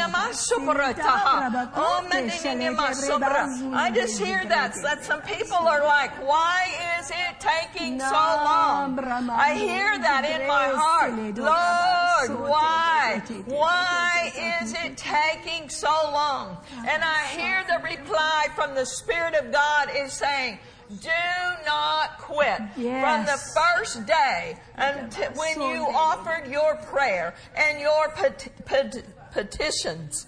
I 3.75 3.91
just 3.95 4.19
hear 4.19 4.45
that, 4.45 4.75
that 4.83 5.05
some 5.05 5.23
people 5.23 5.57
are 5.57 5.85
like, 5.85 6.13
why 6.27 6.99
is 6.99 7.11
it 7.11 7.41
taking 7.41 8.01
so 8.01 8.13
long? 8.13 8.99
I 8.99 9.55
hear 9.55 9.99
that 9.99 10.25
in 10.25 10.47
my 10.47 10.69
heart. 10.75 11.13
Lord, 11.37 12.51
why? 12.51 13.23
Why 13.47 14.33
is 14.63 14.73
it 14.73 14.97
taking 14.97 15.69
so 15.69 15.93
long? 16.13 16.57
And 16.89 17.03
I 17.03 17.27
hear 17.37 17.65
the 17.69 17.83
reply 17.83 18.47
from 18.55 18.75
the 18.75 18.87
Spirit 18.87 19.35
of 19.35 19.53
God 19.53 19.91
is 19.97 20.13
saying, 20.13 20.59
do 20.89 21.09
not 21.67 22.19
quit. 22.19 22.59
From 23.01 23.25
the 23.27 23.41
first 23.55 24.07
day 24.07 24.57
until 24.77 25.31
when 25.33 25.61
you 25.61 25.83
offered 25.83 26.51
your 26.51 26.77
prayer 26.77 27.35
and 27.57 27.81
your 27.81 28.11
pet- 28.11 28.49
pet- 28.65 29.05
petitions. 29.33 30.27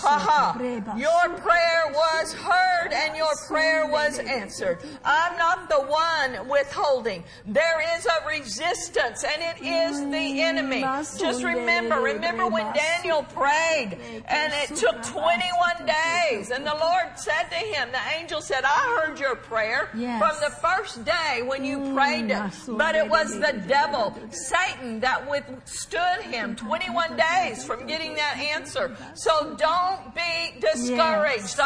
Haha. 0.00 0.52
Your 0.96 1.28
prayer 1.38 1.82
was 1.92 2.32
heard 2.32 2.92
and 2.92 3.16
your 3.16 3.34
prayer 3.46 3.86
was 3.86 4.18
answered. 4.18 4.78
I'm 5.04 5.36
not 5.36 5.68
the 5.68 5.80
one 5.80 6.48
withholding. 6.48 7.22
There 7.46 7.82
is 7.96 8.06
a 8.06 8.26
resistance 8.28 9.24
and 9.24 9.42
it 9.42 9.62
is 9.64 10.00
the 10.00 10.42
enemy. 10.42 10.80
Just 11.18 11.42
remember, 11.44 11.96
remember 12.00 12.46
when 12.46 12.72
Daniel 12.74 13.22
prayed 13.34 13.98
and 14.26 14.52
it 14.54 14.74
took 14.76 15.02
21 15.02 15.86
days 15.86 16.50
and 16.50 16.64
the 16.66 16.74
Lord 16.74 17.06
said 17.16 17.44
to 17.50 17.56
him, 17.56 17.88
the 17.92 18.18
angel 18.18 18.40
said, 18.40 18.64
I 18.64 19.00
heard 19.06 19.18
your 19.20 19.36
prayer 19.36 19.88
from 20.18 20.36
the 20.40 20.50
first 20.50 21.04
day 21.04 21.42
when 21.44 21.64
you 21.64 21.92
prayed 21.94 22.30
it. 22.30 22.42
But 22.78 22.94
it 22.94 23.08
was 23.08 23.38
the 23.38 23.62
devil, 23.66 24.16
Satan, 24.30 25.00
that 25.00 25.28
withstood 25.30 26.22
him 26.22 26.56
21 26.56 27.16
days 27.16 27.64
from 27.64 27.86
getting 27.86 28.14
that 28.14 28.38
answer. 28.38 28.96
So 29.14 29.41
don't 29.56 30.14
be 30.14 30.60
discouraged. 30.60 31.56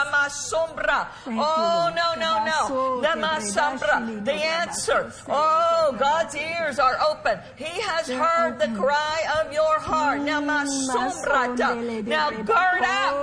Thank 1.25 1.37
you, 1.37 1.43
Oh, 1.43 1.93
no, 1.95 2.15
no, 2.21 2.45
no. 2.45 3.01
The 3.01 3.15
masombra. 3.21 4.25
The 4.25 4.33
answer. 4.33 5.13
Oh, 5.29 5.95
God's 5.99 6.35
ears 6.37 6.79
are 6.79 6.97
open. 7.11 7.39
He 7.57 7.81
has 7.83 8.09
heard 8.09 8.59
the 8.59 8.69
cry 8.79 9.25
of 9.41 9.53
your 9.53 9.79
heart. 9.81 10.21
Now, 10.23 10.41
masombrata. 10.41 12.05
Now, 12.07 12.31
gird 12.31 12.83
up. 12.83 13.15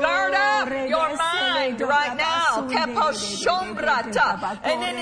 Gird 0.00 0.34
up 0.34 0.68
your 0.88 1.16
mind 1.16 1.80
right 1.80 2.16
now. 2.16 2.68
And 4.64 4.82
then. 4.82 4.92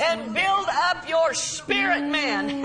And 0.00 0.34
build 0.34 0.68
up 0.90 1.08
your 1.08 1.34
spirit, 1.34 2.02
man. 2.04 2.64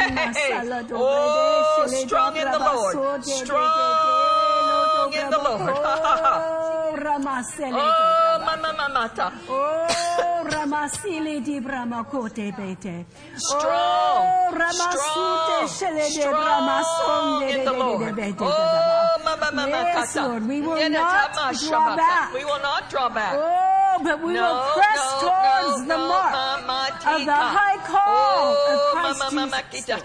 Oh, 0.91 1.85
strong 1.87 2.35
in 2.37 2.49
the 2.49 2.59
Lord. 2.59 3.23
Strong 3.25 4.62
in 5.11 5.29
the 5.29 5.37
Lord. 5.37 5.61
Oh, 6.95 8.39
ma, 8.45 8.55
ma, 8.55 8.71
ma, 8.71 8.87
ma. 8.87 9.03
Mata. 9.03 9.33
Oh, 9.49 10.43
Ramasili 10.45 11.41
di 11.41 11.59
Brahmakote 11.59 12.53
Bete. 12.55 13.05
Strong, 13.35 13.63
Oh, 13.67 14.49
Ramasute 14.53 15.67
strong, 15.67 15.67
Shele 15.67 16.07
de 16.07 16.21
strong 16.21 16.33
Bramasonde 16.35 17.51
de 17.51 17.63
the 17.63 17.71
de 17.71 17.77
Lord. 17.77 18.05
de 18.05 18.13
Bete. 18.13 18.43
Oh, 18.43 19.21
Mama 19.25 19.49
Mama 19.51 19.67
Yes. 19.67 20.15
Lord, 20.15 20.47
we 20.47 20.61
will 20.61 20.89
not 20.89 21.33
draw 21.59 21.95
back. 21.95 22.33
We 22.33 22.45
will 22.45 22.61
not 22.61 22.89
draw 22.89 23.09
back. 23.09 23.33
Oh, 23.35 23.99
but 24.03 24.21
we 24.23 24.33
no, 24.33 24.41
will 24.41 24.61
press 24.73 25.03
no, 25.21 25.27
towards 25.27 25.81
no, 25.83 25.87
the 25.87 25.97
mark 25.97 26.31
Mama 26.31 26.79
of 27.05 27.25
the 27.25 27.31
high 27.33 27.77
call 27.83 27.99
oh, 28.07 28.71
of 28.71 28.79
Christ 28.93 29.19
Mama 29.19 29.35
Mama 29.47 29.63
Jesus. 29.71 30.01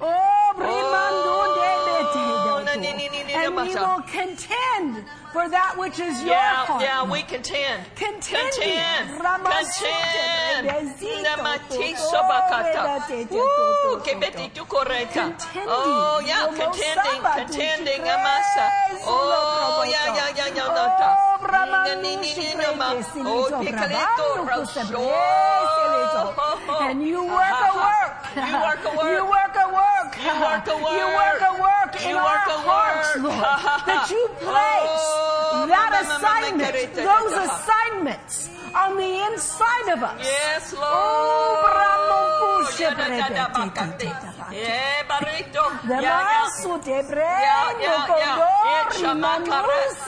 Oh, 0.00 0.33
And 2.74 3.56
we 3.56 3.74
will 3.74 4.02
contend 4.02 5.04
for 5.32 5.48
that 5.48 5.74
which 5.78 5.98
is 6.00 6.18
your 6.22 6.34
Yeah, 6.34 6.80
yeah, 6.80 7.10
we 7.10 7.22
contend. 7.22 7.84
Contend. 7.94 8.50
Contend. 8.52 9.10
Rebezito, 10.64 11.22
Namatiso 11.22 12.10
Toto, 12.10 12.28
bakata. 12.28 12.82
Rebate, 13.08 13.30
Woo, 13.30 13.40
Toto, 13.40 14.04
kebeti 14.04 14.50
Toto. 14.54 14.64
tukoreta. 14.64 15.12
Contending. 15.12 15.68
Oh, 15.68 16.22
yeah, 16.24 16.46
contending, 16.46 17.22
contending, 17.22 18.02
amasa. 18.02 18.66
Oh, 19.06 19.84
yeah, 19.86 20.14
yeah, 20.14 20.30
yeah, 20.36 20.54
yeah, 20.54 21.33
Oh, 24.96 26.34
Oh. 26.66 26.78
And 26.88 27.02
you 27.02 27.22
work 27.24 27.34
a 27.34 27.72
work. 27.76 28.14
You 28.34 28.54
work 28.60 28.84
a 28.84 28.96
work. 28.96 29.04
You 29.04 29.22
work 29.30 29.56
a 29.56 29.66
work. 29.72 30.10
You 30.18 30.34
work 30.40 30.66
a 30.66 30.70
You 30.70 30.84
work. 30.84 31.14
work 31.20 31.42
a 31.42 31.52
work 31.62 31.92
in 32.02 32.10
You 32.10 32.16
our 32.16 32.24
work 32.24 32.46
a 32.46 32.58
hearts, 32.66 33.14
work. 33.16 33.22
Lord, 33.24 33.36
that 33.86 34.10
you 34.10 34.22
oh, 34.30 34.36
place 34.42 35.08
Oh, 35.54 35.66
that 35.68 35.90
ma- 35.92 36.02
ma- 36.02 36.16
assignment, 36.16 36.74
those 36.94 37.34
assignments 37.46 38.34
on 38.74 38.96
the 38.96 39.12
inside 39.30 39.88
of 39.94 40.02
us. 40.02 40.18
Yes, 40.20 40.74
oh, 40.76 40.80
Lord. 40.80 41.74
Te- 44.54 45.04
barito. 45.08 45.64
Yeah. 45.88 46.00
masu 46.00 46.78
te 46.84 46.90
yeah, 46.90 47.80
yeah. 47.80 48.86
It 48.86 48.94
shall 48.98 49.14
not 49.14 49.40
manuse 49.46 49.98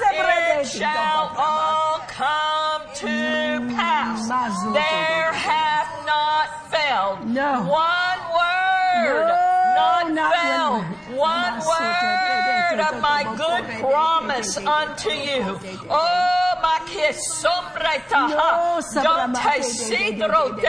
It 0.61 0.66
shall 0.78 1.24
all 1.36 1.99
come 2.09 2.82
to 3.03 3.74
pass. 3.74 4.28
Mazu- 4.30 4.72
There 4.72 5.32
hath 5.49 5.90
not 6.07 6.49
failed 6.70 7.18
No. 7.26 7.53
one 7.66 8.20
word, 8.38 9.26
No, 9.28 9.45
not 9.77 10.12
not 10.12 10.85
one. 11.12 11.55
word 11.70 12.81
of 12.89 12.95
my 13.01 13.22
good 13.37 13.64
promise 13.81 14.57
unto 14.57 15.11
you. 15.11 15.59
Oh, 15.91 16.59
my 16.62 16.79
kiss, 16.87 17.18
sombreta. 17.43 18.20
No, 18.31 18.81
Don't 19.03 19.37
sabra- 19.37 19.53
taste 19.53 19.81
sidrote. 19.89 20.61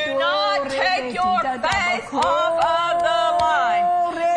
Do 0.00 0.08
not 0.18 0.70
take 0.70 1.14
your 1.14 1.40
faith 1.42 2.08
off 2.12 2.56
of 2.76 2.94
the 3.08 3.22
line. 3.44 3.86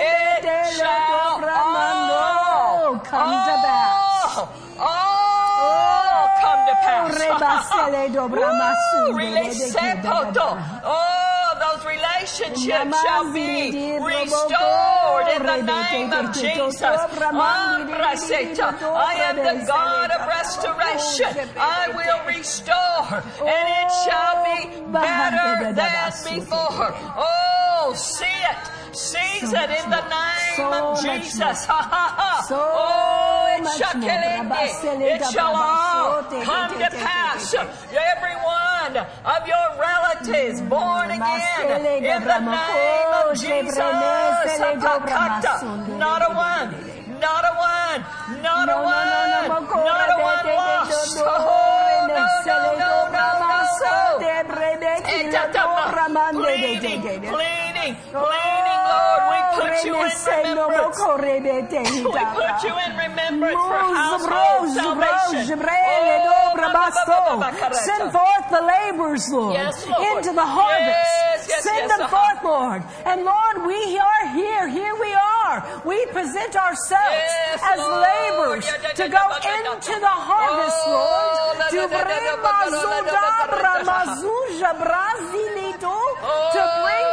It 0.02 0.44
shall 0.78 1.44
all, 1.60 3.00
come 3.12 3.34
to 3.48 3.56
pass. 3.66 4.38
all, 4.38 4.90
all 5.60 6.28
come 6.42 6.62
to 6.70 6.76
pass. 6.84 7.16
Rebasele 7.20 8.04
dobra 8.14 8.48
Woo, 8.48 8.60
masunde 8.62 9.18
release 9.18 9.72
de 9.74 9.90
de. 10.02 10.10
Oh, 10.84 11.39
those 11.90 12.40
relationships 12.40 13.02
shall 13.02 13.34
be 13.34 13.98
restored 13.98 15.28
in 15.36 15.44
the 15.46 15.62
name 15.62 16.14
of 16.14 16.34
Jesus. 16.34 16.82
I 16.82 17.14
am 19.24 19.36
the 19.38 19.66
God 19.66 20.12
of 20.12 20.28
restoration. 20.28 21.50
I 21.58 21.90
will 21.96 22.26
restore, 22.28 23.24
and 23.48 23.66
it 23.82 23.92
shall 24.06 24.44
be 24.46 24.58
better 24.92 25.74
than 25.74 26.12
before. 26.36 26.94
Oh, 27.18 27.94
see 27.96 28.26
it. 28.26 28.96
Seize 28.96 29.54
it 29.54 29.70
in 29.70 29.90
the 29.90 30.04
name 30.10 30.74
of 30.74 31.02
Jesus. 31.02 31.66
Ha 31.66 31.82
ha 31.94 32.16
ha. 32.18 32.46
So 32.48 32.58
Oh, 32.58 33.46
it 33.56 33.64
shall 33.78 34.02
it 35.02 35.22
shall 35.32 35.56
all 35.56 36.24
come 36.44 36.74
to 36.74 36.90
pass. 36.98 37.54
Every 37.54 38.36
one 38.96 39.06
of 39.36 39.48
your 39.48 39.68
relatives 39.80 40.62
born 40.62 41.12
again 41.12 41.22
in 41.98 42.24
the 42.26 42.40
name 42.40 43.14
of 43.14 43.38
Jesus. 43.38 43.78
Not 46.00 46.22
a 46.22 46.34
one. 46.34 46.70
Not 47.20 47.44
a 47.46 47.54
one. 47.54 48.00
Not 48.42 48.70
a 48.70 48.78
one. 48.82 49.48
Not 49.86 50.10
a 50.10 50.18
one 50.22 50.46
lost. 50.56 51.18
Oh, 51.20 52.08
no, 52.08 52.16
no, 52.46 52.58
no, 52.80 53.10
no, 53.12 53.26
oh, 53.30 54.20
no. 54.20 54.20
Pleading, 56.44 57.02
pleading, 57.80 57.96
pleading, 58.12 58.82
Lord. 58.90 59.22
We 59.30 59.38
put 59.62 59.86
you 59.86 59.94
in 59.96 60.02
remembrance. 60.58 60.98
We 62.04 62.12
put 62.36 62.64
you 62.64 62.74
in 62.76 62.92
remembrance 62.98 63.56
for 63.56 63.80
household 63.96 64.68
salvation. 64.76 65.60
Oh, 65.60 65.64
Send 67.86 68.12
forth 68.12 68.50
the 68.52 68.62
laborers, 68.66 69.30
Lord, 69.32 69.54
Yes, 69.54 69.86
Lord. 69.88 70.18
into 70.18 70.34
the 70.34 70.46
harvest. 70.46 70.90
Yes, 70.90 71.46
yes, 71.50 71.64
Send 71.64 71.90
them 71.90 72.02
uh-huh. 72.02 72.18
forth, 72.18 72.44
Lord. 72.44 72.84
And 73.06 73.24
Lord, 73.24 73.66
we 73.66 73.98
are 74.00 74.28
here. 74.34 74.68
Here 74.68 74.96
we 75.00 75.14
are. 75.14 75.64
We 75.86 76.06
present 76.08 76.56
ourselves 76.56 77.32
as 77.64 77.80
laborers 77.80 78.66
to 78.96 79.08
go 79.10 79.24
into 79.56 80.00
the 80.00 80.08
harvest, 80.30 80.78
Oh, 80.86 80.90
Lord. 81.56 81.70
To 81.72 81.88
bring. 81.88 82.00
Oh, 86.22 86.50
To 86.54 86.62
bring 86.84 87.08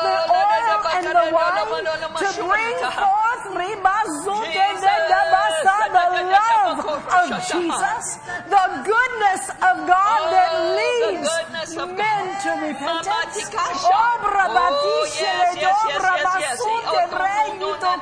forth 0.00 0.26
the 0.26 0.32
da, 0.32 0.48
da, 0.48 0.60
da, 0.62 0.76
oil 0.76 0.80
da, 0.82 0.98
and 0.98 1.06
da, 1.06 1.12
the 1.12 1.14
da, 1.14 1.30
da, 1.30 1.36
wine. 1.36 1.54
da, 1.54 1.80
da, 1.82 1.96
da, 1.96 2.08
To 2.18 2.32
da, 2.32 2.42
bring 2.48 2.78
da. 2.80 2.90
forth 2.90 3.29
ribazude 3.56 4.52
Jesus. 4.52 4.80
de 4.80 4.96
de 5.10 5.22
basa, 5.32 5.76
the 5.92 6.06
love 6.36 6.78
of 6.86 7.28
Jesus. 7.46 8.18
The 8.48 8.64
goodness 8.84 9.42
of 9.50 9.74
God 9.86 10.20
that 10.34 10.50
Oh, 10.52 10.76
leads 10.76 11.28
goodness 11.28 11.76
of 11.76 11.88
men 11.96 12.24
to 12.42 12.50
repentance. 12.66 13.50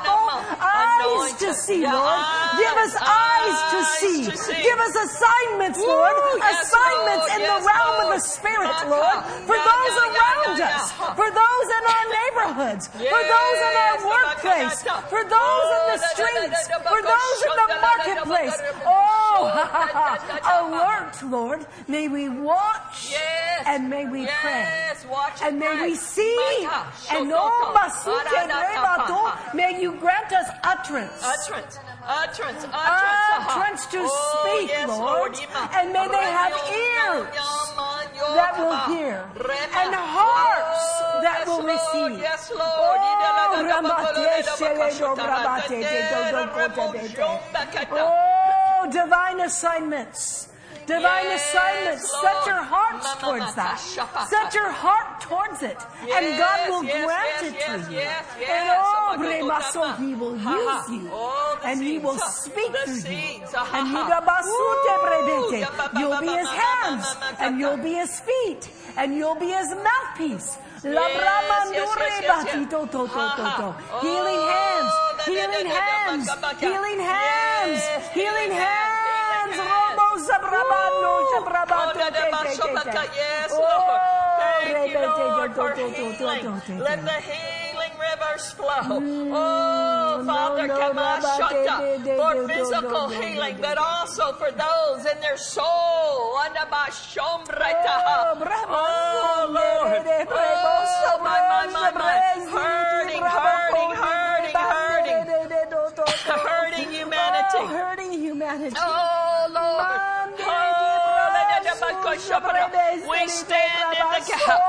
Eyes 0.09 1.33
to 1.39 1.55
see, 1.55 1.83
Lord. 1.87 2.23
Give 2.59 2.77
us 2.79 2.95
eyes, 2.97 3.05
eyes 3.09 3.59
to 3.73 3.81
see. 4.01 4.63
Give 4.63 4.79
us 4.79 4.95
assignments, 4.97 5.79
Lord. 5.79 6.15
Assignments 6.41 7.27
in 7.37 7.43
the 7.43 7.59
realm 7.63 7.97
of 8.07 8.09
the 8.15 8.21
Spirit, 8.21 8.75
Lord. 8.89 9.19
For 9.47 9.57
those 9.57 9.95
around 10.07 10.61
us. 10.61 10.93
For 11.17 11.29
those 11.31 11.69
in 11.79 11.85
our 11.95 12.07
neighborhoods. 12.19 12.89
For 12.89 13.23
those 13.35 13.59
in 13.69 13.75
our 13.77 13.99
workplace. 14.09 14.83
For 15.09 15.23
those 15.25 15.38
in 15.39 15.45
Oh, 15.45 15.97
the 15.97 15.99
streets. 16.09 16.69
For 16.89 17.01
those 17.03 17.39
in 17.49 17.55
the 17.63 17.69
marketplace. 17.81 18.57
Oh, 18.87 19.51
alert, 20.59 21.23
Lord. 21.31 21.67
May 21.87 22.09
we 22.09 22.29
watch 22.29 23.11
Yes. 23.11 23.63
and 23.67 23.89
may 23.89 24.05
we 24.07 24.27
pray. 24.41 24.63
Yes, 24.67 25.07
And 25.43 25.59
may 25.59 25.81
we 25.83 25.95
see 25.95 26.37
and 27.11 27.33
oh, 27.35 27.73
may 29.55 29.81
you 29.81 29.93
grant 29.93 30.33
us 30.33 30.49
utterance. 30.65 31.23
Utterance, 31.23 31.79
utterance, 32.05 32.65
utterance. 32.73 33.49
Utterance 33.49 33.87
to 33.87 33.99
Oh, 34.03 34.57
speak, 34.57 34.87
Lord. 34.89 35.37
And 35.75 35.93
may 35.93 36.09
they 36.09 36.25
have 36.41 36.53
ears 36.73 37.29
that 38.35 38.55
will 38.59 38.79
hear 38.95 39.25
and 39.77 39.95
hearts 39.95 40.85
that 41.23 41.45
will 41.47 41.63
receive. 41.63 42.21
Yes, 42.21 42.51
Lord. 42.51 42.63
Oh, 42.63 43.65
ramate, 43.65 44.45
shele, 44.59 44.89
do, 44.99 45.23
ramate, 45.23 45.69
de, 45.69 46.01
do, 46.11 46.21
do, 46.35 46.43
ko, 46.55 46.65
te, 46.69 46.99
de, 46.99 47.09
de. 47.15 47.25
Oh, 47.93 48.89
divine 48.91 49.41
assignments. 49.41 50.49
Divine 50.89 51.25
Yes, 51.29 51.45
assignments. 51.53 52.09
Lord. 52.13 52.25
Set 52.25 52.47
your 52.49 52.63
hearts 52.65 53.05
Mama, 53.07 53.21
towards 53.21 53.55
that. 53.61 53.77
Set 54.33 54.55
your 54.55 54.71
heart 54.73 55.21
towards 55.21 55.63
it. 55.63 55.77
and 56.01 56.25
God 56.41 56.59
will 56.71 56.85
Yes, 56.85 56.95
yes, 56.97 57.05
grant 57.05 57.29
yes, 57.29 57.43
it 57.45 57.55
yes, 57.55 57.69
to 57.69 57.93
you. 57.93 57.99
yes, 57.99 58.25
yes. 58.41 58.51
And 58.57 58.65
oh, 58.73 58.83
Sama 58.89 59.13
Bremaso. 59.21 59.85
He 60.01 60.15
will 60.15 60.37
use 60.37 60.87
you. 60.97 61.11
Oh, 61.13 61.61
and 61.69 61.77
He 61.83 61.99
will 61.99 62.19
speak 62.19 62.73
through 62.85 62.95
you. 62.95 63.01
seeds, 63.05 63.53
ha, 63.53 63.65
ha, 63.69 63.79
And 63.79 63.87
ha. 63.93 63.97
Yugabasute 64.01 64.93
Woo. 64.97 65.05
Brebete. 65.05 65.61
Ya, 65.61 65.71
ba, 65.77 65.91
ba, 65.93 66.01
You'll 66.01 66.21
be 66.25 66.33
His 66.41 66.49
hands. 66.49 67.05
And 67.39 67.61
you'll 67.61 67.77
be 67.85 67.93
His 68.01 68.13
feet. 68.21 68.63
And 68.97 69.15
you'll 69.15 69.37
be 69.37 69.51
His 69.53 69.69
mouthpiece. 69.87 70.57
La 70.85 71.05
Yes, 71.09 71.21
Bramandure 71.21 71.75
yes, 71.75 71.97
yes, 71.99 72.23
yes, 72.23 72.45
yes. 72.47 72.55
Batito 72.55 72.81
to 72.87 73.01
to 73.13 73.23
to 73.37 73.45
to. 73.61 73.67
Oh, 73.93 73.99
healing 74.01 74.43
hands. 74.55 74.93
Healing 75.27 75.67
hands. 75.67 76.25
Healing 76.63 77.01
hands. 77.13 77.83
Healing 78.15 78.53
hands. 78.57 78.98
Yes, 83.15 83.51
Oh, 83.51 83.61
Lord. 83.61 84.01
Thank 84.39 84.93
you, 84.93 84.99
Lord, 84.99 85.55
for 85.55 85.75
healing. 85.75 86.45
Let 86.79 87.05
the 87.05 87.19
healing 87.31 87.93
rivers 87.99 88.51
flow. 88.53 89.01
Oh, 89.33 90.23
Father, 90.27 90.67
no, 90.67 90.77
come 90.79 90.99
on, 90.99 91.23
Rabba, 91.23 91.37
shut 91.37 91.51
de, 91.51 91.71
up 91.71 91.81
de, 91.81 91.99
de, 92.05 92.17
for 92.17 92.49
physical 92.49 93.09
healing, 93.09 93.57
but 93.61 93.79
also 93.79 94.33
for 94.35 94.51
those 94.51 95.07
in 95.07 95.21
their 95.21 95.37
soul. 95.37 95.65
Oh, 98.71 99.47
Lord. 99.49 100.07
Oh, 100.31 101.19
my, 101.23 101.41
my, 101.49 101.67
my, 101.73 101.91
my. 101.93 102.15
Hurting, 102.49 103.23
hurting, 103.23 103.91
hurting, 103.97 104.57
hurting. 104.57 105.25
Hurting 106.29 106.91
humanity. 106.93 107.65
hurting 107.67 108.13
humanity. 108.13 108.77
Oh. 108.79 108.85
Oh, 109.11 109.18
we 112.11 113.29
stand 113.29 113.93
in 113.93 114.07
the 114.09 114.25
gap. 114.29 114.61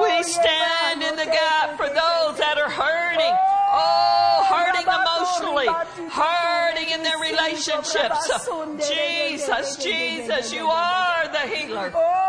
We 0.00 0.22
stand 0.22 1.02
in 1.02 1.16
the 1.16 1.24
gap 1.26 1.76
for 1.76 1.86
those 1.86 2.38
that 2.38 2.58
are 2.58 2.70
hurting. 2.70 3.34
Oh, 3.72 4.49
hurting 5.56 6.10
hurting 6.10 6.88
in 6.94 7.02
their 7.02 7.18
relationships. 7.18 8.30
Jesus, 8.88 9.76
Jesus, 9.76 10.52
you 10.52 10.66
are 10.68 11.28
the 11.32 11.44
healer. 11.48 11.92
Oh, 11.94 12.26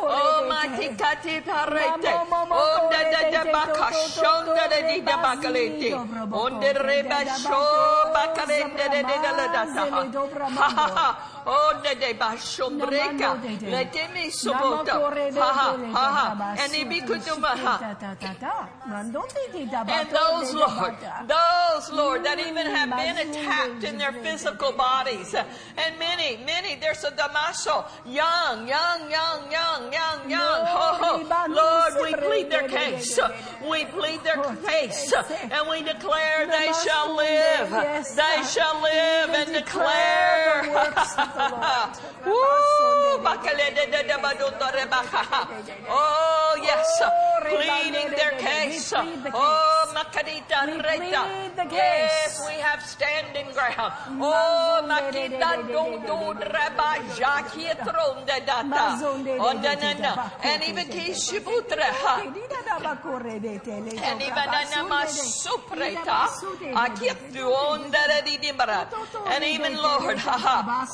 Oh, 0.00 0.46
matikati 0.48 1.40
parete. 1.44 2.12
Onda 2.50 3.00
da 3.10 3.30
da 3.30 3.42
baka 3.52 3.88
shonda 4.08 4.64
da 4.70 4.80
di 4.88 5.00
da 5.00 5.16
bakalete. 5.22 5.90
Onda 6.32 6.72
reba 6.86 7.20
sho 7.42 7.64
bakalete 8.14 8.88
de 8.90 9.02
de 9.02 9.16
de 9.22 9.30
la 9.38 9.46
da 9.54 9.62
ta. 9.74 9.84
Ha 10.58 10.68
ha 10.78 10.86
ha. 10.96 11.08
Onda 11.46 11.92
de 12.00 12.12
ba 12.14 12.30
shombreka. 12.36 13.30
Lete 13.70 14.02
mi 14.14 14.30
sobota. 14.30 14.92
Ha 15.40 15.50
ha 15.58 15.68
ha 15.92 16.06
ha. 16.16 16.56
And 16.58 16.72
ibikutuma 16.72 17.52
ha. 17.56 17.74
And 19.88 20.10
those, 20.10 20.54
Lord, 20.54 20.94
those, 21.26 21.77
Lord, 21.92 22.24
that 22.24 22.38
even 22.40 22.66
have 22.66 22.90
been 22.90 23.18
attacked 23.28 23.84
in 23.84 23.98
their 23.98 24.12
physical 24.12 24.72
bodies. 24.72 25.34
And 25.34 25.98
many, 25.98 26.38
many, 26.44 26.74
there's 26.76 27.04
a 27.04 27.12
Damaso, 27.12 27.86
young, 28.04 28.66
young, 28.66 29.10
young, 29.10 29.50
young, 29.50 29.92
young, 29.92 30.30
young. 30.30 30.64
Oh, 30.80 31.26
oh. 31.30 31.46
Lord, 31.48 31.94
we 32.04 32.14
plead 32.26 32.50
their 32.50 32.68
case. 32.68 33.18
We 33.68 33.84
plead 33.86 34.22
their 34.24 34.42
case. 34.66 35.12
And 35.50 35.68
we 35.70 35.82
declare 35.82 36.46
they 36.46 36.72
shall 36.84 37.16
live. 37.16 37.70
They 37.70 38.42
shall 38.44 38.82
live 38.82 39.30
and 39.30 39.52
declare. 39.52 40.64
Oh, 45.90 46.58
yes. 46.62 47.02
Pleading 47.48 48.10
their 48.16 48.32
case. 48.38 48.92
Oh, 48.94 49.92
Makadita 49.94 50.82
Reta. 50.82 51.57
Yes, 51.58 52.38
we 52.46 52.54
have 52.62 52.80
standing 52.82 53.50
ground. 53.52 53.92
Oh, 54.22 54.80
Makita 54.86 55.58
Rabbi 56.54 56.98
Jackie 57.18 57.74
Tron 57.82 58.24
de 58.24 58.38
Data. 58.46 58.94
Oh, 59.42 59.54
Danana. 59.58 60.30
And 60.44 60.62
even 60.62 60.86
Kishibutra. 60.86 61.90
And 64.02 64.22
even 64.22 64.48
Anama 64.48 65.02
Supreta. 65.06 66.30
Akiatuon 66.74 67.90
Daradimara. 67.90 68.86
And 69.26 69.44
even 69.44 69.74
Lord. 69.76 70.20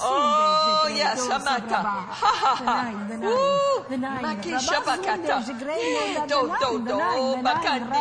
Oh, 0.00 0.88
yes, 0.94 1.28
Amata. 1.28 1.82
Ha 1.84 2.32
ha 2.40 2.54
ha. 2.56 2.90
Ooh, 3.28 3.84
Makisha 3.90 4.80
Bakata. 4.80 5.44
Do 6.26 6.48
do 6.58 6.70
do. 6.84 6.98
Bakati. 7.44 7.92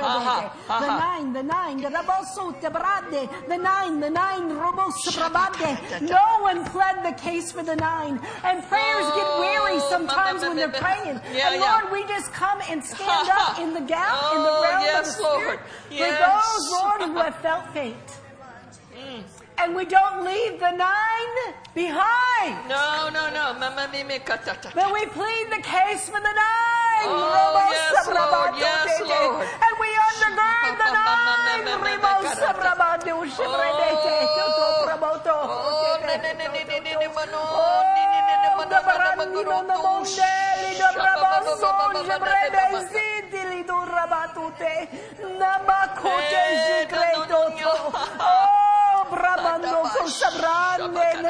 Ha 0.00 0.18
ha 0.20 0.52
ha 0.68 0.80
The 1.34 1.42
ha. 1.42 1.63
Nine, 1.66 1.80
the 1.80 1.90
nine, 1.90 2.04
the 2.60 3.28
the 3.48 3.56
nine, 3.56 4.00
the 4.00 4.10
nine, 4.10 4.50
robos 4.50 4.94
brabade. 5.16 6.02
No 6.02 6.18
one 6.40 6.64
pled 6.66 7.04
the 7.04 7.12
case 7.20 7.52
for 7.52 7.62
the 7.62 7.76
nine. 7.76 8.20
And 8.44 8.62
prayers 8.68 9.06
get 9.16 9.38
weary 9.38 9.80
sometimes 9.80 10.42
when 10.42 10.56
they're 10.56 10.68
praying. 10.84 11.20
Yeah, 11.34 11.52
and 11.52 11.60
yeah. 11.60 11.80
Lord, 11.80 11.92
we 11.92 12.06
just 12.06 12.32
come 12.32 12.60
and 12.68 12.84
stand 12.84 13.28
up 13.30 13.58
in 13.58 13.72
the 13.74 13.80
gap, 13.94 14.12
in 14.34 14.42
the 14.42 14.48
Oh, 14.50 14.62
realm 14.62 14.82
yes, 14.82 15.10
of 15.10 15.16
the 15.16 15.22
Lord. 15.22 15.42
Spirit. 15.42 15.60
Yes. 15.90 16.10
For 16.10 16.58
those, 16.58 16.70
Lord, 16.72 17.00
who 17.10 17.18
have 17.18 17.36
felt 17.36 17.68
faint. 17.72 17.96
And 19.58 19.74
we 19.74 19.84
don't 19.84 20.24
leave 20.24 20.58
the 20.58 20.72
nine 20.72 21.36
behind. 21.74 22.68
No, 22.68 23.08
no, 23.12 23.30
no. 23.30 23.54
Mama 23.58 23.88
mimi 23.92 24.18
katata. 24.18 24.74
But 24.74 24.92
we 24.92 25.06
plead 25.06 25.46
the 25.50 25.62
case 25.62 26.08
for 26.08 26.20
the 26.20 26.34
nine. 26.34 27.06
Oh, 27.06 27.66
yes, 27.70 28.06
Lord. 28.08 28.54
Yes. 28.58 29.00
Lord. 29.00 29.46
And 29.46 29.74
we 29.80 29.88
undergird 30.08 30.76
the 30.78 30.88
nine. 30.92 31.34
Rimos 31.86 32.26
Sabrabado 32.34 33.24
Shibredete. 33.30 34.16
Toto 34.36 34.86
Praboto. 34.86 35.36
Oh, 35.44 35.84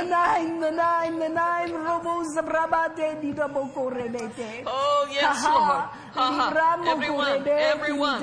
nine, 0.03 0.61
the 0.61 0.71
nine, 0.71 1.19
the 1.19 1.29
nine, 1.29 1.71
Robos, 1.71 2.35
Brabade, 2.45 3.21
di 3.21 3.33
Raboko. 3.33 3.93
Oh, 4.67 5.07
yes, 5.11 5.45
Lord. 5.45 5.85
Everyone, 6.17 7.43
everyone, 7.49 8.23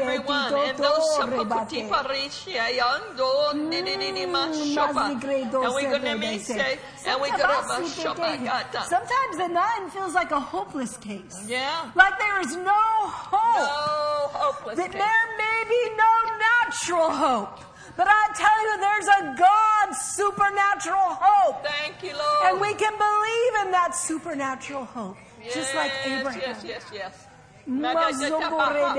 everyone. 0.00 0.54
And 0.54 0.78
those 0.78 0.96
Toto, 0.96 1.28
sapakuti 1.28 1.82
Rebate. 1.84 1.88
parishi 1.90 2.52
ayando, 2.58 3.52
ni, 3.54 3.80
ni, 3.82 3.96
ni, 3.96 4.10
ni, 4.12 4.26
mashopa. 4.26 4.92
Mazigredo 4.94 5.64
And 5.64 5.74
we 5.74 5.82
gonna 5.82 6.16
Sebredete. 6.16 6.20
me 6.20 6.38
say, 6.38 6.78
and 7.06 7.20
we 7.20 7.28
gonna 7.30 7.44
mashopa 7.44 8.16
Sometimes 8.16 8.42
gata. 8.44 8.82
sometimes 8.88 9.36
the 9.36 9.48
nine 9.48 9.90
feels 9.90 10.14
like 10.14 10.30
a 10.30 10.40
hopeless 10.40 10.96
case. 10.96 11.36
Yeah. 11.46 11.90
Like 11.94 12.18
there 12.18 12.40
is 12.40 12.56
no 12.56 12.82
hope. 13.06 13.60
No 13.60 14.28
hopeless 14.32 14.76
that 14.78 14.92
there 14.92 15.26
may 15.36 15.64
be 15.68 15.90
no 15.96 16.12
natural 16.38 17.10
hope. 17.10 17.60
But 17.96 18.06
I 18.08 18.22
tell 18.34 18.58
you, 18.66 18.72
there's 18.86 19.08
a 19.08 19.22
God 19.38 19.94
supernatural 19.94 21.18
hope. 21.20 21.64
Thank 21.64 22.02
you, 22.02 22.12
Lord. 22.16 22.42
And 22.46 22.60
we 22.60 22.74
can 22.74 22.94
believe 22.96 23.66
in 23.66 23.70
that 23.72 23.94
supernatural 23.94 24.84
hope. 24.84 25.16
Just 25.52 25.74
like 25.74 25.92
Abraham. 26.04 26.40
Yes. 26.40 26.64
Yes, 26.64 26.64
yes, 26.64 26.84
yes. 26.92 27.26
Mazogore 27.68 28.94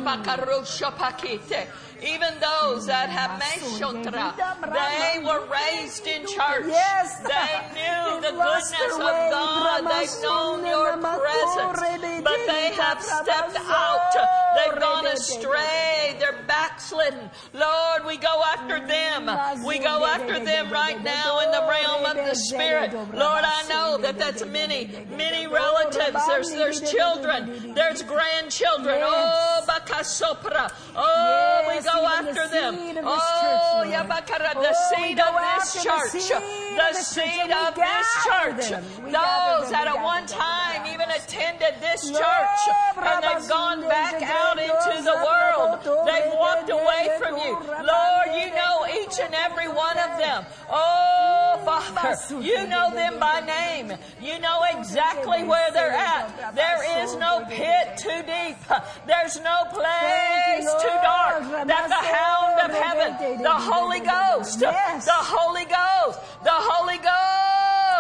even 2.02 2.34
those 2.40 2.86
that 2.86 3.08
have 3.08 3.40
Meshotra, 3.40 4.36
they 4.72 5.24
were 5.24 5.46
raised 5.46 6.06
in 6.06 6.22
church. 6.26 6.66
They 6.66 7.60
knew 7.74 8.20
the 8.20 8.32
goodness 8.32 8.72
of. 8.94 8.98
God. 8.98 9.84
They've 9.88 10.22
known 10.22 10.66
your 10.66 10.96
presence. 10.98 12.22
But 12.24 12.40
they 12.46 12.72
have 12.76 13.02
stepped 13.02 13.56
out. 13.56 14.12
They've 14.56 14.80
gone 14.80 15.06
astray. 15.06 16.16
They're 16.18 16.44
backslidden. 16.46 17.30
Lord, 17.52 18.04
we 18.06 18.16
go 18.16 18.42
after 18.52 18.80
them. 18.86 19.26
We 19.64 19.78
go 19.78 20.04
after 20.04 20.38
them 20.44 20.70
right 20.70 21.02
now 21.02 21.40
in 21.40 21.50
the 21.50 21.66
realm 21.68 22.04
of 22.04 22.16
the 22.16 22.34
Spirit. 22.34 22.92
Lord, 22.92 23.44
I 23.44 23.64
know 23.68 23.98
that 23.98 24.18
that's 24.18 24.44
many, 24.46 25.06
many 25.10 25.46
relatives. 25.46 26.26
There's, 26.26 26.50
there's 26.50 26.80
children. 26.90 27.72
There's 27.74 28.02
grandchildren. 28.02 28.73
Oh, 28.82 29.64
Bakasopra. 29.66 30.70
Oh, 30.96 31.64
we 31.68 31.74
go 31.82 31.90
even 32.18 32.34
the 32.34 32.40
after 32.40 32.48
them. 32.48 32.74
seed 32.76 32.96
of 32.98 33.04
this 33.04 33.04
Oh, 33.06 33.82
church, 33.84 33.94
Yabakara, 33.94 34.52
the 34.54 34.74
Oh, 34.74 34.94
we 34.96 35.06
seed 35.06 35.20
of 35.20 35.34
this 35.34 35.82
church. 35.82 36.10
seed 36.10 36.22
seed 36.22 36.78
the 36.78 36.88
of 36.90 36.96
seed 36.96 37.50
of 37.52 37.74
this 37.74 38.08
church. 38.24 38.70
them. 38.70 38.84
We 39.04 39.10
gather 39.12 39.60
Those 39.62 39.70
that 39.70 39.86
at 39.86 40.02
one 40.02 40.26
time 40.26 40.86
even 40.86 41.08
attended 41.10 41.74
this 41.80 42.10
church 42.10 42.60
and 42.96 43.22
they've 43.24 43.48
gone 43.48 43.82
back 43.82 44.22
out 44.22 44.58
into 44.58 45.02
the 45.02 45.16
world. 45.22 46.06
They've 46.06 46.32
walked 46.34 46.70
away 46.70 47.10
from 47.18 47.36
you. 47.38 47.52
Lord, 47.54 48.28
you 48.34 48.50
know 48.54 48.86
each 49.00 49.18
and 49.20 49.34
every 49.34 49.68
one 49.68 49.98
of 49.98 50.18
them. 50.18 50.44
Oh, 50.68 51.58
mm, 51.60 51.64
Father, 51.64 52.42
you 52.42 52.66
know 52.66 52.90
them 52.92 53.18
by 53.18 53.40
name. 53.40 53.92
You 54.20 54.38
know 54.40 54.62
exactly 54.76 55.44
where 55.44 55.70
they're 55.72 55.92
at. 55.92 56.54
There 56.54 57.02
is 57.04 57.14
no 57.16 57.44
pit 57.48 57.96
too 57.98 58.22
deep. 58.26 58.56
There's 59.06 59.36
no 59.40 59.64
place 59.70 60.66
too 60.82 60.96
dark 61.02 61.42
that 61.66 61.88
the 61.88 62.02
hound 62.16 62.70
of 62.70 62.76
heaven, 62.76 63.42
the 63.42 63.50
Holy 63.50 64.00
Ghost, 64.00 64.60
Yes. 64.60 65.04
the 65.04 65.12
Holy 65.12 65.64
Ghost, 65.64 66.18
the 66.42 66.50
Holy 66.52 66.98
Ghost 66.98 67.53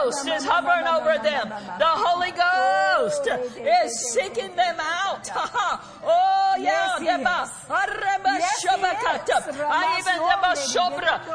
is 0.08 0.44
hovering 0.44 0.86
over 0.86 1.22
them. 1.22 1.48
The 1.78 1.92
Holy 2.04 2.32
Ghost 2.32 3.28
is 3.58 4.12
seeking 4.12 4.54
them 4.56 4.76
out. 4.80 5.28
Oh, 6.06 6.56
yeah. 6.60 6.98
Yes, 6.98 7.00
he 7.00 7.06
Deba. 7.06 7.48
Yes, 8.38 8.62
he 8.62 8.68
shabakata. 8.68 9.38
is. 9.48 9.56
I 9.58 9.98
even. 9.98 10.20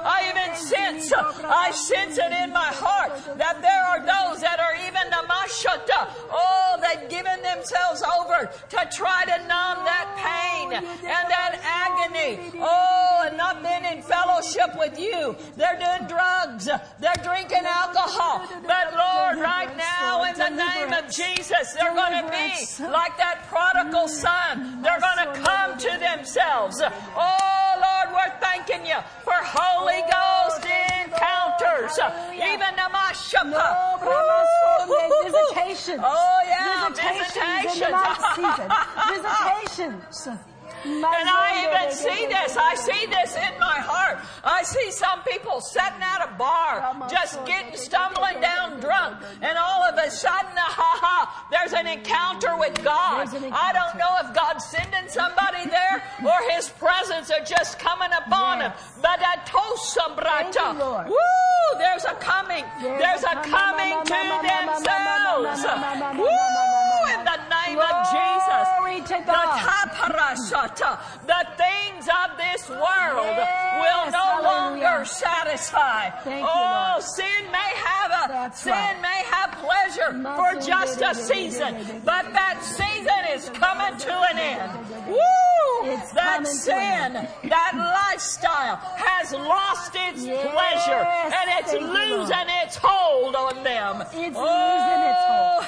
I 0.05 0.29
even 0.29 0.55
sense, 0.55 1.11
I 1.13 1.71
sense 1.71 2.17
it 2.17 2.31
in 2.43 2.51
my 2.53 2.71
heart 2.71 3.11
that 3.37 3.61
there 3.61 3.83
are 3.83 3.99
those 3.99 4.41
that 4.41 4.59
are 4.59 4.75
even 4.85 5.05
the 5.09 5.23
mashata. 5.27 6.09
Oh, 6.31 6.77
they've 6.81 7.09
given 7.09 7.41
themselves 7.41 8.03
over 8.19 8.49
to 8.69 8.79
try 8.93 9.23
to 9.25 9.37
numb 9.47 9.83
that 9.85 10.07
pain 10.17 10.73
and 10.73 11.25
that 11.33 11.59
agony. 11.63 12.61
Oh, 12.61 13.23
and 13.27 13.37
not 13.37 13.61
been 13.63 13.85
in 13.85 14.03
fellowship 14.03 14.77
with 14.77 14.99
you. 14.99 15.35
They're 15.55 15.79
doing 15.79 16.07
drugs. 16.07 16.65
They're 16.65 17.23
drinking 17.23 17.65
alcohol. 17.65 18.45
But 18.65 18.93
Lord, 18.93 19.39
right 19.39 19.75
now, 19.77 20.23
in 20.23 20.35
the 20.37 20.49
name 20.49 20.93
of 20.93 21.11
Jesus, 21.11 21.73
they're 21.73 21.95
going 21.95 22.23
to 22.23 22.29
be 22.31 22.83
like 22.85 23.17
that 23.17 23.45
prodigal 23.47 24.07
son. 24.07 24.81
They're 24.81 24.99
going 24.99 25.33
to 25.33 25.41
come 25.41 25.77
to 25.77 25.97
themselves. 25.99 26.81
Oh, 26.81 27.69
Lord, 27.79 28.15
we're 28.15 28.39
thanking 28.39 28.85
you 28.85 28.97
for 29.23 29.35
Holy 29.35 30.01
Ghost 30.07 30.65
encounters. 31.03 31.99
Even 32.33 32.75
the 32.75 32.87
Mashapa. 32.91 33.89
Visitations. 35.23 36.01
Oh, 36.03 36.41
yeah, 36.45 36.89
Visitations 36.89 37.29
visitations. 37.63 38.69
Visitations. 40.19 40.48
And 40.85 41.05
I 41.29 41.65
even 41.67 41.95
see 41.95 42.25
this. 42.27 42.57
I 42.57 42.75
see 42.75 43.05
this 43.07 43.35
in 43.35 43.59
my 43.59 43.79
heart. 43.79 44.19
I 44.43 44.63
see 44.63 44.91
some 44.91 45.21
people 45.23 45.61
sitting 45.61 46.01
at 46.01 46.29
a 46.29 46.31
bar, 46.37 47.07
just 47.09 47.43
getting 47.45 47.75
stumbling 47.75 48.39
down 48.41 48.79
drunk, 48.79 49.23
and 49.41 49.57
all 49.57 49.83
of 49.83 49.97
a 49.97 50.09
sudden, 50.11 50.55
ha 50.55 50.91
ha, 51.01 51.47
there's 51.51 51.73
an 51.73 51.87
encounter 51.87 52.57
with 52.57 52.75
God. 52.83 53.27
I 53.51 53.73
don't 53.73 53.97
know 53.97 54.13
if 54.23 54.33
God's 54.35 54.65
sending 54.65 55.09
somebody 55.09 55.65
there 55.69 56.03
or 56.23 56.37
His 56.51 56.69
presence 56.69 57.31
are 57.31 57.43
just 57.43 57.79
coming 57.79 58.09
upon 58.25 58.59
Yes. 58.59 58.71
them. 58.71 59.01
But 59.01 59.19
I 59.21 59.35
told 59.45 59.77
some 59.79 60.15
Thank. 60.19 60.55
Woo! 61.09 61.77
There's 61.77 62.03
a 62.05 62.15
coming. 62.15 62.65
There's 62.81 62.99
There's 63.01 63.23
a 63.23 63.35
coming 63.45 63.93
to 64.03 64.13
themselves. 64.13 65.65
Woo! 66.17 66.27
In 67.13 67.25
the 67.25 67.39
name 67.49 67.79
of 67.79 67.95
Jesus. 68.09 68.67
Glory 68.77 69.01
to 69.01 69.17
The 69.25 69.31
God. 69.31 69.59
The 70.37 71.47
things 71.57 72.07
of 72.07 72.37
this 72.37 72.69
world 72.69 73.35
Yes, 73.37 73.81
will 73.81 74.11
no 74.11 74.43
hallelujah. 74.43 74.83
longer 74.83 75.05
satisfy. 75.05 76.09
Thank 76.23 76.45
oh, 76.47 76.91
Lord. 76.93 77.03
sin 77.03 77.51
may 77.51 77.71
have 77.85 78.11
a 78.11 78.27
That's 78.27 78.59
sin 78.61 78.71
right. 78.73 79.01
may 79.01 79.23
have 79.31 79.51
pleasure 79.57 80.11
for 80.35 80.59
just 80.65 81.01
a 81.01 81.15
season, 81.15 81.75
but 82.05 82.31
that 82.33 82.61
season 82.63 83.21
is 83.35 83.49
coming 83.57 83.97
to 83.99 84.13
an 84.31 84.37
end. 84.37 84.71
Woo! 85.07 85.17
It's 85.81 86.11
that 86.11 86.45
sin, 86.45 87.13
that 87.49 87.73
lifestyle 88.11 88.75
has 88.97 89.31
lost 89.33 89.91
its 89.95 90.23
Yes, 90.25 90.41
pleasure 90.51 91.05
and 91.07 91.49
it's 91.59 91.71
thank 91.71 91.81
you, 91.81 91.87
losing 91.87 92.49
its 92.63 92.77
hold 92.81 93.35
on 93.35 93.63
them. 93.63 94.03
It's 94.13 94.35
oh, 94.37 94.43
losing 94.43 95.01
its 95.09 95.23
hold. 95.25 95.65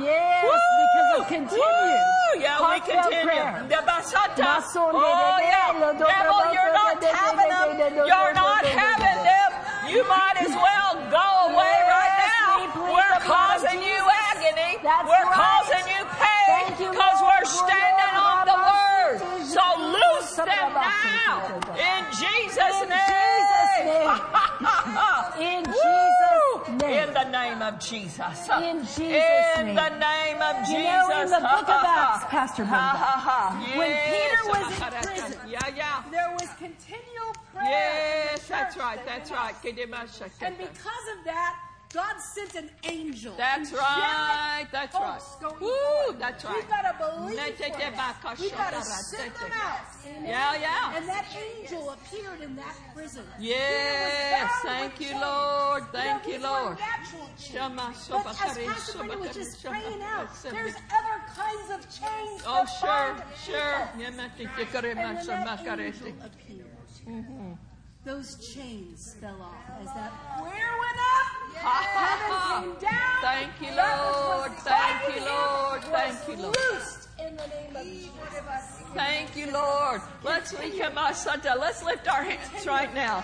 Yes, 0.00 0.44
because 0.46 1.10
it 1.12 1.18
Woo! 1.18 1.24
continue. 1.24 1.64
Woo! 1.64 2.40
Yeah, 2.40 2.72
we 2.74 2.80
continue. 2.80 3.24
prayer. 3.24 3.59
The 3.68 3.80
basata. 3.84 4.60
Mason 4.60 4.90
de 4.92 4.96
Oh, 4.96 5.36
yeah. 5.40 5.92
Devil, 5.92 6.42
you're 6.54 6.72
not 6.72 7.02
having 7.04 7.50
them. 7.50 8.06
You're 8.06 8.34
not 8.34 8.64
having 8.64 9.20
them. 9.24 9.50
You 9.90 10.06
might 10.08 10.38
as 10.40 10.54
well 10.54 10.94
go 11.10 11.26
away 11.52 11.76
right 11.90 12.14
now. 12.24 12.62
We're 12.62 12.70
the 12.70 12.78
blood 12.78 13.16
of 13.16 13.22
causing 13.26 13.82
you 13.82 14.00
agony. 14.30 14.78
We're 14.84 15.28
causing 15.34 15.86
you 15.92 16.02
pain 16.16 16.70
because 16.78 17.18
we're 17.20 17.44
standing 17.44 18.14
on 18.16 18.46
the 18.46 18.58
word. 18.70 19.18
So 19.44 19.62
loose 19.78 20.36
them 20.36 20.72
now 20.72 21.60
in 21.74 22.00
Jesus' 22.16 22.80
name. 22.88 23.59
In 25.40 25.64
Jesus' 25.64 26.82
name. 26.82 27.08
In 27.08 27.14
the 27.14 27.24
name 27.30 27.62
of 27.62 27.78
Jesus. 27.80 28.48
In 28.62 28.78
Jesus' 28.80 28.98
In 29.00 29.66
name. 29.66 29.74
the 29.74 29.88
name 29.98 30.40
of 30.42 30.56
Jesus. 30.66 30.70
You 30.70 30.84
know, 30.84 31.22
in 31.22 31.30
the 31.30 31.40
book 31.40 31.68
of 31.68 31.84
Acts, 31.84 32.24
Pastor 32.26 32.64
Brenda, 32.64 32.78
ha. 32.78 33.56
when 33.76 33.90
Yes. 33.90 34.10
Peter 34.12 34.42
was 34.50 34.66
in 34.70 34.92
prison, 35.08 35.40
Yeah, 35.48 35.66
yeah. 35.74 36.02
there 36.10 36.30
was 36.32 36.48
continual 36.58 37.32
prayer. 37.52 37.64
in 37.64 37.70
Yes, 37.70 38.46
that's 38.48 38.76
right, 38.76 38.96
that 39.06 39.06
that's 39.06 39.30
right. 39.30 39.54
And 40.42 40.58
because 40.58 41.06
of 41.18 41.24
that, 41.24 41.56
God 41.92 42.20
sent 42.20 42.54
an 42.54 42.70
angel. 42.84 43.34
That's 43.36 43.72
right, 43.72 44.66
that's 44.70 44.94
oh, 44.94 45.00
right. 45.00 45.20
hosts 45.20 45.60
Woo, 45.60 46.16
that's 46.20 46.44
right. 46.44 46.54
We've 46.54 46.68
got 46.68 46.82
to 46.82 46.94
believe 46.98 47.56
for 47.56 47.64
te 47.64 47.70
that. 47.70 47.96
baka 48.22 48.40
We've 48.40 48.52
got 48.52 48.74
to 48.74 48.82
send 48.82 49.34
them 49.34 49.50
out. 49.52 49.80
Amen. 50.06 50.24
Yeah, 50.24 50.60
yeah. 50.60 50.96
And 50.96 51.08
that 51.08 51.26
angel 51.34 51.90
appeared 51.90 52.40
in 52.42 52.54
that 52.56 52.76
prison. 52.94 53.24
Yes, 53.40 53.58
Peter 53.58 54.44
was 54.44 54.62
bound 54.62 54.78
thank 54.78 55.00
you. 55.00 55.20
Lord, 55.20 55.82
thank 55.92 56.26
you, 56.28 56.38
Lord. 56.40 56.78
natural 56.78 57.28
chains. 57.36 57.54
Shama 57.54 57.94
But 58.08 58.26
as 58.28 58.58
Pastor 58.58 58.98
Brenda 58.98 59.18
was 59.18 59.34
just 59.34 59.64
praying 59.64 60.02
out, 60.02 60.28
there's 60.44 60.74
other 60.94 61.18
kinds 61.34 61.70
of 61.74 61.80
chains 61.90 62.42
Oh, 62.46 62.66
sure, 62.80 63.16
sure. 63.44 63.88
people. 63.96 64.12
Yamate 64.12 64.56
te 64.56 64.64
kare 64.66 64.90
And 64.90 64.98
when 64.98 65.16
masama 65.16 65.44
that 65.44 65.64
kare 65.64 65.80
angel 65.80 66.08
appeared, 66.22 66.66
mm-hmm. 67.04 67.52
Those 68.04 68.36
chains 68.36 69.14
fell 69.20 69.42
off 69.42 69.70
as 69.80 69.86
that 69.88 70.12
prayer 70.40 70.72
went 70.80 70.98
up. 70.98 71.40
Heaven 71.56 72.78
came 72.78 72.88
down. 72.88 73.20
Thank 73.20 73.52
you, 73.60 73.76
Lord. 73.76 74.52
Thank 74.60 75.14
you, 75.14 75.24
Lord. 75.26 75.82
Thank 75.84 76.28
you, 76.28 76.42
Lord. 76.42 76.56
Loosed 76.72 77.08
in 77.18 77.36
the 77.36 77.46
name 77.46 77.76
of 77.76 77.84
Jesus. 77.84 78.82
Thank 78.94 79.36
you, 79.36 79.52
Lord. 79.52 80.00
Let's 80.24 80.52
welcome 80.54 80.96
our 80.96 81.12
Sunday. 81.12 81.52
Let's 81.58 81.84
lift 81.84 82.08
our 82.08 82.24
hands 82.24 82.66
right 82.66 82.92
now. 82.94 83.22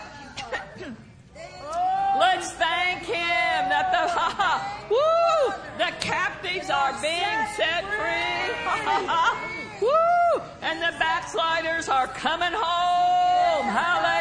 Let's 2.18 2.53
thank 2.53 3.03
Him 3.05 3.68
that 3.72 3.91
the 3.93 4.09
ha 4.12 4.31
ha 4.39 4.87
woo 4.91 5.55
the 5.79 5.93
captives 6.01 6.70
are 6.70 6.93
being 7.01 7.41
set 7.57 7.85
free. 7.97 8.55
Ha 8.64 8.81
ha 8.85 9.05
ha. 9.09 9.57
Woo! 9.81 10.43
And 10.62 10.81
the 10.81 10.99
backsliders 10.99 11.89
are 11.89 12.07
coming 12.09 12.53
home. 12.53 13.66
Hallelujah. 13.66 14.15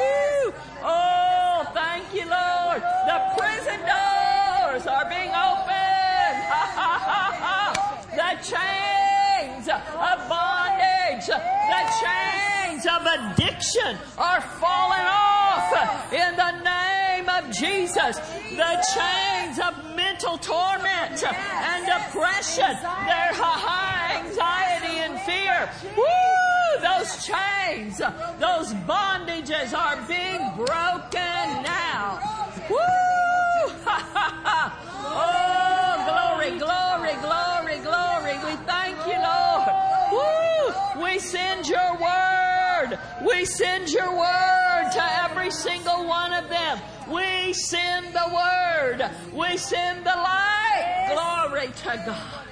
Woo-hoo-hoo. 0.00 0.54
Oh, 0.82 1.70
thank 1.74 2.06
you, 2.14 2.26
Lord. 2.28 2.80
The 3.06 3.18
prison 3.36 3.80
doors 3.80 4.86
are 4.86 5.06
being 5.08 5.30
opened. 5.30 5.76
The 8.10 8.36
chains 8.42 9.68
of 9.68 10.28
bondage, 10.28 11.26
the 11.26 11.82
chains 12.02 12.86
of 12.86 13.06
addiction 13.06 13.96
are 14.18 14.40
falling 14.40 15.06
off 15.06 16.12
in 16.12 16.36
the 16.36 16.52
name 16.62 17.28
of 17.28 17.50
Jesus. 17.54 18.18
The 18.50 18.84
chains 18.94 19.58
of 19.60 19.94
mental 19.94 20.38
torment 20.38 21.22
and 21.22 21.86
depression, 21.86 22.74
their 23.06 23.32
high 23.32 24.22
anxiety 24.26 24.98
and 24.98 25.20
fear. 25.20 25.70
Woo! 25.96 26.49
Those 26.80 27.26
chains, 27.26 27.98
those 27.98 28.72
bondages 28.88 29.74
are 29.74 29.96
being 30.08 30.40
broken 30.56 31.62
now. 31.62 32.20
Woo! 32.70 32.76
Oh, 35.12 36.04
glory, 36.06 36.56
glory, 36.58 37.14
glory, 37.20 37.78
glory. 37.80 38.34
We 38.46 38.56
thank 38.64 38.96
you, 39.06 39.18
Lord. 39.18 39.68
Woo! 40.12 41.02
We 41.02 41.18
send 41.18 41.66
your 41.66 41.94
word. 41.98 42.98
We 43.26 43.44
send 43.44 43.90
your 43.90 44.16
word 44.16 44.90
to 44.92 45.02
every 45.24 45.50
single 45.50 46.06
one 46.06 46.32
of 46.32 46.48
them. 46.48 46.78
We 47.12 47.52
send 47.54 48.14
the 48.14 48.30
word. 48.32 49.10
We 49.34 49.56
send 49.56 50.04
the 50.04 50.14
light. 50.14 51.10
Glory 51.12 51.66
to 51.66 52.02
God. 52.06 52.49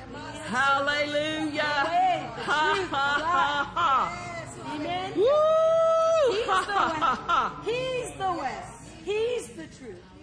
Hallelujah. 0.49 1.63
Ha 1.63 2.89
ha 2.91 3.09
ha 3.21 3.73
ha. 3.75 4.75
Amen. 4.75 5.13
Woo! 5.15 6.35
He's 6.35 6.47
Ha 6.47 6.65
the 6.67 6.73
ha 6.73 6.85
ha 6.99 7.15
ha. 7.27 7.63
way. 7.65 7.73
He's 7.73 8.11
the 8.17 8.33
way. 8.33 8.63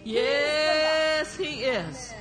Yes, 0.04 1.36
He 1.38 1.64
is. 1.64 2.14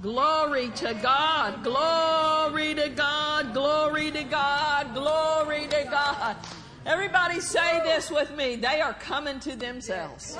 Glory 0.00 0.68
to 0.76 0.94
God. 0.94 1.62
Glory 1.62 2.74
to 2.74 2.88
God. 2.90 3.52
Glory 3.52 4.10
to 4.10 4.24
God. 4.24 4.94
Glory 4.94 5.66
to 5.68 5.84
God. 5.90 6.36
Everybody 6.84 7.40
say 7.40 7.80
this 7.84 8.10
with 8.10 8.34
me. 8.36 8.56
They 8.56 8.80
are 8.80 8.94
coming 8.94 9.40
to 9.40 9.54
themselves. 9.56 10.36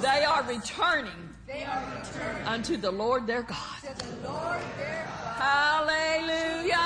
They 0.00 0.24
are 0.24 0.42
returning 0.44 1.29
unto 2.46 2.76
the 2.76 2.90
Lord 2.90 3.26
their 3.26 3.42
God. 3.42 3.56
Hallelujah. 5.38 6.76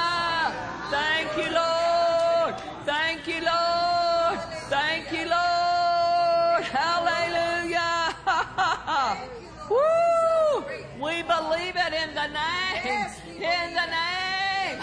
Thank 0.90 1.36
you, 1.36 1.50
Lord. 1.54 2.54
Thank 2.84 3.26
you, 3.26 3.40
Lord. 3.44 4.38
Thank 4.68 5.10
you, 5.12 5.24
Lord. 5.28 6.64
Hallelujah. 6.64 8.14
Woo! 9.70 10.64
We 11.02 11.22
believe 11.22 11.76
it 11.76 11.92
in 11.92 12.14
the 12.14 12.28
name. 12.28 13.06
In 13.36 13.74
the 13.74 13.86
name. 13.86 14.78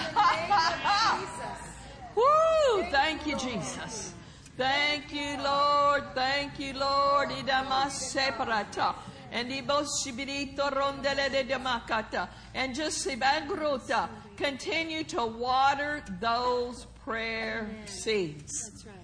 Woo! 2.15 2.83
Thank 2.91 3.25
you, 3.25 3.37
Jesus. 3.37 4.13
Thank 4.57 5.13
you, 5.13 5.37
Lord. 5.41 6.03
Thank 6.13 6.59
you, 6.59 6.73
Lord. 6.73 7.29
Idamaseparata. 7.29 8.95
And 9.31 9.49
ibosibirito 9.51 10.71
rondele 10.73 11.31
de. 11.31 12.29
And 12.53 12.75
just. 12.75 13.07
Continue 14.37 15.03
to 15.03 15.25
water 15.25 16.03
those 16.19 16.85
prayer 17.03 17.69
seeds. 17.85 18.85
Right. 18.85 18.95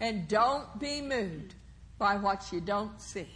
And 0.00 0.28
don't 0.28 0.78
be 0.78 1.00
moved 1.00 1.54
by 1.98 2.16
what 2.16 2.50
you 2.52 2.60
don't 2.60 3.00
see. 3.00 3.28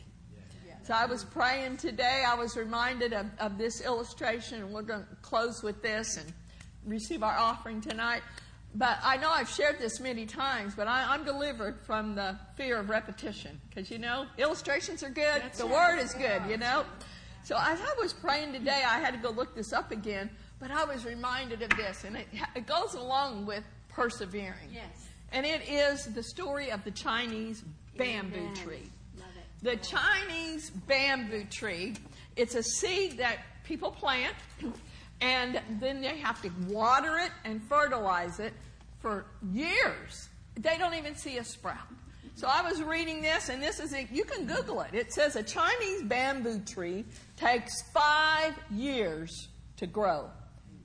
So 0.84 0.94
I 0.94 1.06
was 1.06 1.22
praying 1.22 1.76
today. 1.76 2.24
I 2.26 2.34
was 2.34 2.56
reminded 2.56 3.12
of, 3.12 3.26
of 3.38 3.56
this 3.56 3.80
illustration, 3.82 4.62
and 4.62 4.72
we're 4.72 4.82
going 4.82 5.04
to 5.04 5.16
close 5.22 5.62
with 5.62 5.80
this 5.80 6.16
and 6.16 6.32
receive 6.84 7.22
our 7.22 7.36
offering 7.36 7.80
tonight. 7.80 8.22
But 8.74 8.98
I 9.04 9.18
know 9.18 9.30
I've 9.30 9.50
shared 9.50 9.78
this 9.78 10.00
many 10.00 10.24
times, 10.24 10.74
but 10.74 10.88
I, 10.88 11.04
I'm 11.12 11.24
delivered 11.24 11.78
from 11.84 12.14
the 12.14 12.36
fear 12.56 12.78
of 12.78 12.88
repetition. 12.88 13.60
Because, 13.68 13.90
you 13.90 13.98
know, 13.98 14.26
illustrations 14.38 15.02
are 15.02 15.10
good, 15.10 15.42
the 15.58 15.66
Word 15.66 15.98
is 15.98 16.14
good, 16.14 16.42
you 16.48 16.56
know. 16.56 16.84
So 17.44 17.56
as 17.58 17.80
I 17.80 17.94
was 18.00 18.12
praying 18.12 18.52
today, 18.52 18.82
I 18.86 18.98
had 18.98 19.12
to 19.12 19.20
go 19.20 19.30
look 19.30 19.54
this 19.54 19.72
up 19.72 19.90
again, 19.90 20.30
but 20.58 20.70
I 20.70 20.84
was 20.84 21.04
reminded 21.04 21.60
of 21.60 21.70
this, 21.76 22.04
and 22.04 22.16
it, 22.16 22.28
it 22.54 22.66
goes 22.66 22.94
along 22.94 23.46
with 23.46 23.64
persevering. 23.88 24.70
Yes. 24.72 25.08
And 25.32 25.44
it 25.44 25.68
is 25.68 26.04
the 26.06 26.22
story 26.22 26.70
of 26.70 26.84
the 26.84 26.92
Chinese 26.92 27.62
bamboo 27.96 28.38
Amen. 28.38 28.54
tree. 28.54 28.90
Love 29.18 29.26
it. 29.36 29.64
The 29.64 29.76
Chinese 29.84 30.70
bamboo 30.70 31.44
tree, 31.50 31.96
it's 32.36 32.54
a 32.54 32.62
seed 32.62 33.18
that 33.18 33.38
people 33.64 33.90
plant 33.90 34.34
and 35.22 35.60
then 35.80 36.02
they 36.02 36.18
have 36.18 36.42
to 36.42 36.50
water 36.68 37.16
it 37.18 37.30
and 37.44 37.62
fertilize 37.62 38.40
it 38.40 38.52
for 38.98 39.24
years. 39.52 40.28
They 40.56 40.76
don't 40.76 40.94
even 40.94 41.14
see 41.14 41.38
a 41.38 41.44
sprout. 41.44 41.78
So 42.34 42.48
I 42.48 42.62
was 42.62 42.82
reading 42.82 43.22
this, 43.22 43.48
and 43.48 43.62
this 43.62 43.78
is, 43.78 43.94
a, 43.94 44.08
you 44.10 44.24
can 44.24 44.46
Google 44.46 44.80
it. 44.80 44.94
It 44.94 45.12
says 45.12 45.36
a 45.36 45.42
Chinese 45.42 46.02
bamboo 46.02 46.60
tree 46.60 47.04
takes 47.36 47.82
five 47.92 48.54
years 48.70 49.48
to 49.76 49.86
grow. 49.86 50.28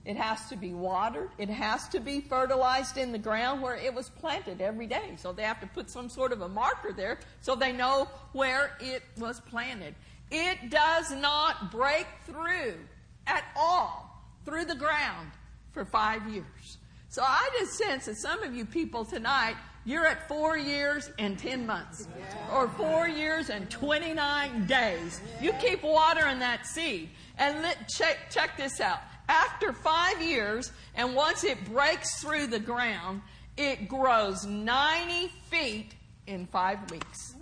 It 0.05 0.15
has 0.17 0.47
to 0.49 0.55
be 0.55 0.73
watered. 0.73 1.31
It 1.37 1.49
has 1.49 1.87
to 1.89 1.99
be 1.99 2.21
fertilized 2.21 2.97
in 2.97 3.11
the 3.11 3.17
ground 3.17 3.61
where 3.61 3.75
it 3.75 3.93
was 3.93 4.09
planted 4.09 4.61
every 4.61 4.87
day. 4.87 5.15
So 5.17 5.33
they 5.33 5.43
have 5.43 5.59
to 5.61 5.67
put 5.67 5.89
some 5.89 6.09
sort 6.09 6.31
of 6.31 6.41
a 6.41 6.47
marker 6.47 6.93
there 6.93 7.19
so 7.41 7.55
they 7.55 7.71
know 7.71 8.07
where 8.33 8.77
it 8.79 9.03
was 9.17 9.39
planted. 9.41 9.95
It 10.31 10.69
does 10.69 11.11
not 11.11 11.71
break 11.71 12.05
through 12.25 12.75
at 13.25 13.43
all 13.55 14.06
through 14.47 14.63
the 14.63 14.75
ground 14.75 15.29
for 15.73 15.83
five 15.83 16.25
years. 16.29 16.77
So 17.09 17.21
I 17.21 17.49
just 17.59 17.77
sense 17.77 18.05
that 18.05 18.15
some 18.15 18.41
of 18.43 18.55
you 18.55 18.65
people 18.65 19.03
tonight, 19.03 19.55
you're 19.83 20.07
at 20.07 20.27
four 20.27 20.57
years 20.57 21.11
and 21.19 21.37
10 21.37 21.65
months, 21.65 22.07
or 22.53 22.69
four 22.69 23.07
years 23.09 23.49
and 23.49 23.69
29 23.69 24.65
days. 24.65 25.19
You 25.41 25.51
keep 25.53 25.83
watering 25.83 26.39
that 26.39 26.65
seed. 26.65 27.09
And 27.37 27.61
let, 27.61 27.89
check, 27.89 28.29
check 28.29 28.55
this 28.57 28.79
out. 28.79 28.99
After 29.27 29.73
five 29.73 30.21
years, 30.21 30.71
and 30.95 31.13
once 31.13 31.43
it 31.43 31.57
breaks 31.65 32.21
through 32.21 32.47
the 32.47 32.59
ground, 32.59 33.21
it 33.57 33.89
grows 33.89 34.45
90 34.45 35.27
feet 35.49 35.93
in 36.25 36.47
five 36.47 36.89
weeks. 36.89 37.35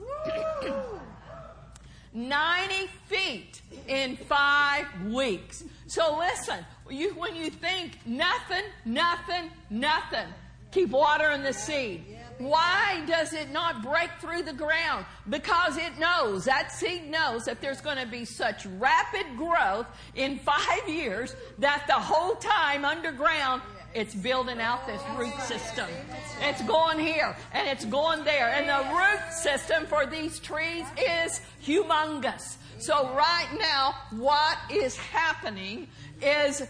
90 2.14 2.88
feet 3.08 3.62
in 3.88 4.18
five 4.18 4.88
weeks. 5.06 5.64
So 5.88 6.18
listen, 6.18 6.66
you, 6.90 7.14
when 7.16 7.36
you 7.36 7.50
think 7.50 8.00
nothing, 8.06 8.64
nothing, 8.86 9.50
nothing, 9.70 10.28
keep 10.72 10.90
watering 10.90 11.44
the 11.44 11.54
seed. 11.54 12.06
Why 12.38 13.02
does 13.08 13.32
it 13.32 13.52
not 13.52 13.82
break 13.82 14.10
through 14.20 14.44
the 14.44 14.54
ground? 14.54 15.06
Because 15.30 15.78
it 15.78 15.98
knows, 15.98 16.46
that 16.46 16.72
seed 16.72 17.10
knows 17.10 17.46
that 17.46 17.62
there's 17.62 17.80
going 17.80 17.98
to 17.98 18.06
be 18.06 18.26
such 18.26 18.66
rapid 18.66 19.26
growth 19.38 19.88
in 20.16 20.40
five 20.40 20.88
years 20.88 21.34
that 21.60 21.86
the 21.88 21.94
whole 21.94 22.36
time 22.36 22.84
underground 22.84 23.62
it's 23.94 24.14
building 24.14 24.60
out 24.60 24.86
this 24.86 25.02
root 25.18 25.40
system. 25.40 25.88
It's 26.42 26.62
going 26.64 27.00
here 27.00 27.34
and 27.54 27.66
it's 27.70 27.86
going 27.86 28.26
there. 28.26 28.50
And 28.50 28.68
the 28.68 28.94
root 28.94 29.34
system 29.34 29.86
for 29.86 30.06
these 30.06 30.38
trees 30.40 30.86
is 30.98 31.40
humongous. 31.66 32.58
So 32.78 33.10
right 33.16 33.48
now, 33.58 33.96
what 34.12 34.58
is 34.70 34.98
happening 34.98 35.88
is 36.22 36.64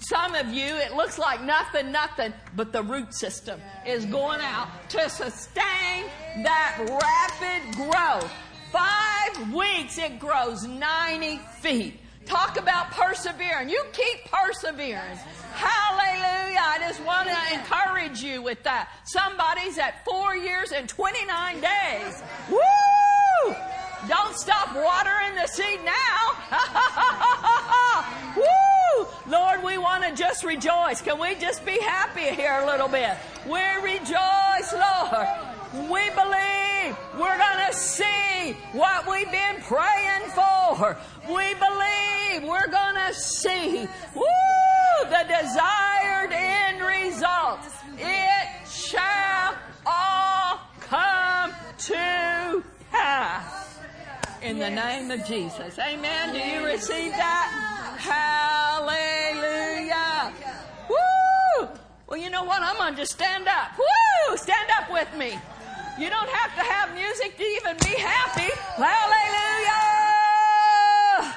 some 0.00 0.34
of 0.34 0.48
you, 0.48 0.64
it 0.64 0.94
looks 0.94 1.18
like 1.18 1.42
nothing, 1.42 1.92
nothing, 1.92 2.32
but 2.54 2.72
the 2.72 2.82
root 2.82 3.14
system 3.14 3.60
is 3.86 4.04
going 4.06 4.40
out 4.40 4.68
to 4.90 5.08
sustain 5.08 6.04
that 6.42 6.78
rapid 6.78 7.76
growth. 7.76 8.32
Five 8.72 9.52
weeks, 9.52 9.98
it 9.98 10.18
grows 10.18 10.64
90 10.66 11.38
feet. 11.60 12.00
Talk 12.26 12.58
about 12.58 12.90
persevering. 12.90 13.68
You 13.68 13.84
keep 13.92 14.30
persevering. 14.30 15.16
Hallelujah. 15.52 16.58
I 16.60 16.78
just 16.80 17.02
want 17.04 17.28
to 17.28 17.54
encourage 17.54 18.20
you 18.20 18.42
with 18.42 18.62
that. 18.64 18.90
Somebody's 19.04 19.78
at 19.78 20.04
four 20.04 20.36
years 20.36 20.72
and 20.72 20.88
29 20.88 21.60
days. 21.60 22.22
Woo! 22.50 23.54
Don't 24.08 24.36
stop 24.36 24.74
watering 24.74 25.34
the 25.34 25.46
seed 25.48 25.80
now. 25.84 26.36
Woo! 28.36 29.06
Lord, 29.28 29.64
we 29.64 29.78
want 29.78 30.04
to 30.04 30.14
just 30.14 30.44
rejoice. 30.44 31.00
Can 31.02 31.18
we 31.18 31.34
just 31.34 31.64
be 31.64 31.80
happy 31.80 32.34
here 32.34 32.60
a 32.62 32.66
little 32.66 32.88
bit? 32.88 33.16
We 33.46 33.60
rejoice, 33.82 34.72
Lord. 34.72 35.28
We 35.90 36.10
believe 36.10 36.96
we're 37.18 37.38
going 37.38 37.66
to 37.66 37.72
see 37.72 38.56
what 38.72 39.08
we've 39.08 39.30
been 39.30 39.56
praying 39.62 40.30
for. 40.34 40.96
We 41.28 41.54
believe 41.54 42.48
we're 42.48 42.68
going 42.68 42.94
to 42.94 43.14
see, 43.14 43.88
woo, 44.14 45.08
the 45.08 45.24
desired 45.28 46.32
end 46.32 46.82
result. 46.82 47.60
It 47.98 48.68
shall 48.68 49.54
all 49.84 50.60
come 50.80 51.52
to 51.78 52.62
pass. 52.90 53.75
In 54.42 54.58
the 54.58 54.70
name 54.70 55.10
of 55.10 55.24
Jesus. 55.26 55.78
Amen. 55.78 56.32
Do 56.32 56.38
you 56.38 56.64
receive 56.64 57.10
that? 57.12 57.96
Hallelujah. 58.78 60.32
Woo! 60.88 61.68
Well, 62.06 62.18
you 62.20 62.30
know 62.30 62.44
what? 62.44 62.62
I'm 62.62 62.76
going 62.76 62.94
to 62.94 63.00
just 63.00 63.12
stand 63.12 63.48
up. 63.48 63.72
Woo! 63.78 64.36
Stand 64.36 64.68
up 64.78 64.90
with 64.92 65.08
me. 65.16 65.38
You 65.98 66.10
don't 66.10 66.28
have 66.28 66.54
to 66.54 66.60
have 66.60 66.94
music 66.94 67.36
to 67.38 67.42
even 67.42 67.76
be 67.78 67.94
happy. 67.98 68.52
Hallelujah! 68.76 69.72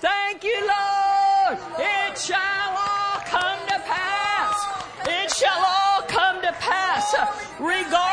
Thank 0.00 0.42
you, 0.44 0.60
Lord. 0.60 1.58
It 1.78 2.18
shall 2.18 2.76
all 2.76 3.20
come 3.24 3.58
to 3.68 3.78
pass. 3.86 4.66
It 5.06 5.30
shall 5.32 5.64
all 5.64 6.02
come 6.08 6.42
to 6.42 6.52
pass 6.52 7.14
regarding 7.60 8.11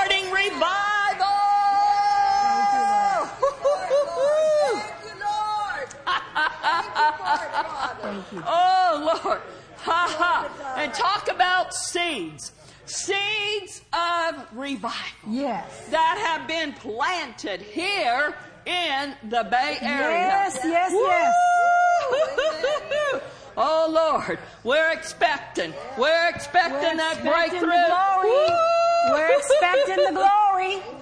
Oh, 8.45 9.19
Lord. 9.23 9.41
Ha 9.77 10.15
ha. 10.17 10.75
And 10.77 10.93
talk 10.93 11.29
about 11.29 11.73
seeds. 11.73 12.51
Seeds 12.85 13.81
of 13.93 14.45
revival 14.53 14.99
Yes. 15.29 15.87
that 15.89 16.17
have 16.25 16.47
been 16.47 16.73
planted 16.73 17.61
here 17.61 18.33
in 18.65 19.13
the 19.29 19.43
Bay 19.49 19.77
Area. 19.81 20.27
Yes, 20.27 20.59
yes, 20.63 20.91
yes. 20.91 21.33
Oh 23.61 23.89
Lord, 23.91 24.39
we're 24.63 24.91
expecting. 24.93 25.73
We're 25.97 26.29
expecting 26.29 26.73
We're 26.75 26.95
that 26.95 27.17
expecting 27.17 27.59
breakthrough. 27.59 27.71
the 27.71 27.91
glory. 27.91 28.47
We're 29.11 29.37
expecting 29.37 30.03
the 30.05 30.11
glory. 30.21 30.98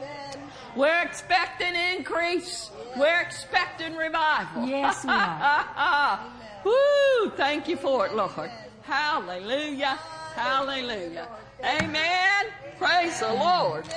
We're 0.78 1.02
expecting 1.02 1.74
increase. 1.98 2.70
We're 2.96 3.22
expecting 3.22 3.96
revival. 3.96 4.68
Yes, 4.68 5.04
we 5.04 5.10
are. 5.10 6.20
Woo! 6.64 7.32
Thank 7.36 7.68
you 7.68 7.78
for 7.78 8.06
it, 8.06 8.14
Lord. 8.14 8.52
Hallelujah. 8.84 9.98
Hallelujah. 10.36 11.28
Amen. 11.64 12.46
Praise 12.78 13.20
the 13.20 13.34
Lord. 13.34 13.88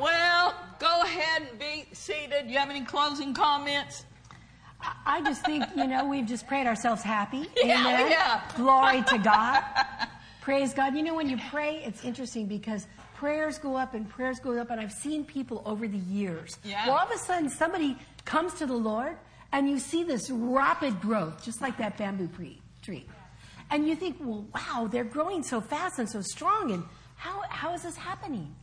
Well, 0.00 0.54
go 0.80 1.02
ahead 1.02 1.48
and 1.48 1.58
be 1.60 1.86
seated. 1.92 2.50
You 2.50 2.58
have 2.58 2.70
any 2.70 2.84
closing 2.84 3.32
comments? 3.32 4.04
I 5.06 5.20
just 5.22 5.44
think, 5.44 5.64
you 5.76 5.86
know, 5.86 6.06
we've 6.06 6.26
just 6.26 6.48
prayed 6.48 6.66
ourselves 6.66 7.02
happy. 7.02 7.46
Yeah, 7.62 7.80
Amen. 7.80 8.10
yeah. 8.10 8.40
Glory 8.56 9.02
to 9.02 9.18
God. 9.18 9.62
Praise 10.40 10.74
God. 10.74 10.96
You 10.96 11.04
know, 11.04 11.14
when 11.14 11.28
you 11.28 11.38
pray, 11.50 11.82
it's 11.84 12.02
interesting 12.02 12.46
because 12.46 12.86
prayers 13.20 13.58
go 13.58 13.76
up 13.76 13.92
and 13.92 14.08
prayers 14.08 14.40
go 14.40 14.58
up, 14.58 14.70
and 14.70 14.80
I've 14.80 14.92
seen 14.92 15.24
people 15.24 15.62
over 15.66 15.86
the 15.86 15.98
years. 15.98 16.56
Yeah. 16.64 16.86
Well, 16.86 16.96
all 16.96 17.04
of 17.04 17.10
a 17.10 17.18
sudden, 17.18 17.50
somebody 17.50 17.98
comes 18.24 18.54
to 18.54 18.66
the 18.66 18.72
Lord, 18.90 19.14
and 19.52 19.68
you 19.68 19.78
see 19.78 20.04
this 20.04 20.30
rapid 20.30 21.02
growth, 21.02 21.44
just 21.44 21.60
like 21.60 21.76
that 21.76 21.98
bamboo 21.98 22.28
pre- 22.28 22.58
tree. 22.82 23.04
And 23.70 23.86
you 23.86 23.94
think, 23.94 24.16
well, 24.20 24.46
wow, 24.54 24.88
they're 24.90 25.04
growing 25.04 25.42
so 25.42 25.60
fast 25.60 25.98
and 25.98 26.08
so 26.08 26.22
strong, 26.22 26.70
and 26.72 26.82
how, 27.16 27.42
how 27.50 27.74
is 27.74 27.82
this 27.82 27.94
happening? 27.96 28.54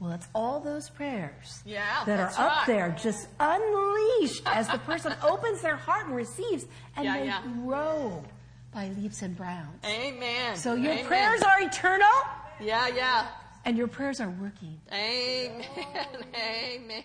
Well, 0.00 0.10
it's 0.10 0.26
all 0.34 0.58
those 0.60 0.88
prayers 0.90 1.62
Yeah, 1.64 2.02
that 2.06 2.18
are 2.18 2.26
up 2.30 2.38
right. 2.38 2.66
there, 2.66 2.96
just 3.00 3.28
unleashed 3.38 4.42
as 4.46 4.66
the 4.68 4.78
person 4.78 5.14
opens 5.22 5.62
their 5.62 5.76
heart 5.76 6.06
and 6.06 6.16
receives, 6.16 6.64
and 6.96 7.04
Yeah, 7.04 7.18
they 7.18 7.26
yeah. 7.26 7.42
grow 7.64 8.24
by 8.74 8.88
leaps 8.98 9.22
and 9.22 9.36
bounds. 9.38 9.84
Amen. 9.84 10.56
So 10.56 10.74
your 10.74 10.92
Amen. 10.94 11.04
prayers 11.06 11.42
are 11.42 11.60
eternal, 11.60 12.16
Yeah, 12.60 12.88
yeah. 12.88 13.26
And 13.64 13.76
your 13.76 13.88
prayers 13.88 14.20
are 14.20 14.30
working. 14.30 14.80
Amen. 14.92 15.64
Amen. 16.34 17.04